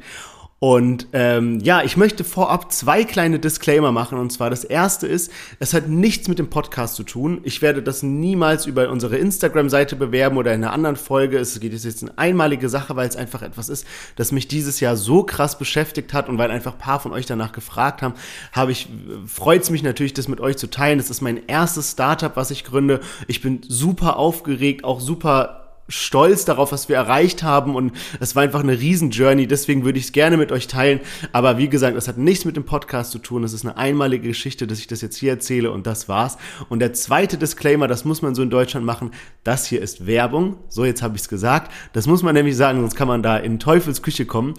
Und 0.60 1.08
ähm, 1.14 1.62
ja, 1.62 1.84
ich 1.84 1.96
möchte 1.96 2.26
vorab 2.26 2.74
zwei 2.74 3.06
kleine 3.06 3.40
Disclaimer 3.40 3.94
machen. 3.94 4.18
Und 4.18 4.32
zwar 4.32 4.50
das 4.50 4.66
erste 4.66 5.08
ist, 5.08 5.32
es 5.60 5.74
hat 5.74 5.88
nichts 5.88 6.28
mit 6.28 6.38
dem 6.38 6.50
Podcast 6.50 6.96
zu 6.96 7.04
tun. 7.04 7.40
Ich 7.44 7.62
werde 7.62 7.82
das 7.82 8.04
niemals 8.04 8.66
über 8.66 8.90
unsere 8.90 9.16
Instagram-Seite 9.18 9.96
bewerben 9.96 10.36
oder 10.36 10.54
in 10.54 10.62
einer 10.64 10.74
anderen 10.74 10.98
Folge. 10.98 11.38
Es 11.38 11.58
geht 11.62 11.72
jetzt 11.72 12.04
eine 12.04 12.18
einmalige 12.18 12.68
Sache, 12.68 12.98
weil 12.98 13.08
es 13.08 13.16
einfach 13.16 13.42
etwas 13.42 13.70
ist, 13.70 13.88
das 14.18 14.34
mich 14.34 14.50
dieses 14.50 14.82
Jahr 14.82 14.98
so 14.98 15.24
krass 15.24 15.58
beschäftigt 15.58 16.14
hat 16.14 16.28
und 16.28 16.38
weil 16.38 16.52
einfach 16.52 16.74
ein 16.74 16.80
paar 16.80 17.00
von 17.00 17.14
euch 17.14 17.26
danach 17.26 17.54
gefragt 17.54 18.02
haben, 18.02 18.16
habe 18.52 18.74
ich, 18.74 18.90
freut 19.28 19.62
es 19.62 19.70
mich 19.70 19.82
natürlich, 19.82 20.14
das 20.14 20.28
mit 20.28 20.42
euch 20.42 20.58
zu 20.58 20.70
teilen. 20.70 20.98
Das 20.98 21.10
ist 21.10 21.22
mein 21.22 21.48
erstes 21.48 21.92
Startup, 21.92 22.36
was 22.36 22.52
ich 22.52 22.66
gründe. 22.66 23.00
Ich 23.28 23.42
bin 23.42 23.62
super 23.66 24.18
aufgeregt, 24.18 24.84
auch 24.84 25.00
super 25.00 25.59
stolz 25.90 26.46
darauf, 26.46 26.72
was 26.72 26.88
wir 26.88 26.96
erreicht 26.96 27.44
haben 27.44 27.76
und 27.76 27.92
es 28.20 28.36
war 28.36 28.44
einfach 28.44 28.62
eine 28.62 28.80
Riesen-Journey, 28.80 29.48
deswegen 29.48 29.84
würde 29.84 30.00
ich 30.00 30.06
es 30.06 30.12
gerne 30.12 30.38
mit 30.38 30.52
euch 30.52 30.68
teilen, 30.68 31.02
aber 31.34 31.58
wie 31.58 31.68
gesagt, 31.68 31.98
das 31.98 32.08
hat 32.08 32.18
nichts 32.18 32.46
mit 32.46 32.56
dem 32.56 32.64
Podcast 32.64 33.12
zu 33.12 33.20
tun, 33.20 33.44
es 33.44 33.54
ist 33.54 33.66
eine 33.66 33.76
einmalige 33.76 34.28
Geschichte, 34.28 34.68
dass 34.68 34.80
ich 34.80 34.88
das 34.88 35.02
jetzt 35.02 35.18
hier 35.18 35.32
erzähle 35.32 35.72
und 35.72 35.88
das 35.88 36.08
war's. 36.08 36.38
Und 36.70 36.80
der 36.80 36.94
zweite 36.94 37.38
Disclaimer, 37.38 37.88
das 37.88 38.06
muss 38.06 38.22
man 38.22 38.36
so 38.36 38.44
in 38.44 38.50
Deutschland 38.50 38.86
machen, 38.86 39.12
das 39.44 39.66
hier 39.66 39.82
ist 39.82 40.06
Werbung, 40.06 40.58
so 40.70 40.86
jetzt 40.86 41.02
habe 41.02 41.16
ich 41.16 41.24
es 41.24 41.30
gesagt, 41.30 41.72
das 41.94 42.08
muss 42.08 42.24
man 42.24 42.36
nämlich 42.36 42.56
sagen, 42.56 42.80
sonst 42.80 42.96
kann 42.96 43.08
man 43.08 43.24
da 43.24 43.38
in 43.38 43.60
Teufels 43.60 44.02
Küche 44.02 44.26
kommen. 44.26 44.54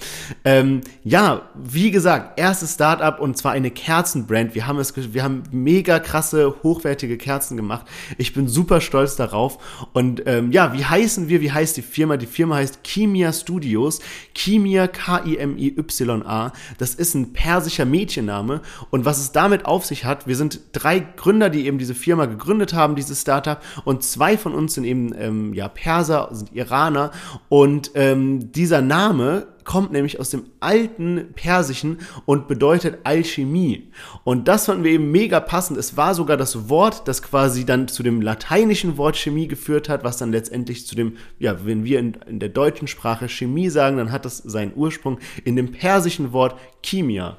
Ähm, 0.45 0.81
ja, 1.05 1.49
wie 1.55 1.91
gesagt, 1.91 2.39
erstes 2.39 2.75
Startup 2.75 3.21
und 3.21 3.37
zwar 3.37 3.53
eine 3.53 3.71
Kerzenbrand, 3.71 4.55
wir 4.55 4.67
haben 4.67 4.79
es, 4.79 4.95
wir 5.15 5.23
haben 5.23 5.45
mega 5.53 5.99
krasse, 6.01 6.57
hochwertige 6.63 7.17
Kerzen 7.17 7.57
gemacht, 7.57 7.87
ich 8.19 8.33
bin 8.33 8.49
super 8.49 8.81
stolz 8.81 9.17
darauf. 9.17 9.59
Und 9.93 10.23
ähm, 10.27 10.53
ja, 10.53 10.73
wie 10.73 10.85
heißen 10.85 11.20
wissen 11.21 11.29
wir, 11.29 11.41
wie 11.41 11.53
heißt 11.53 11.77
die 11.77 11.83
Firma? 11.83 12.17
Die 12.17 12.27
Firma 12.27 12.57
heißt 12.57 12.83
Kimia 12.83 13.33
Studios. 13.33 14.01
Kimia, 14.35 14.87
K-I-M-I-Y-A. 14.87 16.53
Das 16.79 16.95
ist 16.95 17.15
ein 17.15 17.33
persischer 17.33 17.85
Mädchenname. 17.85 18.63
Und 18.91 19.05
was 19.05 19.19
es 19.19 19.33
damit 19.33 19.67
auf 19.67 19.85
sich 19.85 20.05
hat, 20.05 20.27
wir 20.27 20.37
sind 20.37 20.61
drei 20.73 21.01
Gründer, 21.01 21.51
die 21.51 21.67
eben 21.67 21.79
diese 21.79 21.95
Firma 21.95 22.27
gegründet 22.27 22.73
haben, 22.73 22.97
dieses 22.97 23.21
Startup. 23.21 23.61
Und 23.85 24.03
zwei 24.03 24.39
von 24.39 24.55
uns 24.55 24.75
sind 24.75 24.85
eben 24.85 25.15
ähm, 25.19 25.53
ja, 25.53 25.69
Perser, 25.69 26.29
sind 26.33 26.55
Iraner. 26.55 27.11
Und 27.49 27.91
ähm, 27.95 28.53
dieser 28.53 28.81
Name 28.81 29.47
kommt 29.71 29.93
nämlich 29.93 30.19
aus 30.19 30.31
dem 30.31 30.47
alten 30.59 31.33
Persischen 31.37 31.99
und 32.27 32.49
bedeutet 32.49 32.99
Alchemie. 33.05 33.93
Und 34.25 34.49
das 34.49 34.67
fanden 34.67 34.83
wir 34.83 34.91
eben 34.91 35.13
mega 35.13 35.39
passend. 35.39 35.79
Es 35.79 35.97
war 35.97 36.17
sogar 36.17 36.37
das 36.37 36.69
Wort, 36.69 37.07
das 37.07 37.23
quasi 37.23 37.65
dann 37.65 37.87
zu 37.87 38.03
dem 38.03 38.21
lateinischen 38.21 38.97
Wort 38.97 39.17
Chemie 39.17 39.47
geführt 39.47 39.89
hat, 39.89 40.03
was 40.03 40.17
dann 40.17 40.33
letztendlich 40.33 40.89
zu 40.89 40.97
dem, 40.97 41.19
ja, 41.39 41.65
wenn 41.65 41.85
wir 41.85 42.01
in, 42.01 42.15
in 42.27 42.41
der 42.41 42.49
deutschen 42.49 42.89
Sprache 42.89 43.29
Chemie 43.29 43.69
sagen, 43.69 43.99
dann 43.99 44.11
hat 44.11 44.25
das 44.25 44.39
seinen 44.39 44.73
Ursprung 44.75 45.21
in 45.45 45.55
dem 45.55 45.71
persischen 45.71 46.33
Wort 46.33 46.59
Chemia. 46.83 47.37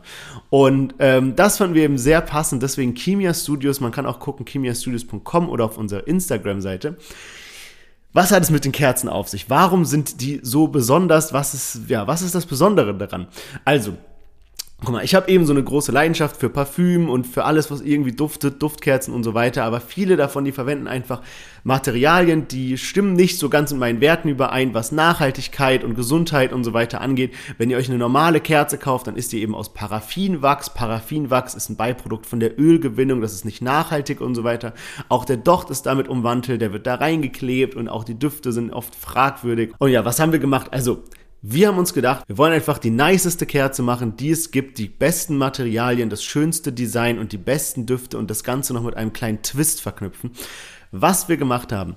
Und 0.49 0.95
ähm, 0.99 1.35
das 1.35 1.57
fanden 1.57 1.75
wir 1.75 1.83
eben 1.83 1.97
sehr 1.97 2.21
passend, 2.21 2.63
deswegen 2.63 2.95
Chemia 2.95 3.33
Studios. 3.33 3.81
Man 3.81 3.91
kann 3.91 4.05
auch 4.05 4.21
gucken, 4.21 4.45
chemiastudios.com 4.45 5.49
oder 5.49 5.65
auf 5.65 5.77
unserer 5.77 6.07
Instagram-Seite. 6.07 6.95
Was 8.13 8.31
hat 8.31 8.43
es 8.43 8.49
mit 8.49 8.65
den 8.65 8.71
Kerzen 8.73 9.07
auf 9.07 9.29
sich? 9.29 9.49
Warum 9.49 9.85
sind 9.85 10.21
die 10.21 10.41
so 10.43 10.67
besonders? 10.67 11.31
Was 11.31 11.53
ist, 11.53 11.89
ja, 11.89 12.07
was 12.07 12.21
ist 12.21 12.35
das 12.35 12.45
Besondere 12.45 12.93
daran? 12.93 13.27
Also, 13.63 13.93
Guck 14.83 14.93
mal, 14.93 15.03
ich 15.03 15.13
habe 15.13 15.29
eben 15.29 15.45
so 15.45 15.53
eine 15.53 15.63
große 15.63 15.91
Leidenschaft 15.91 16.37
für 16.37 16.49
Parfüm 16.49 17.07
und 17.07 17.27
für 17.27 17.45
alles, 17.45 17.69
was 17.69 17.81
irgendwie 17.81 18.13
duftet, 18.13 18.63
Duftkerzen 18.63 19.13
und 19.13 19.21
so 19.21 19.35
weiter, 19.35 19.63
aber 19.63 19.79
viele 19.79 20.17
davon, 20.17 20.43
die 20.43 20.51
verwenden 20.51 20.87
einfach 20.87 21.21
Materialien, 21.63 22.47
die 22.47 22.79
stimmen 22.79 23.13
nicht 23.13 23.37
so 23.37 23.47
ganz 23.47 23.69
mit 23.69 23.79
meinen 23.79 24.01
Werten 24.01 24.27
überein, 24.27 24.73
was 24.73 24.91
Nachhaltigkeit 24.91 25.83
und 25.83 25.93
Gesundheit 25.93 26.51
und 26.51 26.63
so 26.63 26.73
weiter 26.73 26.99
angeht. 26.99 27.35
Wenn 27.59 27.69
ihr 27.69 27.77
euch 27.77 27.89
eine 27.89 27.99
normale 27.99 28.39
Kerze 28.39 28.79
kauft, 28.79 29.05
dann 29.05 29.17
ist 29.17 29.31
die 29.33 29.43
eben 29.43 29.53
aus 29.53 29.71
Paraffinwachs. 29.71 30.73
Paraffinwachs 30.73 31.53
ist 31.53 31.69
ein 31.69 31.75
Beiprodukt 31.75 32.25
von 32.25 32.39
der 32.39 32.59
Ölgewinnung, 32.59 33.21
das 33.21 33.33
ist 33.33 33.45
nicht 33.45 33.61
nachhaltig 33.61 34.19
und 34.19 34.33
so 34.33 34.43
weiter. 34.43 34.73
Auch 35.09 35.25
der 35.25 35.37
Docht 35.37 35.69
ist 35.69 35.85
damit 35.85 36.07
umwandelt, 36.07 36.59
der 36.59 36.73
wird 36.73 36.87
da 36.87 36.95
reingeklebt 36.95 37.75
und 37.75 37.87
auch 37.87 38.03
die 38.03 38.17
Düfte 38.17 38.51
sind 38.51 38.73
oft 38.73 38.95
fragwürdig. 38.95 39.73
Und 39.77 39.91
ja, 39.91 40.05
was 40.05 40.19
haben 40.19 40.31
wir 40.31 40.39
gemacht? 40.39 40.69
Also, 40.73 41.03
wir 41.41 41.67
haben 41.67 41.79
uns 41.79 41.93
gedacht, 41.93 42.23
wir 42.27 42.37
wollen 42.37 42.53
einfach 42.53 42.77
die 42.77 42.91
niceste 42.91 43.45
Kerze 43.47 43.81
machen, 43.81 44.15
die 44.15 44.29
es 44.29 44.51
gibt, 44.51 44.77
die 44.77 44.87
besten 44.87 45.37
Materialien, 45.37 46.09
das 46.09 46.23
schönste 46.23 46.71
Design 46.71 47.17
und 47.17 47.31
die 47.31 47.37
besten 47.37 47.87
Düfte 47.87 48.17
und 48.17 48.29
das 48.29 48.43
Ganze 48.43 48.73
noch 48.73 48.83
mit 48.83 48.95
einem 48.95 49.11
kleinen 49.11 49.41
Twist 49.41 49.81
verknüpfen. 49.81 50.31
Was 50.91 51.29
wir 51.29 51.37
gemacht 51.37 51.71
haben. 51.71 51.95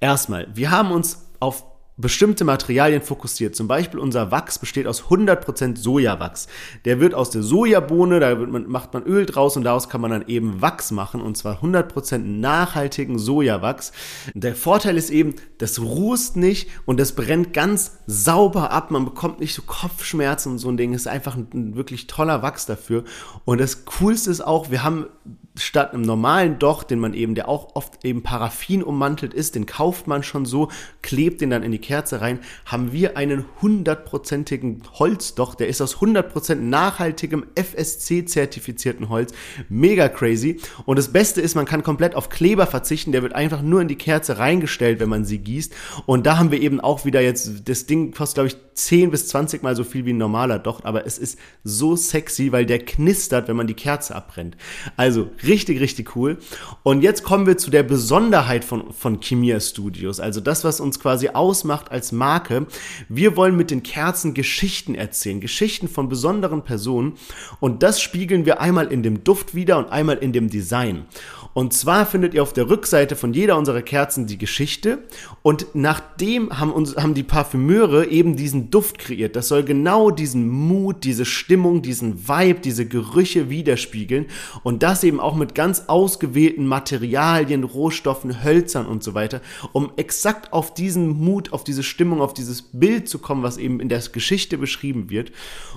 Erstmal, 0.00 0.48
wir 0.54 0.70
haben 0.70 0.90
uns 0.90 1.26
auf 1.40 1.64
bestimmte 2.02 2.44
Materialien 2.44 3.00
fokussiert. 3.00 3.56
Zum 3.56 3.66
Beispiel 3.66 3.98
unser 3.98 4.30
Wachs 4.30 4.58
besteht 4.58 4.86
aus 4.86 5.04
100% 5.04 5.78
Sojawachs. 5.78 6.48
Der 6.84 7.00
wird 7.00 7.14
aus 7.14 7.30
der 7.30 7.42
Sojabohne, 7.42 8.20
da 8.20 8.34
man, 8.34 8.68
macht 8.68 8.92
man 8.92 9.04
Öl 9.04 9.24
draus 9.24 9.56
und 9.56 9.64
daraus 9.64 9.88
kann 9.88 10.02
man 10.02 10.10
dann 10.10 10.24
eben 10.26 10.60
Wachs 10.60 10.90
machen 10.90 11.22
und 11.22 11.38
zwar 11.38 11.62
100% 11.62 12.18
nachhaltigen 12.18 13.18
Sojawachs. 13.18 13.92
Der 14.34 14.54
Vorteil 14.54 14.98
ist 14.98 15.08
eben, 15.08 15.36
das 15.56 15.80
rußt 15.80 16.36
nicht 16.36 16.68
und 16.84 17.00
das 17.00 17.12
brennt 17.12 17.54
ganz 17.54 17.98
sauber 18.06 18.70
ab. 18.70 18.90
Man 18.90 19.06
bekommt 19.06 19.40
nicht 19.40 19.54
so 19.54 19.62
Kopfschmerzen 19.62 20.52
und 20.52 20.58
so 20.58 20.68
ein 20.68 20.76
Ding. 20.76 20.92
Das 20.92 21.02
ist 21.02 21.06
einfach 21.06 21.36
ein, 21.36 21.46
ein 21.54 21.76
wirklich 21.76 22.06
toller 22.06 22.42
Wachs 22.42 22.66
dafür. 22.66 23.04
Und 23.46 23.60
das 23.60 23.86
Coolste 23.86 24.30
ist 24.30 24.42
auch, 24.42 24.70
wir 24.70 24.82
haben 24.82 25.06
statt 25.54 25.92
einem 25.92 26.02
normalen 26.02 26.58
Docht, 26.58 26.90
den 26.90 26.98
man 26.98 27.12
eben, 27.12 27.34
der 27.34 27.48
auch 27.48 27.74
oft 27.74 28.04
eben 28.04 28.22
Paraffin 28.22 28.82
ummantelt 28.82 29.34
ist, 29.34 29.54
den 29.54 29.66
kauft 29.66 30.06
man 30.06 30.22
schon 30.22 30.46
so, 30.46 30.68
klebt 31.02 31.40
den 31.40 31.50
dann 31.50 31.62
in 31.62 31.72
die 31.72 31.78
Kerze 31.78 32.20
rein, 32.20 32.40
haben 32.64 32.92
wir 32.92 33.16
einen 33.16 33.44
hundertprozentigen 33.60 34.82
Holzdocht, 34.94 35.60
der 35.60 35.68
ist 35.68 35.82
aus 35.82 35.96
100% 35.96 36.54
nachhaltigem 36.54 37.44
FSC-zertifizierten 37.54 39.10
Holz. 39.10 39.32
Mega 39.68 40.08
crazy. 40.08 40.58
Und 40.86 40.98
das 40.98 41.12
Beste 41.12 41.40
ist, 41.40 41.54
man 41.54 41.66
kann 41.66 41.82
komplett 41.82 42.14
auf 42.14 42.30
Kleber 42.30 42.66
verzichten, 42.66 43.12
der 43.12 43.22
wird 43.22 43.34
einfach 43.34 43.60
nur 43.60 43.82
in 43.82 43.88
die 43.88 43.96
Kerze 43.96 44.38
reingestellt, 44.38 45.00
wenn 45.00 45.10
man 45.10 45.24
sie 45.24 45.38
gießt. 45.38 45.74
Und 46.06 46.26
da 46.26 46.38
haben 46.38 46.50
wir 46.50 46.62
eben 46.62 46.80
auch 46.80 47.04
wieder 47.04 47.20
jetzt, 47.20 47.68
das 47.68 47.84
Ding 47.84 48.12
kostet, 48.12 48.34
glaube 48.36 48.48
ich, 48.48 48.56
10 48.74 49.10
bis 49.10 49.28
20 49.28 49.62
mal 49.62 49.76
so 49.76 49.84
viel 49.84 50.04
wie 50.04 50.12
ein 50.12 50.18
normaler 50.18 50.58
Docht, 50.58 50.84
aber 50.84 51.06
es 51.06 51.18
ist 51.18 51.38
so 51.64 51.96
sexy, 51.96 52.52
weil 52.52 52.66
der 52.66 52.78
knistert, 52.78 53.48
wenn 53.48 53.56
man 53.56 53.66
die 53.66 53.74
Kerze 53.74 54.14
abbrennt. 54.14 54.56
Also 54.96 55.30
Richtig, 55.46 55.80
richtig 55.80 56.14
cool. 56.16 56.38
Und 56.82 57.02
jetzt 57.02 57.22
kommen 57.24 57.46
wir 57.46 57.56
zu 57.56 57.70
der 57.70 57.82
Besonderheit 57.82 58.64
von, 58.64 58.92
von 58.92 59.20
Kimia 59.20 59.60
Studios. 59.60 60.20
Also 60.20 60.40
das, 60.40 60.64
was 60.64 60.80
uns 60.80 61.00
quasi 61.00 61.28
ausmacht 61.28 61.90
als 61.90 62.12
Marke. 62.12 62.66
Wir 63.08 63.36
wollen 63.36 63.56
mit 63.56 63.70
den 63.70 63.82
Kerzen 63.82 64.34
Geschichten 64.34 64.94
erzählen. 64.94 65.40
Geschichten 65.40 65.88
von 65.88 66.08
besonderen 66.08 66.62
Personen. 66.62 67.14
Und 67.60 67.82
das 67.82 68.00
spiegeln 68.00 68.46
wir 68.46 68.60
einmal 68.60 68.92
in 68.92 69.02
dem 69.02 69.24
Duft 69.24 69.54
wieder 69.54 69.78
und 69.78 69.90
einmal 69.90 70.18
in 70.18 70.32
dem 70.32 70.48
Design. 70.48 71.06
Und 71.54 71.74
zwar 71.74 72.06
findet 72.06 72.32
ihr 72.34 72.42
auf 72.42 72.52
der 72.52 72.70
Rückseite 72.70 73.14
von 73.14 73.34
jeder 73.34 73.58
unserer 73.58 73.82
Kerzen 73.82 74.26
die 74.26 74.38
Geschichte. 74.38 75.00
Und 75.42 75.66
nachdem 75.74 76.58
haben, 76.58 76.72
uns, 76.72 76.96
haben 76.96 77.14
die 77.14 77.22
Parfümeure 77.22 78.06
eben 78.06 78.36
diesen 78.36 78.61
Duft 78.70 78.98
kreiert. 78.98 79.36
Das 79.36 79.48
soll 79.48 79.62
genau 79.62 80.10
diesen 80.10 80.48
Mut, 80.48 81.04
diese 81.04 81.24
Stimmung, 81.24 81.82
diesen 81.82 82.28
Vibe, 82.28 82.60
diese 82.60 82.86
Gerüche 82.86 83.50
widerspiegeln. 83.50 84.26
Und 84.62 84.82
das 84.82 85.04
eben 85.04 85.20
auch 85.20 85.34
mit 85.34 85.54
ganz 85.54 85.84
ausgewählten 85.88 86.66
Materialien, 86.66 87.64
Rohstoffen, 87.64 88.44
Hölzern 88.44 88.86
und 88.86 89.02
so 89.02 89.14
weiter, 89.14 89.40
um 89.72 89.92
exakt 89.96 90.52
auf 90.52 90.74
diesen 90.74 91.08
Mut, 91.08 91.52
auf 91.52 91.64
diese 91.64 91.82
Stimmung, 91.82 92.20
auf 92.20 92.34
dieses 92.34 92.62
Bild 92.62 93.08
zu 93.08 93.18
kommen, 93.18 93.42
was 93.42 93.56
eben 93.56 93.80
in 93.80 93.88
der 93.88 94.00
Geschichte 94.12 94.58
beschrieben 94.58 95.10
wird. 95.10 95.32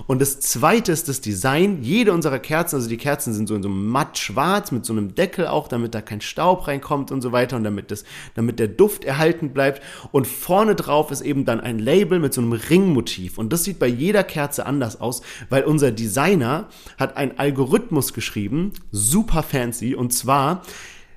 Und 0.06 0.20
das 0.20 0.40
zweite 0.40 0.92
ist 0.92 1.08
das 1.08 1.20
Design. 1.20 1.82
Jede 1.82 2.12
unserer 2.12 2.38
Kerzen, 2.38 2.76
also 2.76 2.88
die 2.88 2.96
Kerzen 2.96 3.32
sind 3.32 3.48
so 3.48 3.54
in 3.54 3.62
so 3.62 3.68
einem 3.68 3.86
matt 3.88 4.18
schwarz 4.18 4.72
mit 4.72 4.84
so 4.84 4.92
einem 4.92 5.14
Deckel 5.14 5.46
auch 5.46 5.68
damit 5.68 5.94
da 5.94 6.00
kein 6.00 6.20
Staub 6.20 6.66
reinkommt 6.68 7.10
und 7.10 7.22
so 7.22 7.32
weiter 7.32 7.56
und 7.56 7.64
damit, 7.64 7.90
das, 7.90 8.04
damit 8.34 8.58
der 8.58 8.68
Duft 8.68 9.04
erhalten 9.04 9.50
bleibt. 9.50 9.82
Und 10.12 10.26
vorne 10.26 10.74
drauf 10.74 11.10
ist 11.10 11.20
eben 11.20 11.44
dann 11.44 11.60
ein 11.60 11.78
Label 11.78 12.18
mit 12.18 12.34
so 12.34 12.40
einem 12.40 12.52
Ringmotiv. 12.76 13.38
Und 13.38 13.52
das 13.52 13.64
sieht 13.64 13.78
bei 13.78 13.86
jeder 13.86 14.22
Kerze 14.22 14.66
anders 14.66 15.00
aus, 15.00 15.22
weil 15.48 15.64
unser 15.64 15.90
Designer 15.92 16.68
hat 16.98 17.16
einen 17.16 17.38
Algorithmus 17.38 18.12
geschrieben, 18.12 18.72
super 18.92 19.42
fancy, 19.42 19.94
und 19.94 20.12
zwar, 20.12 20.62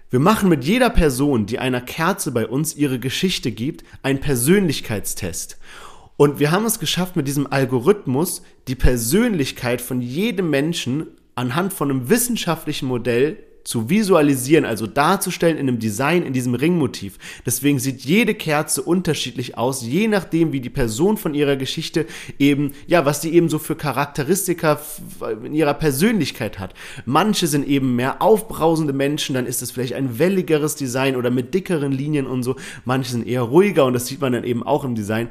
wir 0.10 0.20
machen 0.20 0.48
mit 0.48 0.64
jeder 0.64 0.90
Person, 0.90 1.46
die 1.46 1.60
einer 1.60 1.82
Kerze 1.82 2.32
bei 2.32 2.48
uns 2.48 2.76
ihre 2.76 2.98
Geschichte 2.98 3.52
gibt, 3.52 3.84
einen 4.04 4.22
Persönlichkeitstest. 4.22 5.58
Und 6.16 6.40
wir 6.40 6.52
haben 6.52 6.66
es 6.66 6.80
geschafft, 6.80 7.18
mit 7.18 7.28
diesem 7.28 7.52
Algorithmus 7.52 8.42
die 8.70 8.76
Persönlichkeit 8.76 9.82
von 9.82 10.02
jedem 10.02 10.50
Menschen 10.50 11.08
anhand 11.36 11.74
von 11.74 11.92
einem 11.92 12.10
wissenschaftlichen 12.10 12.88
Modell 12.88 13.38
zu 13.70 13.88
visualisieren, 13.88 14.66
also 14.66 14.88
darzustellen 14.88 15.56
in 15.56 15.68
einem 15.68 15.78
Design, 15.78 16.24
in 16.24 16.34
diesem 16.34 16.56
Ringmotiv. 16.56 17.20
Deswegen 17.46 17.78
sieht 17.78 18.02
jede 18.02 18.34
Kerze 18.34 18.82
unterschiedlich 18.82 19.60
aus, 19.60 19.86
je 19.86 20.08
nachdem, 20.08 20.52
wie 20.52 20.60
die 20.60 20.72
Person 20.72 21.18
von 21.18 21.36
ihrer 21.36 21.56
Geschichte 21.56 22.08
eben, 22.40 22.72
ja, 22.88 23.06
was 23.06 23.22
die 23.22 23.32
eben 23.32 23.48
so 23.48 23.60
für 23.60 23.76
Charakteristika 23.76 24.82
in 25.46 25.54
ihrer 25.54 25.76
Persönlichkeit 25.76 26.58
hat. 26.58 26.74
Manche 27.06 27.46
sind 27.46 27.68
eben 27.68 27.96
mehr 27.96 28.24
aufbrausende 28.24 28.92
Menschen, 28.92 29.36
dann 29.36 29.46
ist 29.46 29.62
es 29.62 29.70
vielleicht 29.70 29.94
ein 29.94 30.18
welligeres 30.18 30.76
Design 30.76 31.16
oder 31.16 31.30
mit 31.30 31.54
dickeren 31.54 31.92
Linien 31.92 32.26
und 32.26 32.42
so. 32.42 32.56
Manche 32.86 33.12
sind 33.12 33.28
eher 33.28 33.44
ruhiger 33.44 33.86
und 33.86 33.94
das 33.94 34.08
sieht 34.08 34.20
man 34.20 34.34
dann 34.34 34.46
eben 34.46 34.64
auch 34.64 34.84
im 34.84 34.96
Design. 34.96 35.30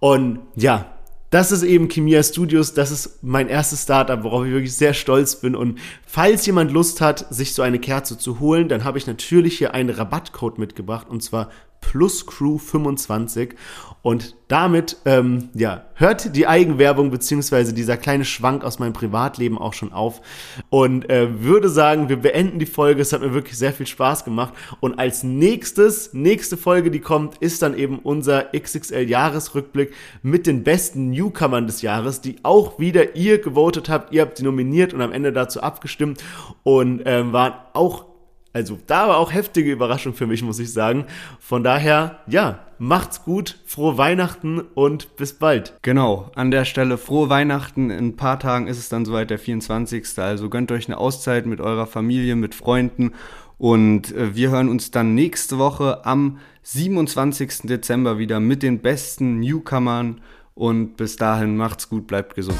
Und 0.00 0.40
ja, 0.54 0.99
das 1.30 1.52
ist 1.52 1.62
eben 1.62 1.88
Kimia 1.88 2.22
Studios, 2.22 2.74
das 2.74 2.90
ist 2.90 3.22
mein 3.22 3.48
erstes 3.48 3.84
Startup, 3.84 4.22
worauf 4.24 4.44
ich 4.44 4.52
wirklich 4.52 4.74
sehr 4.74 4.94
stolz 4.94 5.36
bin. 5.36 5.54
Und 5.54 5.78
falls 6.04 6.44
jemand 6.44 6.72
Lust 6.72 7.00
hat, 7.00 7.26
sich 7.32 7.54
so 7.54 7.62
eine 7.62 7.78
Kerze 7.78 8.18
zu 8.18 8.40
holen, 8.40 8.68
dann 8.68 8.84
habe 8.84 8.98
ich 8.98 9.06
natürlich 9.06 9.56
hier 9.56 9.72
einen 9.72 9.90
Rabattcode 9.90 10.58
mitgebracht 10.58 11.08
und 11.08 11.22
zwar 11.22 11.50
PlusCrew25 11.82 13.54
und 14.02 14.34
damit, 14.48 14.96
ähm, 15.04 15.50
ja, 15.54 15.84
hört 15.94 16.34
die 16.34 16.46
Eigenwerbung 16.46 17.10
beziehungsweise 17.10 17.74
dieser 17.74 17.98
kleine 17.98 18.24
Schwank 18.24 18.64
aus 18.64 18.78
meinem 18.78 18.94
Privatleben 18.94 19.58
auch 19.58 19.74
schon 19.74 19.92
auf 19.92 20.22
und 20.70 21.10
äh, 21.10 21.42
würde 21.42 21.68
sagen, 21.68 22.08
wir 22.08 22.16
beenden 22.16 22.58
die 22.58 22.66
Folge. 22.66 23.02
Es 23.02 23.12
hat 23.12 23.20
mir 23.20 23.34
wirklich 23.34 23.58
sehr 23.58 23.74
viel 23.74 23.86
Spaß 23.86 24.24
gemacht 24.24 24.54
und 24.80 24.98
als 24.98 25.22
nächstes, 25.22 26.14
nächste 26.14 26.56
Folge, 26.56 26.90
die 26.90 27.00
kommt, 27.00 27.36
ist 27.38 27.60
dann 27.60 27.76
eben 27.76 27.98
unser 27.98 28.44
XXL-Jahresrückblick 28.56 29.92
mit 30.22 30.46
den 30.46 30.64
besten 30.64 31.10
Newcomern 31.10 31.66
des 31.66 31.82
Jahres, 31.82 32.22
die 32.22 32.36
auch 32.42 32.78
wieder 32.78 33.16
ihr 33.16 33.38
gewotet 33.38 33.90
habt. 33.90 34.12
Ihr 34.12 34.22
habt 34.22 34.38
sie 34.38 34.44
nominiert 34.44 34.94
und 34.94 35.02
am 35.02 35.12
Ende 35.12 35.32
dazu 35.32 35.62
abgestimmt 35.62 36.22
und 36.62 37.02
ähm, 37.04 37.32
waren 37.34 37.52
auch 37.74 38.09
also 38.52 38.78
da 38.86 39.08
war 39.08 39.18
auch 39.18 39.32
heftige 39.32 39.70
Überraschung 39.70 40.14
für 40.14 40.26
mich, 40.26 40.42
muss 40.42 40.58
ich 40.58 40.72
sagen. 40.72 41.04
Von 41.38 41.62
daher, 41.62 42.20
ja, 42.26 42.66
macht's 42.78 43.22
gut, 43.22 43.58
frohe 43.64 43.96
Weihnachten 43.96 44.60
und 44.60 45.16
bis 45.16 45.34
bald. 45.34 45.74
Genau, 45.82 46.30
an 46.34 46.50
der 46.50 46.64
Stelle 46.64 46.98
frohe 46.98 47.28
Weihnachten. 47.28 47.90
In 47.90 48.08
ein 48.08 48.16
paar 48.16 48.40
Tagen 48.40 48.66
ist 48.66 48.78
es 48.78 48.88
dann 48.88 49.04
soweit 49.04 49.30
der 49.30 49.38
24. 49.38 50.18
Also 50.18 50.48
gönnt 50.48 50.72
euch 50.72 50.88
eine 50.88 50.98
Auszeit 50.98 51.46
mit 51.46 51.60
eurer 51.60 51.86
Familie, 51.86 52.34
mit 52.34 52.54
Freunden. 52.54 53.12
Und 53.58 54.12
äh, 54.16 54.34
wir 54.34 54.50
hören 54.50 54.68
uns 54.68 54.90
dann 54.90 55.14
nächste 55.14 55.58
Woche 55.58 56.04
am 56.04 56.38
27. 56.62 57.68
Dezember 57.68 58.18
wieder 58.18 58.40
mit 58.40 58.62
den 58.62 58.80
besten 58.80 59.38
Newcomern. 59.38 60.22
Und 60.54 60.96
bis 60.96 61.16
dahin 61.16 61.56
macht's 61.56 61.88
gut, 61.88 62.06
bleibt 62.06 62.34
gesund. 62.34 62.58